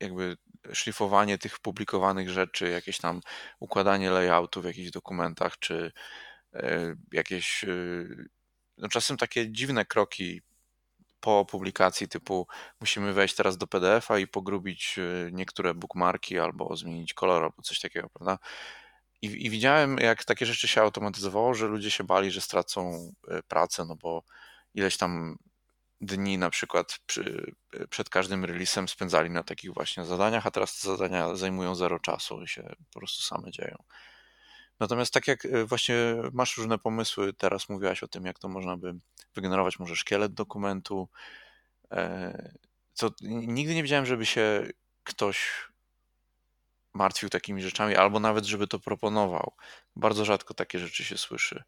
jakby 0.00 0.36
szlifowanie 0.72 1.38
tych 1.38 1.58
publikowanych 1.58 2.30
rzeczy, 2.30 2.68
jakieś 2.68 2.98
tam 2.98 3.20
układanie 3.60 4.10
layoutu 4.10 4.62
w 4.62 4.64
jakichś 4.64 4.90
dokumentach, 4.90 5.58
czy 5.58 5.92
e, 6.54 6.96
jakieś 7.12 7.64
no 8.80 8.88
czasem 8.88 9.16
takie 9.16 9.52
dziwne 9.52 9.84
kroki 9.84 10.42
po 11.20 11.44
publikacji 11.44 12.08
typu 12.08 12.46
musimy 12.80 13.12
wejść 13.12 13.34
teraz 13.34 13.56
do 13.56 13.66
PDF-a 13.66 14.18
i 14.18 14.26
pogrubić 14.26 14.96
niektóre 15.32 15.74
bookmarki 15.74 16.38
albo 16.38 16.76
zmienić 16.76 17.14
kolor 17.14 17.42
albo 17.42 17.62
coś 17.62 17.80
takiego, 17.80 18.08
prawda? 18.08 18.38
I, 19.22 19.46
I, 19.46 19.50
widziałem, 19.50 19.98
jak 19.98 20.24
takie 20.24 20.46
rzeczy 20.46 20.68
się 20.68 20.80
automatyzowało, 20.80 21.54
że 21.54 21.66
ludzie 21.66 21.90
się 21.90 22.04
bali, 22.04 22.30
że 22.30 22.40
stracą 22.40 23.12
e, 23.28 23.42
pracę, 23.42 23.84
no 23.84 23.96
bo 23.96 24.22
ileś 24.74 24.96
tam 24.96 25.38
dni 26.00 26.38
na 26.38 26.50
przykład 26.50 26.98
przy, 27.06 27.52
e, 27.74 27.86
przed 27.86 28.08
każdym 28.10 28.44
releasem 28.44 28.88
spędzali 28.88 29.30
na 29.30 29.42
takich 29.42 29.74
właśnie 29.74 30.04
zadaniach, 30.04 30.46
a 30.46 30.50
teraz 30.50 30.80
te 30.80 30.88
zadania 30.88 31.34
zajmują 31.34 31.74
zero 31.74 31.98
czasu 31.98 32.42
i 32.42 32.48
się 32.48 32.62
po 32.92 32.98
prostu 32.98 33.22
same 33.22 33.50
dzieją. 33.50 33.76
Natomiast 34.80 35.14
tak 35.14 35.28
jak 35.28 35.46
e, 35.46 35.64
właśnie 35.64 35.94
masz 36.32 36.56
różne 36.56 36.78
pomysły, 36.78 37.32
teraz 37.32 37.68
mówiłaś 37.68 38.02
o 38.02 38.08
tym, 38.08 38.26
jak 38.26 38.38
to 38.38 38.48
można 38.48 38.76
by 38.76 38.94
wygenerować 39.34 39.78
może 39.78 39.96
szkielet 39.96 40.34
dokumentu, 40.34 41.08
to 42.96 43.10
nigdy 43.22 43.74
nie 43.74 43.82
widziałem, 43.82 44.06
żeby 44.06 44.26
się 44.26 44.66
ktoś 45.04 45.68
martwił 46.94 47.28
takimi 47.28 47.62
rzeczami, 47.62 47.96
albo 47.96 48.20
nawet, 48.20 48.44
żeby 48.44 48.66
to 48.66 48.78
proponował. 48.78 49.52
Bardzo 49.96 50.24
rzadko 50.24 50.54
takie 50.54 50.78
rzeczy 50.78 51.04
się 51.04 51.18
słyszy. 51.18 51.62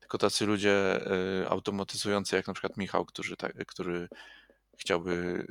Tylko 0.00 0.18
tacy 0.18 0.46
ludzie 0.46 1.00
y, 1.42 1.48
automatyzujący, 1.48 2.36
jak 2.36 2.46
na 2.46 2.54
przykład 2.54 2.76
Michał, 2.76 3.04
który, 3.04 3.36
który 3.66 4.08
chciałby 4.78 5.46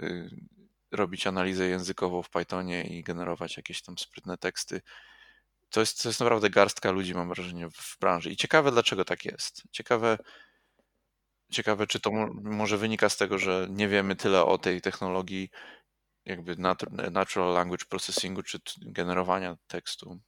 robić 0.92 1.28
analizę 1.28 1.68
językową 1.68 2.24
w 2.24 2.30
Pythonie 2.30 2.84
i 2.84 3.04
generować 3.04 3.58
jakieś 3.58 3.82
tam 3.82 3.98
sprytne 3.98 4.38
teksty. 4.38 4.82
To 5.70 5.80
jest, 5.80 6.04
to 6.04 6.10
jest 6.10 6.20
naprawdę 6.20 6.50
garstka 6.50 6.92
ludzi, 6.92 7.14
mam 7.16 7.30
wrażenie, 7.30 7.70
w 7.70 7.98
branży. 8.00 8.32
I 8.32 8.36
ciekawe, 8.36 8.72
dlaczego 8.72 9.06
tak 9.06 9.26
jest. 9.26 9.64
Ciekawe, 9.72 10.18
ciekawe 11.52 11.88
czy 11.88 12.00
to 12.00 12.12
może 12.44 12.78
wynika 12.78 13.10
z 13.10 13.18
tego, 13.18 13.38
że 13.38 13.68
nie 13.70 13.88
wiemy 13.88 14.16
tyle 14.16 14.46
o 14.46 14.58
tej 14.58 14.82
technologii, 14.82 15.50
jakby 16.26 16.56
natural 17.12 17.54
language 17.54 17.86
processingu 17.90 18.44
czy 18.44 18.60
generowania 18.82 19.58
tekstu. 19.68 20.20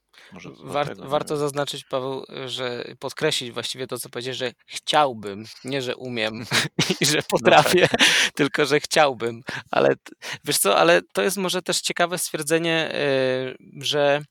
War, 0.64 0.96
warto 0.96 1.36
zaznaczyć, 1.36 1.84
Paweł, 1.84 2.24
że 2.46 2.84
podkreślić 2.98 3.52
właściwie 3.52 3.86
to, 3.86 3.98
co 3.98 4.08
powiedzieć, 4.08 4.36
że 4.36 4.52
chciałbym, 4.66 5.44
nie 5.64 5.82
że 5.82 5.96
umiem 5.96 6.44
i 7.00 7.06
że 7.06 7.22
potrafię, 7.22 7.80
no 7.80 7.98
tak. 7.98 8.08
tylko 8.34 8.66
że 8.66 8.80
chciałbym. 8.80 9.42
Ale 9.70 9.94
wiesz 10.44 10.58
co, 10.58 10.78
ale 10.78 11.02
to 11.12 11.22
jest 11.22 11.36
może 11.36 11.62
też 11.62 11.80
ciekawe 11.80 12.18
stwierdzenie, 12.18 12.92
y, 12.94 13.84
że 13.84 14.22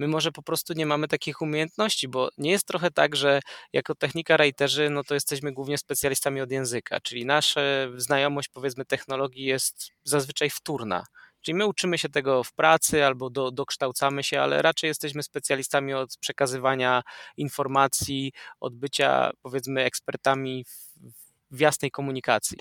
my 0.00 0.08
może 0.08 0.32
po 0.32 0.42
prostu 0.42 0.72
nie 0.72 0.86
mamy 0.86 1.08
takich 1.08 1.42
umiejętności, 1.42 2.08
bo 2.08 2.28
nie 2.38 2.50
jest 2.50 2.66
trochę 2.66 2.90
tak, 2.90 3.16
że 3.16 3.40
jako 3.72 3.94
technika 3.94 4.36
writerzy, 4.36 4.90
no 4.90 5.04
to 5.04 5.14
jesteśmy 5.14 5.52
głównie 5.52 5.78
specjalistami 5.78 6.40
od 6.40 6.50
języka, 6.50 7.00
czyli 7.00 7.26
nasza 7.26 7.60
znajomość 7.96 8.48
powiedzmy 8.48 8.84
technologii 8.84 9.44
jest 9.44 9.90
zazwyczaj 10.04 10.50
wtórna. 10.50 11.04
Czyli 11.40 11.54
my 11.54 11.66
uczymy 11.66 11.98
się 11.98 12.08
tego 12.08 12.44
w 12.44 12.52
pracy 12.52 13.04
albo 13.04 13.30
do, 13.30 13.50
dokształcamy 13.50 14.22
się, 14.22 14.40
ale 14.40 14.62
raczej 14.62 14.88
jesteśmy 14.88 15.22
specjalistami 15.22 15.94
od 15.94 16.16
przekazywania 16.20 17.02
informacji, 17.36 18.32
od 18.60 18.74
bycia 18.74 19.30
powiedzmy 19.42 19.84
ekspertami 19.84 20.64
w, 20.64 21.56
w 21.56 21.60
jasnej 21.60 21.90
komunikacji. 21.90 22.58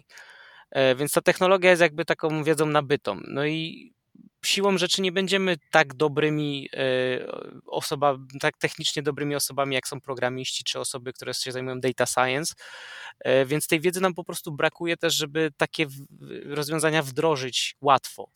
E, 0.71 0.95
więc 0.95 1.11
ta 1.11 1.21
technologia 1.21 1.69
jest 1.69 1.81
jakby 1.81 2.05
taką 2.05 2.43
wiedzą 2.43 2.65
nabytą. 2.65 3.19
No 3.27 3.45
i 3.45 3.93
siłą 4.45 4.77
rzeczy 4.77 5.01
nie 5.01 5.11
będziemy 5.11 5.55
tak 5.71 5.93
dobrymi 5.93 6.69
e, 6.73 6.79
osobami, 7.65 8.27
tak 8.39 8.57
technicznie 8.57 9.03
dobrymi 9.03 9.35
osobami, 9.35 9.75
jak 9.75 9.87
są 9.87 10.01
programiści 10.01 10.63
czy 10.63 10.79
osoby, 10.79 11.13
które 11.13 11.33
się 11.33 11.51
zajmują 11.51 11.79
data 11.79 12.05
science, 12.05 12.53
e, 13.19 13.45
więc 13.45 13.67
tej 13.67 13.79
wiedzy 13.79 14.01
nam 14.01 14.13
po 14.13 14.23
prostu 14.23 14.51
brakuje 14.51 14.97
też, 14.97 15.13
żeby 15.15 15.51
takie 15.57 15.85
rozwiązania 16.45 17.03
wdrożyć 17.03 17.75
łatwo. 17.81 18.29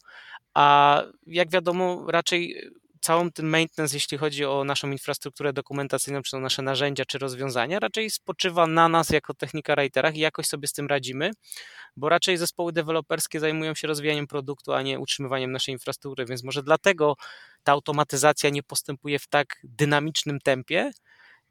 A 0.53 1.01
jak 1.27 1.51
wiadomo, 1.51 2.05
raczej 2.11 2.71
całą 3.03 3.31
ten 3.31 3.45
maintenance, 3.45 3.95
jeśli 3.95 4.17
chodzi 4.17 4.45
o 4.45 4.63
naszą 4.63 4.91
infrastrukturę 4.91 5.53
dokumentacyjną, 5.53 6.21
czy 6.21 6.31
to 6.31 6.39
nasze 6.39 6.61
narzędzia, 6.61 7.05
czy 7.05 7.17
rozwiązania, 7.17 7.79
raczej 7.79 8.09
spoczywa 8.09 8.67
na 8.67 8.87
nas 8.89 9.09
jako 9.09 9.33
technika 9.33 9.75
writerach 9.75 10.15
i 10.15 10.19
jakoś 10.19 10.45
sobie 10.45 10.67
z 10.67 10.73
tym 10.73 10.87
radzimy, 10.87 11.31
bo 11.97 12.09
raczej 12.09 12.37
zespoły 12.37 12.73
deweloperskie 12.73 13.39
zajmują 13.39 13.75
się 13.75 13.87
rozwijaniem 13.87 14.27
produktu, 14.27 14.73
a 14.73 14.81
nie 14.81 14.99
utrzymywaniem 14.99 15.51
naszej 15.51 15.73
infrastruktury, 15.73 16.25
więc 16.25 16.43
może 16.43 16.63
dlatego 16.63 17.15
ta 17.63 17.71
automatyzacja 17.71 18.49
nie 18.49 18.63
postępuje 18.63 19.19
w 19.19 19.27
tak 19.27 19.59
dynamicznym 19.63 20.39
tempie, 20.39 20.91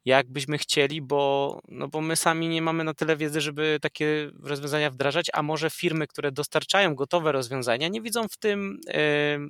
jak 0.05 0.30
byśmy 0.30 0.59
chcieli, 0.59 1.03
bo, 1.03 1.61
no 1.68 1.88
bo 1.88 2.00
my 2.00 2.16
sami 2.16 2.48
nie 2.48 2.62
mamy 2.62 2.84
na 2.84 2.94
tyle 2.94 3.16
wiedzy, 3.16 3.40
żeby 3.40 3.78
takie 3.82 4.30
rozwiązania 4.42 4.90
wdrażać, 4.90 5.26
a 5.32 5.42
może 5.42 5.70
firmy, 5.70 6.07
które 6.07 6.32
dostarczają 6.32 6.94
gotowe 6.94 7.32
rozwiązania, 7.32 7.88
nie 7.88 8.00
widzą 8.00 8.28
w 8.28 8.36
tym 8.36 8.80
yy, 8.86 8.94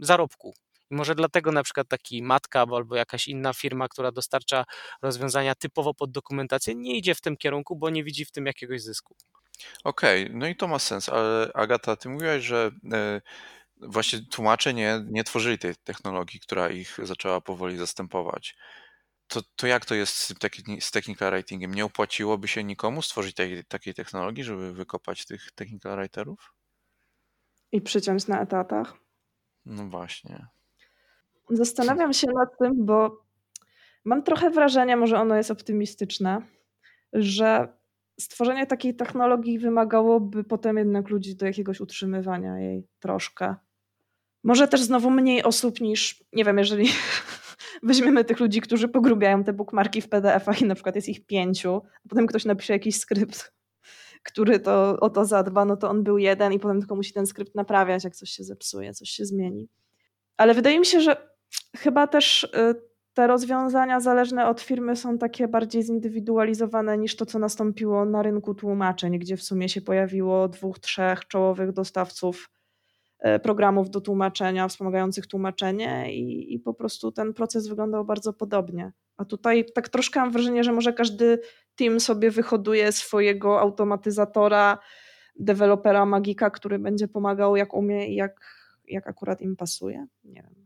zarobku. 0.00 0.54
I 0.92 0.94
może 0.94 1.14
dlatego 1.14 1.52
na 1.52 1.62
przykład 1.62 1.88
taki 1.88 2.22
Matka 2.22 2.60
albo 2.60 2.96
jakaś 2.96 3.28
inna 3.28 3.52
firma, 3.52 3.88
która 3.88 4.12
dostarcza 4.12 4.64
rozwiązania 5.02 5.54
typowo 5.54 5.94
pod 5.94 6.10
dokumentację, 6.10 6.74
nie 6.74 6.96
idzie 6.96 7.14
w 7.14 7.20
tym 7.20 7.36
kierunku, 7.36 7.76
bo 7.76 7.90
nie 7.90 8.04
widzi 8.04 8.24
w 8.24 8.30
tym 8.30 8.46
jakiegoś 8.46 8.82
zysku. 8.82 9.16
Okej, 9.84 10.24
okay, 10.24 10.38
no 10.38 10.46
i 10.46 10.56
to 10.56 10.68
ma 10.68 10.78
sens, 10.78 11.08
ale 11.08 11.50
Agata, 11.54 11.96
ty 11.96 12.08
mówiłaś, 12.08 12.44
że 12.44 12.70
e, 12.92 13.20
właśnie 13.76 14.20
tłumacze 14.30 14.74
nie, 14.74 15.04
nie 15.08 15.24
tworzyli 15.24 15.58
tej 15.58 15.74
technologii, 15.76 16.40
która 16.40 16.68
ich 16.68 16.98
zaczęła 17.02 17.40
powoli 17.40 17.76
zastępować. 17.76 18.56
To, 19.26 19.40
to 19.56 19.66
jak 19.66 19.84
to 19.84 19.94
jest 19.94 20.16
z, 20.16 20.34
z 20.80 20.90
technical 20.90 21.32
writingiem? 21.32 21.74
Nie 21.74 21.84
opłaciłoby 21.84 22.48
się 22.48 22.64
nikomu 22.64 23.02
stworzyć 23.02 23.34
tej, 23.34 23.64
takiej 23.64 23.94
technologii, 23.94 24.44
żeby 24.44 24.72
wykopać 24.72 25.26
tych 25.26 25.52
technical 25.52 25.96
writerów? 25.96 26.54
I 27.72 27.80
przyciąć 27.80 28.26
na 28.26 28.40
etatach? 28.40 28.94
No 29.64 29.88
właśnie. 29.88 30.46
Zastanawiam 31.50 32.12
się 32.12 32.26
nad 32.26 32.58
tym, 32.58 32.86
bo 32.86 33.22
mam 34.04 34.22
trochę 34.22 34.50
wrażenie, 34.50 34.96
może 34.96 35.18
ono 35.18 35.36
jest 35.36 35.50
optymistyczne, 35.50 36.42
że 37.12 37.68
stworzenie 38.20 38.66
takiej 38.66 38.96
technologii 38.96 39.58
wymagałoby 39.58 40.44
potem 40.44 40.76
jednak 40.76 41.08
ludzi 41.08 41.36
do 41.36 41.46
jakiegoś 41.46 41.80
utrzymywania 41.80 42.58
jej 42.58 42.86
troszkę. 43.00 43.54
Może 44.44 44.68
też 44.68 44.82
znowu 44.82 45.10
mniej 45.10 45.42
osób 45.42 45.80
niż, 45.80 46.24
nie 46.32 46.44
wiem, 46.44 46.58
jeżeli 46.58 46.88
weźmiemy 47.82 48.24
tych 48.24 48.40
ludzi, 48.40 48.60
którzy 48.60 48.88
pogrubiają 48.88 49.44
te 49.44 49.52
bookmarki 49.52 50.00
w 50.00 50.08
PDF-ach 50.08 50.62
i 50.62 50.64
na 50.64 50.74
przykład 50.74 50.96
jest 50.96 51.08
ich 51.08 51.26
pięciu, 51.26 51.82
a 52.04 52.08
potem 52.08 52.26
ktoś 52.26 52.44
napisze 52.44 52.72
jakiś 52.72 52.96
skrypt, 52.96 53.52
który 54.28 54.60
to, 54.60 55.00
o 55.00 55.10
to 55.10 55.24
zadba, 55.24 55.64
no 55.64 55.76
to 55.76 55.90
on 55.90 56.02
był 56.02 56.18
jeden 56.18 56.52
i 56.52 56.58
potem 56.58 56.80
tylko 56.80 56.96
musi 56.96 57.12
ten 57.12 57.26
skrypt 57.26 57.54
naprawiać, 57.54 58.04
jak 58.04 58.16
coś 58.16 58.30
się 58.30 58.44
zepsuje, 58.44 58.94
coś 58.94 59.10
się 59.10 59.26
zmieni. 59.26 59.68
Ale 60.36 60.54
wydaje 60.54 60.78
mi 60.78 60.86
się, 60.86 61.00
że 61.00 61.31
chyba 61.76 62.06
też 62.06 62.44
y, 62.44 62.92
te 63.14 63.26
rozwiązania 63.26 64.00
zależne 64.00 64.48
od 64.48 64.60
firmy 64.60 64.96
są 64.96 65.18
takie 65.18 65.48
bardziej 65.48 65.82
zindywidualizowane 65.82 66.98
niż 66.98 67.16
to, 67.16 67.26
co 67.26 67.38
nastąpiło 67.38 68.04
na 68.04 68.22
rynku 68.22 68.54
tłumaczeń, 68.54 69.18
gdzie 69.18 69.36
w 69.36 69.42
sumie 69.42 69.68
się 69.68 69.80
pojawiło 69.80 70.48
dwóch, 70.48 70.78
trzech 70.78 71.26
czołowych 71.26 71.72
dostawców 71.72 72.50
y, 73.26 73.38
programów 73.38 73.90
do 73.90 74.00
tłumaczenia, 74.00 74.68
wspomagających 74.68 75.26
tłumaczenie 75.26 76.14
i, 76.14 76.54
i 76.54 76.58
po 76.58 76.74
prostu 76.74 77.12
ten 77.12 77.34
proces 77.34 77.68
wyglądał 77.68 78.04
bardzo 78.04 78.32
podobnie. 78.32 78.92
A 79.16 79.24
tutaj 79.24 79.64
tak 79.74 79.88
troszkę 79.88 80.20
mam 80.20 80.32
wrażenie, 80.32 80.64
że 80.64 80.72
może 80.72 80.92
każdy 80.92 81.40
team 81.76 82.00
sobie 82.00 82.30
wyhoduje 82.30 82.92
swojego 82.92 83.60
automatyzatora, 83.60 84.78
dewelopera 85.36 86.06
magika, 86.06 86.50
który 86.50 86.78
będzie 86.78 87.08
pomagał 87.08 87.56
jak 87.56 87.74
umie 87.74 88.08
i 88.08 88.14
jak, 88.14 88.40
jak 88.88 89.06
akurat 89.06 89.40
im 89.40 89.56
pasuje. 89.56 90.06
Nie 90.24 90.42
wiem. 90.42 90.61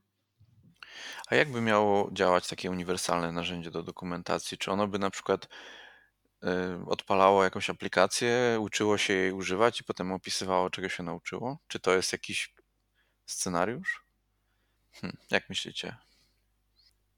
A 1.27 1.35
jakby 1.35 1.61
miało 1.61 2.11
działać 2.13 2.49
takie 2.49 2.71
uniwersalne 2.71 3.33
narzędzie 3.33 3.71
do 3.71 3.83
dokumentacji? 3.83 4.59
Czy 4.59 4.71
ono 4.71 4.89
by 4.89 4.99
na 4.99 5.11
przykład 5.11 5.49
y, 6.45 6.49
odpalało 6.87 7.45
jakąś 7.45 7.71
aplikację, 7.71 8.59
uczyło 8.61 8.99
się 8.99 9.13
jej 9.13 9.33
używać 9.33 9.81
i 9.81 9.85
potem 9.85 10.13
opisywało, 10.13 10.71
czego 10.71 10.89
się 10.89 11.03
nauczyło? 11.03 11.59
Czy 11.69 11.81
to 11.81 11.97
jest 11.97 12.13
jakiś 12.13 12.55
scenariusz? 13.27 14.05
Hm, 14.93 15.17
jak 15.31 15.49
myślicie? 15.49 15.97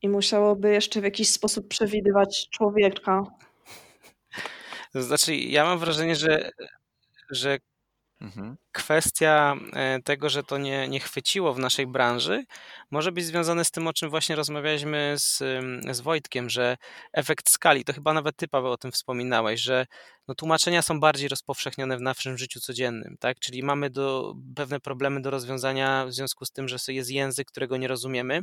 I 0.02 0.09
musiałoby 0.09 0.72
jeszcze 0.72 1.00
w 1.00 1.04
jakiś 1.04 1.30
sposób 1.30 1.68
przewidywać 1.68 2.48
człowieka. 2.50 3.22
To 4.92 5.02
znaczy, 5.09 5.36
ja 5.36 5.64
mam 5.64 5.78
wrażenie, 5.78 6.16
że, 6.16 6.50
że 7.30 7.59
Mhm. 8.20 8.56
kwestia 8.72 9.56
e, 9.72 10.02
tego, 10.02 10.28
że 10.28 10.42
to 10.42 10.58
nie, 10.58 10.88
nie 10.88 11.00
chwyciło 11.00 11.54
w 11.54 11.58
naszej 11.58 11.86
branży, 11.86 12.44
może 12.90 13.12
być 13.12 13.24
związane 13.24 13.64
z 13.64 13.70
tym, 13.70 13.86
o 13.86 13.92
czym 13.92 14.10
właśnie 14.10 14.36
rozmawialiśmy 14.36 15.14
z, 15.18 15.42
z 15.90 16.00
Wojtkiem, 16.00 16.50
że 16.50 16.76
efekt 17.12 17.50
skali, 17.50 17.84
to 17.84 17.92
chyba 17.92 18.12
nawet 18.12 18.36
ty, 18.36 18.48
Paweł, 18.48 18.72
o 18.72 18.76
tym 18.76 18.92
wspominałeś, 18.92 19.60
że 19.60 19.86
no, 20.28 20.34
tłumaczenia 20.34 20.82
są 20.82 21.00
bardziej 21.00 21.28
rozpowszechnione 21.28 21.96
w 21.96 22.00
naszym 22.00 22.38
życiu 22.38 22.60
codziennym, 22.60 23.16
tak? 23.20 23.38
Czyli 23.38 23.62
mamy 23.62 23.90
do, 23.90 24.34
pewne 24.56 24.80
problemy 24.80 25.22
do 25.22 25.30
rozwiązania 25.30 26.06
w 26.06 26.12
związku 26.12 26.44
z 26.44 26.52
tym, 26.52 26.68
że 26.68 26.76
jest 26.88 27.10
język, 27.10 27.48
którego 27.48 27.76
nie 27.76 27.88
rozumiemy, 27.88 28.40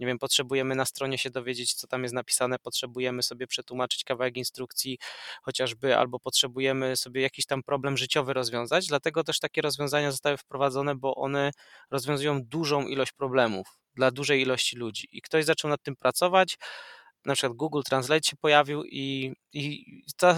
nie 0.00 0.06
wiem, 0.06 0.18
potrzebujemy 0.18 0.74
na 0.74 0.84
stronie 0.84 1.18
się 1.18 1.30
dowiedzieć, 1.30 1.74
co 1.74 1.86
tam 1.86 2.02
jest 2.02 2.14
napisane, 2.14 2.58
potrzebujemy 2.58 3.22
sobie 3.22 3.46
przetłumaczyć 3.46 4.04
kawałek 4.04 4.36
instrukcji 4.36 4.98
chociażby, 5.42 5.96
albo 5.96 6.20
potrzebujemy 6.20 6.96
sobie 6.96 7.22
jakiś 7.22 7.46
tam 7.46 7.62
problem 7.62 7.96
życiowy 7.96 8.32
rozwiązać, 8.32 8.86
dlatego 8.86 9.24
też 9.24 9.40
takie 9.40 9.62
rozwiązania 9.62 10.10
zostały 10.10 10.36
wprowadzone, 10.36 10.94
bo 10.94 11.14
one 11.14 11.50
rozwiązują 11.90 12.42
dużą 12.44 12.86
ilość 12.86 13.12
problemów 13.12 13.78
dla 13.94 14.10
dużej 14.10 14.40
ilości 14.40 14.76
ludzi. 14.76 15.08
I 15.12 15.22
ktoś 15.22 15.44
zaczął 15.44 15.70
nad 15.70 15.82
tym 15.82 15.96
pracować, 15.96 16.58
na 17.28 17.34
przykład 17.34 17.56
Google 17.56 17.80
Translate 17.82 18.28
się 18.28 18.36
pojawił 18.36 18.84
i, 18.84 19.32
i 19.52 19.84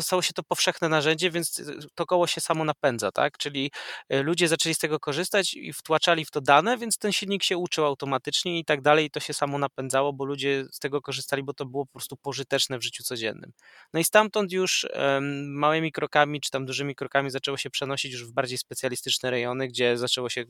stało 0.01 0.22
się 0.22 0.32
to 0.32 0.43
powszechne 0.43 0.88
narzędzie, 0.88 1.30
więc 1.30 1.62
to 1.95 2.07
koło 2.07 2.26
się 2.26 2.41
samo 2.41 2.64
napędza, 2.64 3.12
tak? 3.12 3.38
Czyli 3.38 3.70
e, 4.09 4.22
ludzie 4.22 4.49
zaczęli 4.49 4.74
z 4.74 4.78
tego 4.78 5.01
korzystać 5.01 5.55
i 5.55 5.72
wtłaczali 5.72 6.24
w 6.24 6.30
to 6.30 6.41
dane, 6.41 6.78
więc 6.78 6.99
ten 6.99 7.12
silnik 7.12 7.43
się 7.43 7.57
uczył 7.57 7.84
automatycznie 7.84 8.59
i 8.59 8.64
tak 8.64 8.82
dalej 8.82 9.07
i 9.07 9.11
to 9.11 9.20
się 9.20 9.34
samo 9.34 9.59
napędzało, 9.59 10.12
bo 10.12 10.24
ludzie 10.24 10.64
z 10.72 10.78
tego 10.78 11.03
korzystali, 11.03 11.43
bo 11.43 11.55
to 11.55 11.66
było 11.66 11.86
po 11.86 11.93
prostu 11.93 12.16
pożyteczne 12.16 12.78
w 12.78 12.82
życiu 12.82 13.03
codziennym. 13.03 13.53
No 13.93 14.01
i 14.01 14.05
stamtąd 14.05 14.53
już 14.53 14.86
um, 14.95 15.53
małymi 15.55 15.93
krokami, 15.93 16.41
czy 16.41 16.51
tam 16.51 16.66
dużymi 16.66 16.95
krokami 16.95 17.30
zaczęło 17.30 17.57
się 17.57 17.70
przenosić 17.70 18.12
już 18.12 18.26
w 18.26 18.32
bardziej 18.32 18.59
specjalistyczne 18.59 19.30
rejony, 19.30 19.68
gdzie 19.68 19.99
zaczęło 19.99 20.28
się 20.28 20.45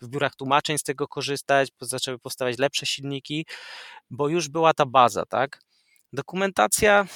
w 0.00 0.08
biurach 0.08 0.34
tłumaczeń 0.36 0.78
z 0.78 0.82
tego 0.82 1.08
korzystać, 1.08 1.68
zaczęły 1.80 2.18
powstawać 2.18 2.58
lepsze 2.58 2.86
silniki, 2.86 3.46
bo 4.10 4.28
już 4.28 4.48
była 4.48 4.74
ta 4.74 4.86
baza, 4.86 5.26
tak? 5.26 5.60
Dokumentacja 6.14 7.06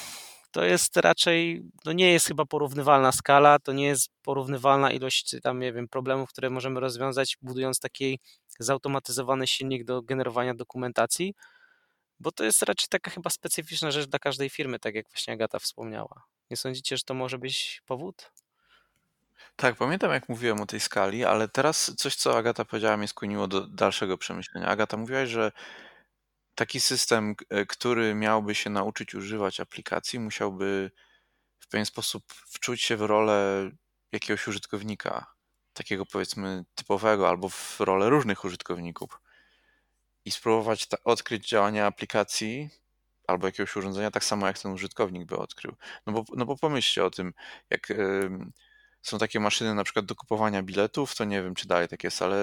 to 0.51 0.63
jest 0.63 0.97
raczej, 0.97 1.63
no 1.85 1.91
nie 1.91 2.11
jest 2.11 2.27
chyba 2.27 2.45
porównywalna 2.45 3.11
skala, 3.11 3.59
to 3.59 3.73
nie 3.73 3.85
jest 3.85 4.09
porównywalna 4.21 4.91
ilość 4.91 5.35
tam, 5.43 5.59
nie 5.59 5.73
wiem, 5.73 5.87
problemów, 5.87 6.29
które 6.29 6.49
możemy 6.49 6.79
rozwiązać, 6.79 7.37
budując 7.41 7.79
taki 7.79 8.19
zautomatyzowany 8.59 9.47
silnik 9.47 9.83
do 9.83 10.01
generowania 10.01 10.53
dokumentacji, 10.53 11.33
bo 12.19 12.31
to 12.31 12.43
jest 12.43 12.61
raczej 12.61 12.87
taka 12.89 13.11
chyba 13.11 13.29
specyficzna 13.29 13.91
rzecz 13.91 14.05
dla 14.05 14.19
każdej 14.19 14.49
firmy, 14.49 14.79
tak 14.79 14.95
jak 14.95 15.09
właśnie 15.09 15.33
Agata 15.33 15.59
wspomniała. 15.59 16.23
Nie 16.51 16.57
sądzicie, 16.57 16.97
że 16.97 17.03
to 17.03 17.13
może 17.13 17.37
być 17.37 17.81
powód? 17.85 18.31
Tak, 19.55 19.75
pamiętam 19.75 20.11
jak 20.11 20.29
mówiłem 20.29 20.61
o 20.61 20.65
tej 20.65 20.79
skali, 20.79 21.25
ale 21.25 21.47
teraz 21.47 21.93
coś, 21.97 22.15
co 22.15 22.37
Agata 22.37 22.65
powiedziała, 22.65 22.97
mnie 22.97 23.07
skłoniło 23.07 23.47
do 23.47 23.67
dalszego 23.67 24.17
przemyślenia. 24.17 24.67
Agata, 24.67 24.97
mówiłaś, 24.97 25.29
że 25.29 25.51
taki 26.59 26.79
system, 26.79 27.35
e, 27.49 27.65
który 27.65 28.15
miałby 28.15 28.55
się 28.55 28.69
nauczyć 28.69 29.15
używać 29.15 29.59
aplikacji, 29.59 30.19
musiałby 30.19 30.91
w 31.59 31.67
pewien 31.67 31.85
sposób 31.85 32.33
wczuć 32.33 32.81
się 32.81 32.97
w 32.97 33.01
rolę 33.01 33.69
jakiegoś 34.11 34.47
użytkownika, 34.47 35.33
takiego 35.73 36.05
powiedzmy 36.05 36.65
typowego, 36.75 37.29
albo 37.29 37.49
w 37.49 37.79
rolę 37.79 38.09
różnych 38.09 38.45
użytkowników 38.45 39.21
i 40.25 40.31
spróbować 40.31 40.87
odkryć 41.03 41.49
działania 41.49 41.85
aplikacji 41.85 42.69
albo 43.27 43.47
jakiegoś 43.47 43.75
urządzenia 43.75 44.11
tak 44.11 44.23
samo, 44.23 44.47
jak 44.47 44.59
ten 44.59 44.71
użytkownik 44.71 45.25
by 45.25 45.37
odkrył. 45.37 45.75
No 46.07 46.13
bo, 46.13 46.23
no 46.35 46.45
bo 46.45 46.57
pomyślcie 46.57 47.05
o 47.05 47.09
tym, 47.09 47.33
jak 47.69 47.87
są 49.01 49.17
takie 49.17 49.39
maszyny 49.39 49.73
na 49.73 49.83
przykład 49.83 50.05
do 50.05 50.15
kupowania 50.15 50.63
biletów, 50.63 51.15
to 51.15 51.25
nie 51.25 51.43
wiem, 51.43 51.55
czy 51.55 51.67
dalej 51.67 51.87
tak 51.87 52.03
jest, 52.03 52.21
ale 52.21 52.37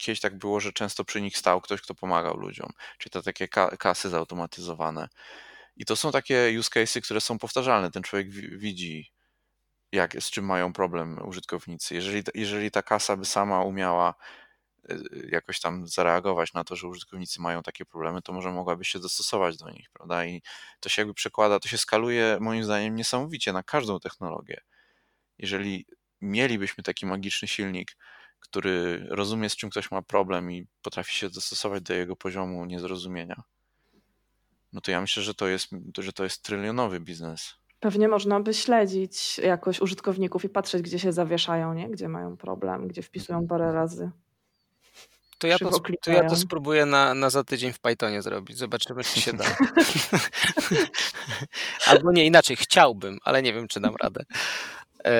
kiedyś 0.00 0.20
tak 0.20 0.38
było, 0.38 0.60
że 0.60 0.72
często 0.72 1.04
przy 1.04 1.20
nich 1.20 1.38
stał 1.38 1.60
ktoś, 1.60 1.80
kto 1.82 1.94
pomagał 1.94 2.36
ludziom, 2.36 2.70
czyli 2.98 3.10
to 3.10 3.22
takie 3.22 3.48
ka 3.48 3.76
kasy 3.76 4.08
zautomatyzowane. 4.08 5.08
I 5.76 5.84
to 5.84 5.96
są 5.96 6.12
takie 6.12 6.54
use 6.58 6.70
cases, 6.70 7.04
które 7.04 7.20
są 7.20 7.38
powtarzalne. 7.38 7.90
Ten 7.90 8.02
człowiek 8.02 8.30
widzi, 8.58 9.12
jak, 9.92 10.22
z 10.22 10.30
czym 10.30 10.44
mają 10.44 10.72
problem 10.72 11.28
użytkownicy. 11.28 11.94
Jeżeli, 11.94 12.22
jeżeli 12.34 12.70
ta 12.70 12.82
kasa 12.82 13.16
by 13.16 13.24
sama 13.24 13.62
umiała 13.62 14.14
y, 14.90 15.28
jakoś 15.32 15.60
tam 15.60 15.86
zareagować 15.86 16.52
na 16.52 16.64
to, 16.64 16.76
że 16.76 16.88
użytkownicy 16.88 17.40
mają 17.40 17.62
takie 17.62 17.84
problemy, 17.84 18.22
to 18.22 18.32
może 18.32 18.50
mogłaby 18.52 18.84
się 18.84 18.98
dostosować 18.98 19.56
do 19.56 19.70
nich, 19.70 19.90
prawda? 19.92 20.24
I 20.24 20.42
to 20.80 20.88
się 20.88 21.02
jakby 21.02 21.14
przekłada, 21.14 21.60
to 21.60 21.68
się 21.68 21.78
skaluje 21.78 22.38
moim 22.40 22.64
zdaniem 22.64 22.94
niesamowicie 22.94 23.52
na 23.52 23.62
każdą 23.62 24.00
technologię. 24.00 24.60
Jeżeli 25.38 25.86
mielibyśmy 26.20 26.84
taki 26.84 27.06
magiczny 27.06 27.48
silnik, 27.48 27.96
który 28.40 29.06
rozumie, 29.10 29.50
z 29.50 29.56
czym 29.56 29.70
ktoś 29.70 29.90
ma 29.90 30.02
problem 30.02 30.52
i 30.52 30.66
potrafi 30.82 31.14
się 31.14 31.30
dostosować 31.30 31.82
do 31.82 31.94
jego 31.94 32.16
poziomu 32.16 32.64
niezrozumienia, 32.64 33.42
no 34.72 34.80
to 34.80 34.90
ja 34.90 35.00
myślę, 35.00 35.22
że 35.22 35.34
to 35.34 35.48
jest, 35.48 35.68
że 35.98 36.12
to 36.12 36.24
jest 36.24 36.42
trylionowy 36.42 37.00
biznes. 37.00 37.54
Pewnie 37.80 38.08
można 38.08 38.40
by 38.40 38.54
śledzić 38.54 39.38
jakoś 39.38 39.80
użytkowników 39.80 40.44
i 40.44 40.48
patrzeć, 40.48 40.82
gdzie 40.82 40.98
się 40.98 41.12
zawieszają, 41.12 41.74
nie? 41.74 41.90
gdzie 41.90 42.08
mają 42.08 42.36
problem, 42.36 42.88
gdzie 42.88 43.02
wpisują 43.02 43.46
parę 43.46 43.72
razy. 43.72 44.10
To 45.38 45.46
ja 45.46 45.58
to, 45.58 45.70
to, 46.02 46.10
ja 46.10 46.28
to 46.28 46.36
spróbuję 46.36 46.86
na, 46.86 47.14
na 47.14 47.30
za 47.30 47.44
tydzień 47.44 47.72
w 47.72 47.78
Pythonie 47.78 48.22
zrobić. 48.22 48.58
Zobaczymy, 48.58 49.04
czy 49.04 49.20
się 49.20 49.32
da. 49.32 49.44
Albo 51.86 52.12
nie, 52.12 52.26
inaczej, 52.26 52.56
chciałbym, 52.56 53.18
ale 53.24 53.42
nie 53.42 53.52
wiem, 53.52 53.68
czy 53.68 53.80
dam 53.80 53.94
radę. 54.02 54.24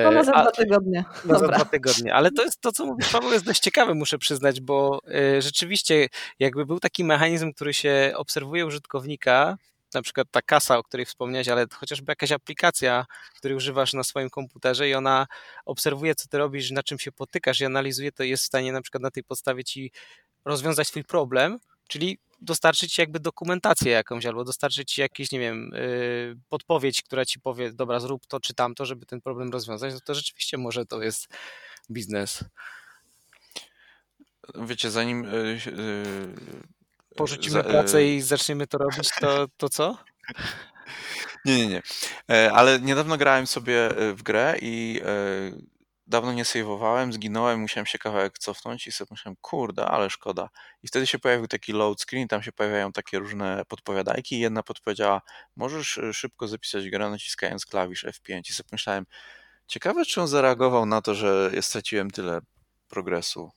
No 0.03 0.11
na 0.11 0.23
za 0.23 0.31
dwa 0.31 0.51
tygodnie. 0.51 1.05
Na 1.25 1.39
za 1.39 1.47
dwa 1.47 1.65
tygodnie. 1.65 2.13
Ale 2.13 2.31
to 2.31 2.43
jest 2.43 2.61
to, 2.61 2.71
co 2.71 2.85
mówisz, 2.85 3.09
Paweł, 3.09 3.31
jest 3.31 3.45
dość 3.45 3.59
ciekawe, 3.59 3.93
muszę 3.93 4.17
przyznać, 4.17 4.61
bo 4.61 5.01
y, 5.37 5.41
rzeczywiście 5.41 6.07
jakby 6.39 6.65
był 6.65 6.79
taki 6.79 7.03
mechanizm, 7.03 7.53
który 7.53 7.73
się 7.73 8.13
obserwuje 8.15 8.65
użytkownika, 8.65 9.57
na 9.93 10.01
przykład 10.01 10.27
ta 10.31 10.41
kasa, 10.41 10.77
o 10.77 10.83
której 10.83 11.05
wspomniałeś, 11.05 11.47
ale 11.47 11.65
chociażby 11.73 12.11
jakaś 12.11 12.31
aplikacja, 12.31 13.05
której 13.37 13.57
używasz 13.57 13.93
na 13.93 14.03
swoim 14.03 14.29
komputerze 14.29 14.89
i 14.89 14.93
ona 14.93 15.27
obserwuje, 15.65 16.15
co 16.15 16.27
ty 16.27 16.37
robisz, 16.37 16.71
na 16.71 16.83
czym 16.83 16.99
się 16.99 17.11
potykasz 17.11 17.61
i 17.61 17.65
analizuje 17.65 18.11
to, 18.11 18.23
jest 18.23 18.43
w 18.43 18.45
stanie 18.45 18.71
na 18.71 18.81
przykład 18.81 19.03
na 19.03 19.11
tej 19.11 19.23
podstawie 19.23 19.63
ci 19.63 19.91
rozwiązać 20.45 20.87
twój 20.87 21.03
problem, 21.03 21.59
czyli 21.87 22.19
dostarczyć 22.41 22.97
jakby 22.97 23.19
dokumentację 23.19 23.91
jakąś, 23.91 24.25
albo 24.25 24.43
dostarczyć 24.43 24.91
ci 24.91 25.01
jakieś, 25.01 25.31
nie 25.31 25.39
wiem, 25.39 25.71
yy, 25.73 26.37
podpowiedź, 26.49 27.01
która 27.01 27.25
ci 27.25 27.39
powie, 27.39 27.73
dobra, 27.73 27.99
zrób 27.99 28.27
to 28.27 28.39
czy 28.39 28.53
tamto, 28.53 28.85
żeby 28.85 29.05
ten 29.05 29.21
problem 29.21 29.49
rozwiązać, 29.49 29.93
no 29.93 29.99
to 30.05 30.15
rzeczywiście 30.15 30.57
może 30.57 30.85
to 30.85 31.01
jest 31.01 31.27
biznes. 31.91 32.43
Wiecie, 34.55 34.91
zanim 34.91 35.23
yy, 35.23 35.59
yy, 35.65 36.35
porzucimy 37.15 37.63
pracę 37.63 38.07
i 38.07 38.21
zaczniemy 38.21 38.67
to 38.67 38.77
robić, 38.77 39.09
to, 39.19 39.47
to 39.57 39.69
co? 39.69 39.97
Nie, 41.45 41.57
nie, 41.57 41.67
nie. 41.67 41.81
E, 42.31 42.51
ale 42.53 42.79
niedawno 42.79 43.17
grałem 43.17 43.47
sobie 43.47 43.89
w 44.13 44.23
grę 44.23 44.55
i 44.61 45.01
dawno 46.11 46.33
nie 46.33 46.45
sejwowałem, 46.45 47.13
zginąłem, 47.13 47.59
musiałem 47.59 47.85
się 47.85 47.97
kawałek 47.97 48.39
cofnąć 48.39 48.87
i 48.87 48.91
sobie 48.91 49.07
myślałem, 49.11 49.35
kurde, 49.41 49.85
ale 49.85 50.09
szkoda. 50.09 50.49
I 50.83 50.87
wtedy 50.87 51.07
się 51.07 51.19
pojawił 51.19 51.47
taki 51.47 51.73
load 51.73 52.01
screen, 52.01 52.27
tam 52.27 52.43
się 52.43 52.51
pojawiają 52.51 52.91
takie 52.91 53.19
różne 53.19 53.63
podpowiadajki 53.67 54.39
jedna 54.39 54.63
podpowiedziała, 54.63 55.21
możesz 55.55 55.97
y, 55.97 56.13
szybko 56.13 56.47
zapisać 56.47 56.89
grę 56.89 57.09
naciskając 57.09 57.65
klawisz 57.65 58.05
F5 58.05 58.41
i 58.49 58.53
sobie 58.53 58.69
myślałem, 58.71 59.05
ciekawe 59.67 60.05
czy 60.05 60.21
on 60.21 60.27
zareagował 60.27 60.85
na 60.85 61.01
to, 61.01 61.15
że 61.15 61.51
straciłem 61.61 62.11
tyle 62.11 62.39
progresu. 62.87 63.51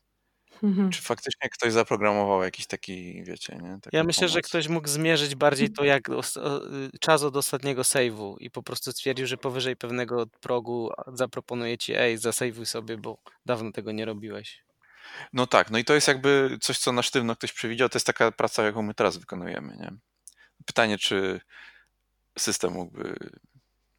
Mhm. 0.63 0.91
Czy 0.91 1.03
faktycznie 1.03 1.49
ktoś 1.49 1.73
zaprogramował 1.73 2.43
jakiś 2.43 2.67
taki, 2.67 3.25
wiecie, 3.25 3.59
nie? 3.63 3.79
ja 3.93 4.05
myślę, 4.05 4.21
pomoc. 4.21 4.33
że 4.33 4.41
ktoś 4.41 4.69
mógł 4.69 4.89
zmierzyć 4.89 5.35
bardziej 5.35 5.71
to, 5.71 5.85
jak 5.85 6.09
y, 6.09 6.13
czas 7.01 7.23
od 7.23 7.37
ostatniego 7.37 7.83
save'u 7.83 8.37
i 8.39 8.51
po 8.51 8.63
prostu 8.63 8.93
stwierdził, 8.93 9.27
że 9.27 9.37
powyżej 9.37 9.77
pewnego 9.77 10.27
progu 10.27 10.91
zaproponuje 11.07 11.79
ci, 11.79 11.95
ej, 11.95 12.19
zasejwuj 12.19 12.67
sobie, 12.67 12.97
bo 12.97 13.19
dawno 13.47 13.73
tego 13.73 13.93
nie 13.93 14.05
robiłeś. 14.05 14.65
No 15.33 15.47
tak, 15.47 15.71
no 15.71 15.79
i 15.79 15.85
to 15.85 15.95
jest 15.95 16.09
jakby 16.09 16.59
coś, 16.61 16.79
co 16.79 16.93
na 16.93 17.03
sztywno 17.03 17.37
ktoś 17.37 17.53
przewidział, 17.53 17.89
to 17.89 17.97
jest 17.97 18.07
taka 18.07 18.33
praca, 18.33 18.65
jaką 18.65 18.83
my 18.83 18.95
teraz 18.95 19.17
wykonujemy, 19.17 19.77
nie? 19.77 19.93
Pytanie, 20.65 20.99
czy 20.99 21.41
system 22.39 22.73
mógłby 22.73 23.31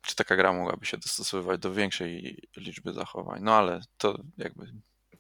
czy 0.06 0.16
taka 0.16 0.36
gra 0.36 0.54
mogłaby 0.54 0.86
się 0.86 0.98
dostosowywać 0.98 1.62
do 1.62 1.74
większej 1.74 2.42
liczby 2.58 2.94
zachowań. 2.94 3.44
No 3.44 3.56
ale 3.56 3.82
to 3.98 4.20
jakby 4.38 4.74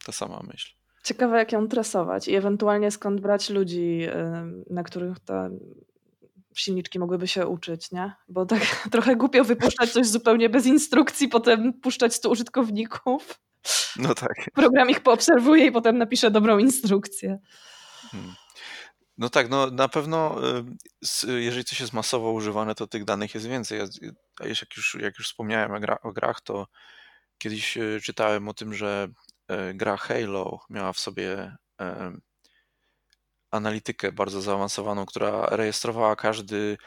ta 0.06 0.12
sama 0.12 0.40
myśl. 0.44 0.75
Ciekawe, 1.06 1.38
jak 1.38 1.52
ją 1.52 1.68
tresować 1.68 2.28
i 2.28 2.36
ewentualnie 2.36 2.92
skąd 2.92 3.22
brać 3.22 3.50
ludzi, 3.50 4.08
na 4.70 4.84
których 4.84 5.20
te 5.20 5.50
silniczki 6.56 7.00
mogłyby 7.00 7.28
się 7.28 7.48
uczyć, 7.48 7.92
nie? 7.92 8.14
Bo 8.28 8.46
tak 8.46 8.62
trochę 8.92 9.16
głupio 9.16 9.44
wypuszczać 9.44 9.92
coś 9.92 10.08
zupełnie 10.08 10.50
bez 10.50 10.66
instrukcji, 10.66 11.28
potem 11.28 11.74
puszczać 11.74 12.16
100 12.16 12.30
użytkowników. 12.30 13.40
No 13.98 14.16
tak. 14.16 14.34
Program 14.54 14.90
ich 14.90 15.00
poobserwuje 15.00 15.66
i 15.66 15.72
potem 15.72 15.98
napisze 15.98 16.32
dobrą 16.32 16.58
instrukcję. 16.58 17.40
Hmm. 18.12 18.36
No 19.18 19.30
tak, 19.30 19.50
no 19.50 19.72
na 19.72 19.88
pewno 19.88 20.38
y, 21.24 21.42
jeżeli 21.42 21.66
coś 21.66 21.80
jest 21.80 21.94
masowo 21.94 22.32
używane, 22.32 22.76
to 22.76 22.88
tych 22.88 23.06
danych 23.06 23.34
jest 23.34 23.48
więcej. 23.48 23.80
A 24.40 24.48
jak 24.48 24.78
już, 24.78 24.98
jak 25.02 25.18
już 25.18 25.28
wspomniałem 25.28 25.72
o 26.02 26.12
grach, 26.12 26.42
to 26.42 26.68
kiedyś 27.38 27.78
y, 27.78 28.00
czytałem 28.04 28.48
o 28.48 28.54
tym, 28.54 28.74
że 28.74 29.08
y, 29.10 29.35
gra 29.74 29.98
Halo 29.98 30.60
miała 30.70 30.94
w 30.94 31.00
sobie 31.00 31.56
analitykę 33.52 34.12
bardzo 34.12 34.42
zaawansowaną, 34.42 35.06
która 35.06 35.46
rejestrowała 35.46 36.16
każdy, 36.16 36.78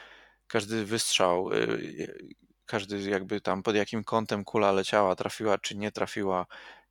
każdy 0.47 0.85
wystrzał, 0.85 1.51
każdy 2.67 3.11
jakby 3.11 3.41
tam 3.41 3.63
pod 3.63 3.77
jakim 3.77 4.05
kątem 4.05 4.45
kula 4.45 4.73
leciała, 4.73 5.17
trafiła 5.17 5.59
czy 5.59 5.77
nie 5.77 5.93
trafiła, 5.93 6.47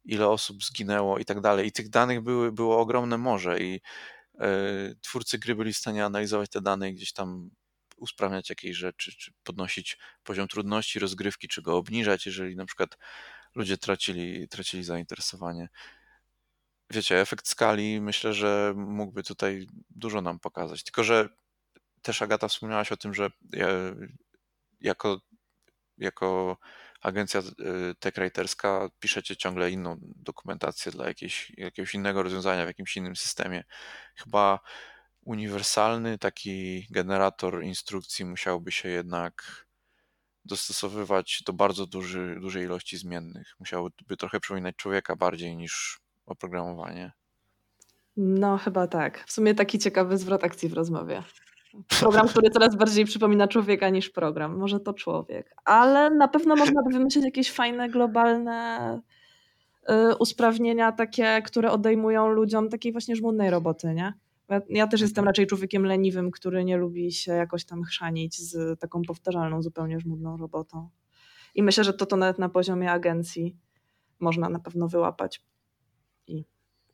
ile 0.05 0.29
osób 0.29 0.63
zginęło 0.63 1.17
i 1.17 1.25
tak 1.25 1.41
dalej. 1.41 1.67
I 1.67 1.71
tych 1.71 1.89
danych 1.89 2.21
były, 2.21 2.51
było 2.51 2.79
ogromne 2.79 3.17
morze 3.17 3.59
i 3.59 3.81
e, 4.39 4.49
twórcy 5.01 5.37
gry 5.39 5.55
byli 5.55 5.73
w 5.73 5.77
stanie 5.77 6.05
analizować 6.05 6.49
te 6.49 6.61
dane 6.61 6.89
i 6.89 6.93
gdzieś 6.93 7.13
tam 7.13 7.49
usprawniać 7.97 8.49
jakieś 8.49 8.77
rzeczy, 8.77 9.11
czy 9.17 9.31
podnosić 9.43 9.97
poziom 10.23 10.47
trudności 10.47 10.99
rozgrywki, 10.99 11.47
czy 11.47 11.61
go 11.61 11.77
obniżać, 11.77 12.25
jeżeli 12.25 12.55
na 12.55 12.65
przykład 12.65 12.97
ludzie 13.57 13.77
tracili, 13.77 14.47
tracili 14.47 14.83
zainteresowanie. 14.83 15.69
Wiecie, 16.89 17.21
efekt 17.21 17.47
skali 17.47 18.01
myślę, 18.01 18.33
że 18.33 18.73
mógłby 18.75 19.23
tutaj 19.23 19.67
dużo 19.89 20.21
nam 20.21 20.39
pokazać. 20.39 20.83
Tylko, 20.83 21.03
że 21.03 21.29
też 22.01 22.21
Agata 22.21 22.47
wspomniałaś 22.47 22.91
o 22.91 22.97
tym, 22.97 23.13
że 23.13 23.29
jako, 24.81 25.21
jako 25.97 26.57
agencja 27.01 27.39
y, 27.39 27.95
techwriterska 27.99 28.89
piszecie 28.99 29.35
ciągle 29.35 29.71
inną 29.71 29.97
dokumentację 30.01 30.91
dla 30.91 31.07
jakiejś, 31.07 31.51
jakiegoś 31.57 31.93
innego 31.93 32.23
rozwiązania 32.23 32.63
w 32.63 32.67
jakimś 32.67 32.97
innym 32.97 33.15
systemie. 33.15 33.63
Chyba 34.15 34.59
uniwersalny 35.21 36.17
taki 36.17 36.87
generator 36.89 37.63
instrukcji 37.63 38.25
musiałby 38.25 38.71
się 38.71 38.89
jednak 38.89 39.66
dostosowywać 40.47 41.43
do 41.45 41.53
bardzo 41.53 41.85
duży, 41.85 42.37
dużej 42.41 42.63
ilości 42.63 42.97
zmiennych. 42.97 43.55
Musiałby 43.59 44.17
trochę 44.19 44.39
przypominać 44.39 44.75
człowieka 44.75 45.15
bardziej 45.15 45.55
niż 45.55 45.99
oprogramowanie. 46.25 47.11
No, 48.17 48.57
chyba 48.57 48.87
tak. 48.87 49.23
W 49.27 49.31
sumie 49.31 49.55
taki 49.55 49.79
ciekawy 49.79 50.17
zwrot 50.17 50.43
akcji 50.43 50.69
w 50.69 50.73
rozmowie. 50.73 51.23
Program, 51.99 52.27
który 52.27 52.49
coraz 52.49 52.75
bardziej 52.75 53.05
przypomina 53.05 53.47
człowieka 53.47 53.89
niż 53.89 54.09
program. 54.09 54.57
Może 54.57 54.79
to 54.79 54.93
człowiek. 54.93 55.55
Ale 55.65 56.09
na 56.09 56.27
pewno 56.27 56.55
można 56.55 56.83
by 56.83 56.93
wymyślić 56.93 57.25
jakieś 57.25 57.51
fajne, 57.51 57.89
globalne 57.89 58.99
y, 59.89 60.15
usprawnienia, 60.15 60.91
takie, 60.91 61.41
które 61.41 61.71
odejmują 61.71 62.27
ludziom 62.27 62.69
takiej 62.69 62.91
właśnie 62.91 63.15
żmudnej 63.15 63.49
roboty, 63.49 63.93
nie? 63.93 64.13
Ja, 64.49 64.61
ja, 64.69 64.87
też 64.87 65.01
jestem 65.01 65.25
raczej 65.25 65.47
człowiekiem 65.47 65.85
leniwym, 65.85 66.31
który 66.31 66.65
nie 66.65 66.77
lubi 66.77 67.11
się 67.11 67.31
jakoś 67.31 67.65
tam 67.65 67.83
chrzanić 67.83 68.37
z 68.37 68.79
taką 68.79 69.01
powtarzalną, 69.01 69.61
zupełnie 69.61 69.99
żmudną 69.99 70.37
robotą. 70.37 70.89
I 71.55 71.63
myślę, 71.63 71.83
że 71.83 71.93
to 71.93 72.05
to 72.05 72.15
nawet 72.15 72.39
na 72.39 72.49
poziomie 72.49 72.91
agencji 72.91 73.57
można 74.19 74.49
na 74.49 74.59
pewno 74.59 74.87
wyłapać 74.87 75.41
i 76.27 76.45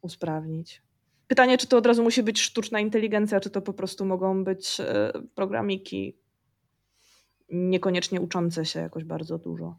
usprawnić. 0.01 0.81
Pytanie, 1.27 1.57
czy 1.57 1.67
to 1.67 1.77
od 1.77 1.85
razu 1.85 2.03
musi 2.03 2.23
być 2.23 2.41
sztuczna 2.41 2.79
inteligencja, 2.79 3.39
czy 3.39 3.49
to 3.49 3.61
po 3.61 3.73
prostu 3.73 4.05
mogą 4.05 4.43
być 4.43 4.79
e, 4.79 5.11
programiki 5.35 6.17
niekoniecznie 7.49 8.21
uczące 8.21 8.65
się 8.65 8.79
jakoś 8.79 9.03
bardzo 9.03 9.37
dużo. 9.37 9.75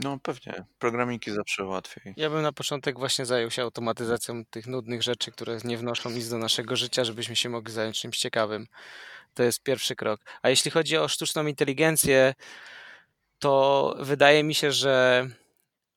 No 0.00 0.18
pewnie, 0.22 0.64
programiki 0.78 1.30
zawsze 1.30 1.64
łatwiej. 1.64 2.14
Ja 2.16 2.30
bym 2.30 2.42
na 2.42 2.52
początek 2.52 2.98
właśnie 2.98 3.26
zajął 3.26 3.50
się 3.50 3.62
automatyzacją 3.62 4.44
tych 4.44 4.66
nudnych 4.66 5.02
rzeczy, 5.02 5.32
które 5.32 5.58
nie 5.64 5.76
wnoszą 5.76 6.10
nic 6.10 6.28
do 6.28 6.38
naszego 6.38 6.76
życia, 6.76 7.04
żebyśmy 7.04 7.36
się 7.36 7.48
mogli 7.48 7.72
zająć 7.72 8.00
czymś 8.00 8.18
ciekawym. 8.18 8.66
To 9.34 9.42
jest 9.42 9.62
pierwszy 9.62 9.96
krok. 9.96 10.20
A 10.42 10.48
jeśli 10.48 10.70
chodzi 10.70 10.96
o 10.96 11.08
sztuczną 11.08 11.46
inteligencję, 11.46 12.34
to 13.38 13.94
wydaje 14.00 14.44
mi 14.44 14.54
się, 14.54 14.72
że 14.72 15.26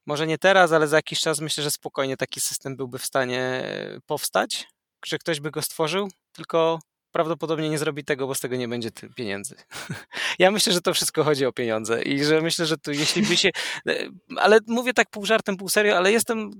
może 0.05 0.27
nie 0.27 0.37
teraz, 0.37 0.71
ale 0.71 0.87
za 0.87 0.95
jakiś 0.95 1.19
czas 1.19 1.39
myślę, 1.39 1.63
że 1.63 1.71
spokojnie 1.71 2.17
taki 2.17 2.39
system 2.39 2.75
byłby 2.75 2.99
w 2.99 3.05
stanie 3.05 3.63
powstać, 4.05 4.67
że 5.05 5.17
ktoś 5.17 5.39
by 5.39 5.51
go 5.51 5.61
stworzył, 5.61 6.07
tylko 6.31 6.79
prawdopodobnie 7.16 7.70
nie 7.70 7.78
zrobi 7.78 8.03
tego, 8.03 8.28
bo 8.28 8.36
z 8.36 8.39
tego 8.39 8.55
nie 8.55 8.68
będzie 8.68 8.89
pieniędzy. 9.16 9.55
Ja 10.39 10.51
myślę, 10.51 10.74
że 10.74 10.82
to 10.82 10.93
wszystko 10.93 11.24
chodzi 11.24 11.45
o 11.45 11.51
pieniądze 11.51 12.03
i 12.03 12.24
że 12.24 12.41
myślę, 12.41 12.66
że 12.66 12.78
tu 12.78 12.91
jeśli 12.91 13.22
by 13.22 13.38
się, 13.38 13.49
e, 13.89 14.09
ale 14.38 14.59
mówię 14.68 14.93
tak 14.93 15.09
pół 15.09 15.26
żartem, 15.26 15.57
pół 15.57 15.70
serio, 15.70 15.97
ale 15.97 16.11
jestem 16.11 16.51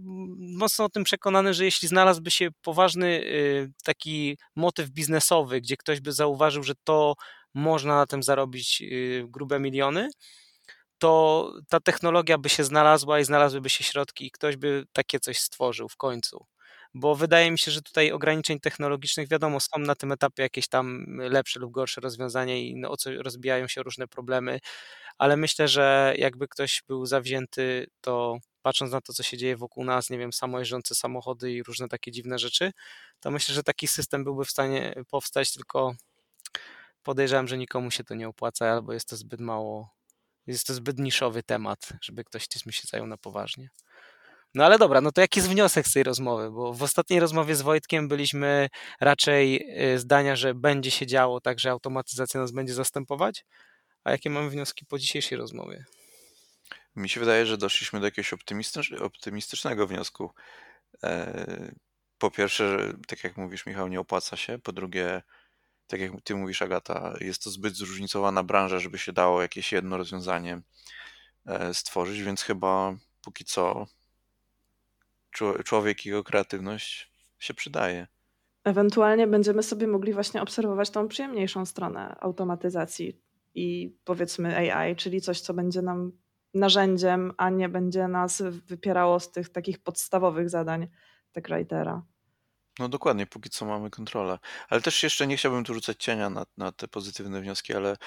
mocno 0.58 0.86
o 0.86 0.89
tym 0.89 1.03
przekonany, 1.03 1.53
że 1.53 1.66
jeśli 1.66 1.88
znalazłby 1.88 2.32
się 2.32 2.49
poważny 2.62 3.08
e, 3.08 3.72
taki 3.84 4.38
motyw 4.56 4.89
biznesowy, 4.89 5.62
gdzie 5.62 5.78
ktoś 5.78 5.99
by 6.01 6.12
zauważył, 6.12 6.64
że 6.64 6.74
to 6.84 7.16
można 7.53 7.95
na 7.95 8.06
tym 8.06 8.24
zarobić 8.24 8.84
grube 9.28 9.60
miliony, 9.60 10.10
to 10.97 11.53
ta 11.70 11.80
technologia 11.80 12.38
by 12.38 12.49
się 12.49 12.64
znalazła 12.64 13.20
i 13.20 13.26
znalazłyby 13.26 13.70
się 13.70 13.84
środki 13.84 14.26
i 14.26 14.32
ktoś 14.32 14.58
by 14.58 14.86
takie 14.93 15.20
coś 15.20 15.39
stworzył 15.39 15.89
w 15.89 15.97
końcu. 15.97 16.45
Bo 16.96 17.16
wydaje 17.16 17.52
mi 17.52 17.60
się, 17.60 17.72
że 17.72 17.82
tutaj 17.82 18.12
ograniczeń 18.12 18.60
technologicznych, 18.60 19.28
wiadomo, 19.30 19.60
są 19.60 19.80
na 19.80 19.96
tym 19.96 20.12
etapie 20.12 20.43
jakieś 20.43 20.68
tam 20.68 21.06
lepsze 21.20 21.60
lub 21.60 21.72
gorsze 21.72 22.02
rozwiązania 22.02 22.58
i 22.58 22.76
no, 22.76 22.91
o 22.91 22.98
co 22.98 23.12
rozbijają 23.24 23.68
się 23.68 23.84
różne 23.84 24.08
problemy, 24.08 24.60
ale 25.18 25.38
myślę, 25.38 25.68
że 25.68 26.16
jakby 26.18 26.48
ktoś 26.48 26.84
był 26.88 27.06
zawzięty, 27.06 27.88
to 28.02 28.38
patrząc 28.62 28.91
na 28.91 29.02
to, 29.02 29.14
co 29.14 29.24
się 29.24 29.38
dzieje 29.38 29.58
wokół 29.58 29.86
nas, 29.86 30.10
nie 30.10 30.18
wiem, 30.18 30.34
samojeżdżące 30.34 30.96
samochody 30.96 31.52
i 31.54 31.64
różne 31.64 31.88
takie 31.89 32.12
dziwne 32.12 32.39
rzeczy, 32.39 32.72
to 33.22 33.32
myślę, 33.32 33.56
że 33.56 33.64
taki 33.64 33.88
system 33.88 34.24
byłby 34.24 34.46
w 34.46 34.52
stanie 34.52 34.96
powstać, 35.12 35.54
tylko 35.54 35.96
podejrzewam, 37.04 37.48
że 37.48 37.58
nikomu 37.58 37.91
się 37.91 38.04
to 38.04 38.16
nie 38.16 38.28
opłaca, 38.28 38.68
albo 38.72 38.93
jest 38.93 39.10
to 39.10 39.16
zbyt 39.18 39.41
mało 39.41 39.89
jest 40.48 40.68
to 40.68 40.74
zbyt 40.74 41.00
niszowy 41.00 41.43
temat, 41.43 41.89
żeby 42.02 42.24
ktoś 42.24 42.48
tym 42.48 42.72
się 42.72 42.88
zajął 42.88 43.08
na 43.08 43.18
poważnie. 43.18 43.70
No 44.56 44.66
ale 44.66 44.78
dobra, 44.78 45.01
no 45.01 45.12
to 45.12 45.22
jaki 45.22 45.39
jest 45.39 45.49
wniosek 45.49 45.88
z 45.88 45.93
tej 45.93 46.03
rozmowy? 46.03 46.51
Bo 46.51 46.74
w 46.74 46.84
ostatniej 46.84 47.20
rozmowie 47.20 47.56
z 47.56 47.62
Wojtkiem 47.62 48.08
byliśmy 48.08 48.70
raczej 49.01 49.70
y, 49.93 49.99
zdania, 49.99 50.36
że 50.36 50.53
będzie 50.53 50.91
się 50.91 51.08
działo, 51.08 51.41
tak, 51.41 51.60
że 51.60 51.72
automatyzacja 51.72 52.39
nas 52.39 52.51
będzie 52.51 52.74
zastępować. 52.74 53.45
A 54.03 54.12
jakie 54.12 54.30
mamy 54.30 54.49
wnioski 54.49 54.86
po 54.86 54.99
dzisiejszej 54.99 55.38
rozmowie? 55.38 55.86
Mi 56.95 57.10
się 57.10 57.20
wydaje, 57.20 57.45
że 57.45 57.58
doszliśmy 57.58 57.99
do 57.99 58.06
jakiegoś 58.06 58.34
optymistycznego 59.01 59.88
wniosku. 59.88 60.32
E, 61.03 61.72
po 62.18 62.32
pierwsze, 62.32 62.93
tak 63.08 63.24
jak 63.24 63.38
mówisz, 63.38 63.66
Michał, 63.66 63.88
nie 63.88 63.99
opłaca 63.99 64.38
się. 64.38 64.60
Po 64.60 64.72
drugie, 64.72 65.22
tak 65.88 65.99
jak 65.99 66.12
ty 66.24 66.36
mówisz, 66.36 66.62
Agata, 66.62 67.14
jest 67.22 67.43
to 67.43 67.49
zbyt 67.49 67.76
zróżnicowana 67.76 68.43
branża, 68.43 68.80
żeby 68.80 68.97
się 68.97 69.14
dało 69.14 69.41
jakieś 69.41 69.72
jedno 69.72 69.97
rozwiązanie 69.97 70.62
e, 71.45 71.74
stworzyć, 71.74 72.22
więc 72.22 72.41
chyba 72.41 72.95
póki 73.22 73.45
co 73.45 73.88
człowiek 75.65 76.05
i 76.05 76.09
jego 76.09 76.23
kreatywność 76.23 77.11
się 77.39 77.53
przydaje. 77.53 78.07
Ewentualnie 78.63 79.27
będziemy 79.27 79.63
sobie 79.63 79.88
mogli 79.88 80.13
właśnie 80.13 80.41
obserwować 80.41 80.89
tą 80.89 81.07
przyjemniejszą 81.07 81.65
stronę 81.65 82.15
automatyzacji 82.19 83.21
i 83.55 83.97
powiedzmy 84.03 84.73
AI, 84.73 84.95
czyli 84.95 85.21
coś, 85.21 85.41
co 85.41 85.53
będzie 85.53 85.81
nam 85.81 86.11
narzędziem, 86.53 87.33
a 87.38 87.49
nie 87.49 87.69
będzie 87.69 88.07
nas 88.07 88.41
wypierało 88.41 89.19
z 89.19 89.31
tych 89.31 89.49
takich 89.49 89.79
podstawowych 89.79 90.49
zadań 90.49 90.88
writera. 91.36 92.01
No 92.79 92.89
dokładnie, 92.89 93.25
póki 93.25 93.49
co 93.49 93.65
mamy 93.65 93.89
kontrolę. 93.89 94.39
Ale 94.69 94.81
też 94.81 95.03
jeszcze 95.03 95.27
nie 95.27 95.38
chciałbym 95.38 95.63
tu 95.63 95.73
rzucać 95.73 96.03
cienia 96.03 96.29
na, 96.29 96.45
na 96.57 96.71
te 96.71 96.88
pozytywne 96.88 97.41
wnioski, 97.41 97.73
ale 97.73 97.97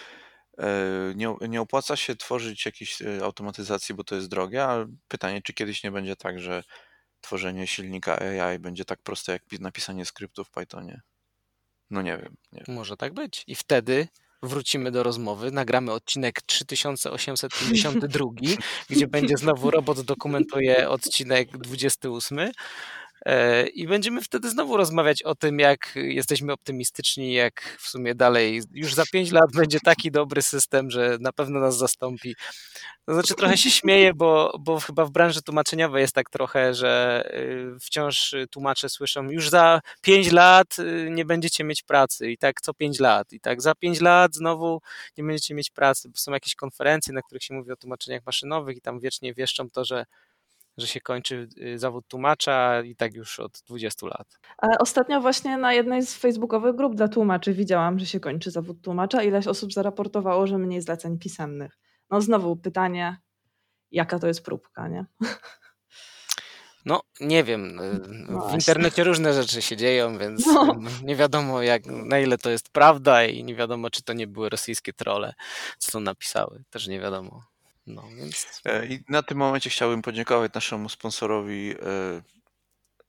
e, 0.59 0.69
nie, 1.17 1.35
nie 1.49 1.61
opłaca 1.61 1.97
się 1.97 2.17
tworzyć 2.17 2.67
jakiejś 2.67 3.03
e, 3.03 3.25
automatyzacji, 3.25 3.95
bo 3.95 4.05
to 4.05 4.15
jest 4.15 4.29
drogie, 4.29 4.65
ale 4.65 4.87
pytanie, 5.09 5.43
czy 5.43 5.53
kiedyś 5.53 5.85
nie 5.85 5.91
będzie 5.91 6.17
tak, 6.17 6.41
że 6.41 6.63
tworzenie 7.21 7.67
silnika 7.67 8.19
AI 8.19 8.59
będzie 8.59 8.85
tak 8.85 9.03
proste 9.03 9.33
jak 9.33 9.43
napisanie 9.61 10.05
skryptu 10.05 10.45
w 10.45 10.51
Pythonie. 10.51 11.01
No 11.91 12.03
nie 12.03 12.19
wiem. 12.19 12.37
Nie 12.53 12.63
wiem. 12.67 12.77
Może 12.77 12.97
tak 12.97 13.15
być. 13.15 13.45
I 13.47 13.55
wtedy 13.55 14.09
wrócimy 14.43 14.91
do 14.91 15.03
rozmowy, 15.03 15.51
nagramy 15.51 15.93
odcinek 15.93 16.43
3852, 16.43 18.25
gdzie 18.91 19.07
będzie 19.07 19.37
znowu 19.37 19.71
robot 19.71 20.01
dokumentuje 20.01 20.89
odcinek 20.89 21.59
28 21.59 22.39
E, 22.39 22.53
I 23.75 23.87
będziemy 23.87 24.23
wtedy 24.23 24.51
znowu 24.51 24.77
rozmawiać 24.77 25.23
o 25.23 25.35
tym, 25.35 25.59
jak 25.59 25.93
jesteśmy 25.95 26.53
optymistyczni, 26.53 27.33
jak 27.33 27.79
w 27.81 27.89
sumie 27.89 28.15
dalej 28.15 28.63
już 28.73 28.95
za 28.95 29.05
pięć 29.13 29.33
lat 29.33 29.53
będzie 29.55 29.81
taki 29.81 30.11
dobry 30.11 30.43
system, 30.43 30.91
że 30.91 31.17
na 31.21 31.33
pewno 31.33 31.61
nas 31.61 31.79
zastąpi. 31.79 32.35
To 33.07 33.15
znaczy 33.15 33.35
trochę 33.35 33.57
się 33.57 33.71
śmieję, 33.71 34.15
bo, 34.15 34.59
bo 34.61 34.81
chyba 34.81 35.05
w 35.05 35.11
branży 35.11 35.43
tłumaczeniowej 35.43 36.01
jest 36.01 36.15
tak 36.15 36.31
trochę, 36.31 36.75
że 36.75 37.23
y, 37.35 37.81
wciąż 37.81 38.35
tłumacze 38.51 38.89
słyszą, 38.89 39.31
już 39.31 39.49
za 39.49 39.81
pięć 40.03 40.33
lat 40.33 40.79
y, 40.79 41.09
nie 41.11 41.25
będziecie 41.25 41.65
mieć 41.65 41.83
pracy 41.83 42.31
i 42.31 42.39
tak 42.39 42.61
co 42.61 42.75
pięć 42.75 43.01
lat 43.01 43.33
i 43.33 43.41
tak 43.41 43.63
za 43.63 43.75
pięć 43.75 44.01
lat 44.01 44.35
znowu 44.35 44.81
nie 45.19 45.25
będziecie 45.25 45.55
mieć 45.55 45.71
pracy, 45.71 46.09
bo 46.09 46.17
są 46.17 46.33
jakieś 46.33 46.55
konferencje, 46.55 47.15
na 47.15 47.23
których 47.23 47.43
się 47.43 47.55
mówi 47.55 47.73
o 47.73 47.77
tłumaczeniach 47.77 48.23
maszynowych 48.27 48.77
i 48.77 48.81
tam 48.81 49.01
wiecznie 49.01 49.35
wieszczą 49.35 49.71
to, 49.71 49.85
że 49.85 50.05
że 50.79 50.87
się 50.87 51.01
kończy 51.01 51.49
y, 51.63 51.79
zawód 51.79 52.09
tłumacza 52.09 52.83
i 52.83 52.97
tak 52.97 53.15
już 53.15 53.41
od 53.41 53.63
20 53.67 54.07
lat. 54.07 54.39
Ostatnio 54.79 55.21
właśnie 55.21 55.57
na 55.57 55.73
jednej 55.73 56.03
z 56.03 56.17
facebookowych 56.17 56.75
grup 56.75 56.95
dla 56.95 57.09
tłumaczy 57.09 57.55
widziałam, 57.55 57.99
że 57.99 58.07
się 58.07 58.21
kończy 58.21 58.51
zawód 58.51 58.83
tłumacza. 58.83 59.23
Ileś 59.23 59.47
osób 59.47 59.73
zaraportowało, 59.73 60.47
że 60.47 60.59
mniej 60.59 60.83
zleceń 60.83 61.19
pisemnych. 61.19 61.79
No 62.11 62.21
znowu 62.21 62.57
pytanie, 62.57 63.17
jaka 63.91 64.19
to 64.19 64.27
jest 64.27 64.45
próbka, 64.45 64.89
nie? 64.89 65.05
No, 66.85 67.01
nie 67.21 67.45
wiem. 67.45 67.81
Y, 67.81 68.01
no 68.29 68.49
w 68.49 68.55
internecie 68.55 69.05
różne 69.05 69.35
rzeczy 69.35 69.63
się 69.63 69.77
dzieją, 69.77 70.19
więc 70.19 70.47
no. 70.47 70.77
nie 71.05 71.17
wiadomo, 71.17 71.63
jak, 71.63 71.87
na 71.87 72.19
ile 72.19 72.39
to 72.39 72.51
jest 72.51 72.71
prawda 72.71 73.25
i 73.25 73.45
nie 73.45 73.55
wiadomo, 73.55 73.91
czy 73.91 74.03
to 74.03 74.13
nie 74.13 74.27
były 74.27 74.49
rosyjskie 74.49 74.93
trole, 74.93 75.35
co 75.79 75.93
to 75.93 76.01
napisały. 76.01 76.65
Też 76.71 76.87
nie 76.87 77.01
wiadomo. 77.01 77.43
No, 77.89 78.09
więc... 78.17 78.47
E, 78.65 78.87
I 78.87 79.01
na 79.09 79.23
tym 79.23 79.39
momencie 79.39 79.71
chciałbym 79.71 80.03
podziękować 80.03 80.53
naszemu 80.55 80.89
sponsorowi 80.89 81.75
e, 81.83 82.23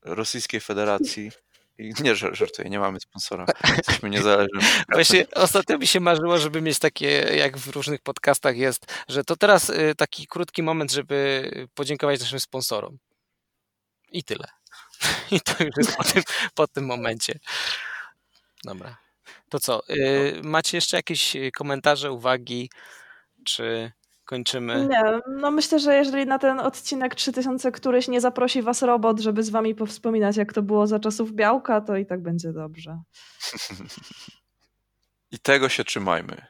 Rosyjskiej 0.02 0.60
Federacji. 0.60 1.32
I 1.78 1.94
nie 2.00 2.16
żartuję, 2.16 2.70
nie 2.70 2.80
mamy 2.80 3.00
sponsora. 3.00 3.46
Jesteśmy 3.78 4.10
niezależni. 4.10 4.60
Właśnie 4.94 5.26
ostatnio 5.36 5.78
mi 5.78 5.88
się 5.88 6.00
marzyło, 6.00 6.38
żeby 6.38 6.62
mieć 6.62 6.80
takie, 6.80 7.08
jak 7.38 7.58
w 7.58 7.68
różnych 7.68 8.02
podcastach 8.02 8.58
jest, 8.58 8.86
że 9.08 9.24
to 9.24 9.36
teraz 9.36 9.70
y, 9.70 9.94
taki 9.98 10.28
krótki 10.28 10.64
moment, 10.64 10.92
żeby 10.92 11.52
podziękować 11.74 12.20
naszym 12.20 12.40
sponsorom. 12.40 12.98
I 14.12 14.24
tyle. 14.24 14.48
I 15.32 15.42
to 15.42 15.64
już 15.64 15.74
jest 15.78 15.98
po 15.98 16.04
tym, 16.04 16.24
po 16.56 16.68
tym 16.68 16.86
momencie. 16.86 17.40
Dobra. 18.64 18.98
To 19.50 19.60
co? 19.60 19.90
Y, 19.90 20.42
macie 20.44 20.78
jeszcze 20.78 20.98
jakieś 20.98 21.36
komentarze, 21.54 22.12
uwagi? 22.12 22.70
Czy 23.46 23.92
kończymy. 24.30 24.88
Nie, 24.90 25.20
no 25.28 25.52
myślę, 25.52 25.80
że 25.80 25.96
jeżeli 25.96 26.26
na 26.26 26.40
ten 26.40 26.60
odcinek 26.60 27.16
3000 27.16 27.72
któryś 27.72 28.08
nie 28.08 28.22
zaprosi 28.22 28.62
was 28.62 28.82
robot, 28.82 29.20
żeby 29.20 29.44
z 29.44 29.50
wami 29.50 29.76
powspominać, 29.76 30.38
jak 30.38 30.54
to 30.54 30.62
było 30.62 30.88
za 30.88 31.00
czasów 31.00 31.34
białka, 31.34 31.82
to 31.82 31.98
i 31.98 32.06
tak 32.06 32.22
będzie 32.22 32.54
dobrze. 32.54 33.02
I 35.32 35.40
tego 35.40 35.70
się 35.70 35.84
trzymajmy. 35.84 36.46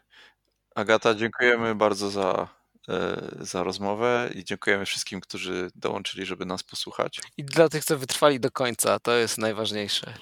Agata, 0.75 1.15
dziękujemy 1.15 1.75
bardzo 1.75 2.09
za, 2.09 2.47
e, 2.89 3.29
za 3.39 3.63
rozmowę 3.63 4.29
i 4.35 4.43
dziękujemy 4.43 4.85
wszystkim, 4.85 5.21
którzy 5.21 5.71
dołączyli, 5.75 6.25
żeby 6.25 6.45
nas 6.45 6.63
posłuchać. 6.63 7.21
I 7.37 7.43
dla 7.43 7.69
tych, 7.69 7.85
co 7.85 7.97
wytrwali 7.97 8.39
do 8.39 8.51
końca, 8.51 8.99
to 8.99 9.11
jest 9.11 9.37
najważniejsze. 9.37 10.13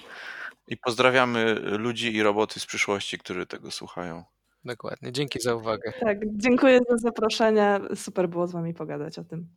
I 0.68 0.76
pozdrawiamy 0.76 1.54
ludzi 1.54 2.14
i 2.14 2.22
roboty 2.22 2.60
z 2.60 2.66
przyszłości, 2.66 3.18
którzy 3.18 3.46
tego 3.46 3.70
słuchają. 3.70 4.24
Dokładnie. 4.68 5.12
Dzięki 5.12 5.40
za 5.40 5.54
uwagę. 5.54 5.92
Tak, 6.00 6.18
dziękuję 6.24 6.80
za 6.90 6.96
zaproszenie. 6.96 7.80
Super 7.94 8.28
było 8.28 8.46
z 8.46 8.52
wami 8.52 8.74
pogadać 8.74 9.18
o 9.18 9.24
tym. 9.24 9.48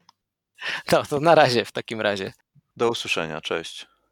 No, 0.91 1.03
to 1.03 1.19
na 1.19 1.35
razie 1.35 1.65
w 1.65 1.71
takim 1.71 2.01
razie. 2.01 2.33
Do 2.75 2.89
usłyszenia. 2.89 3.41
Cześć. 3.41 3.87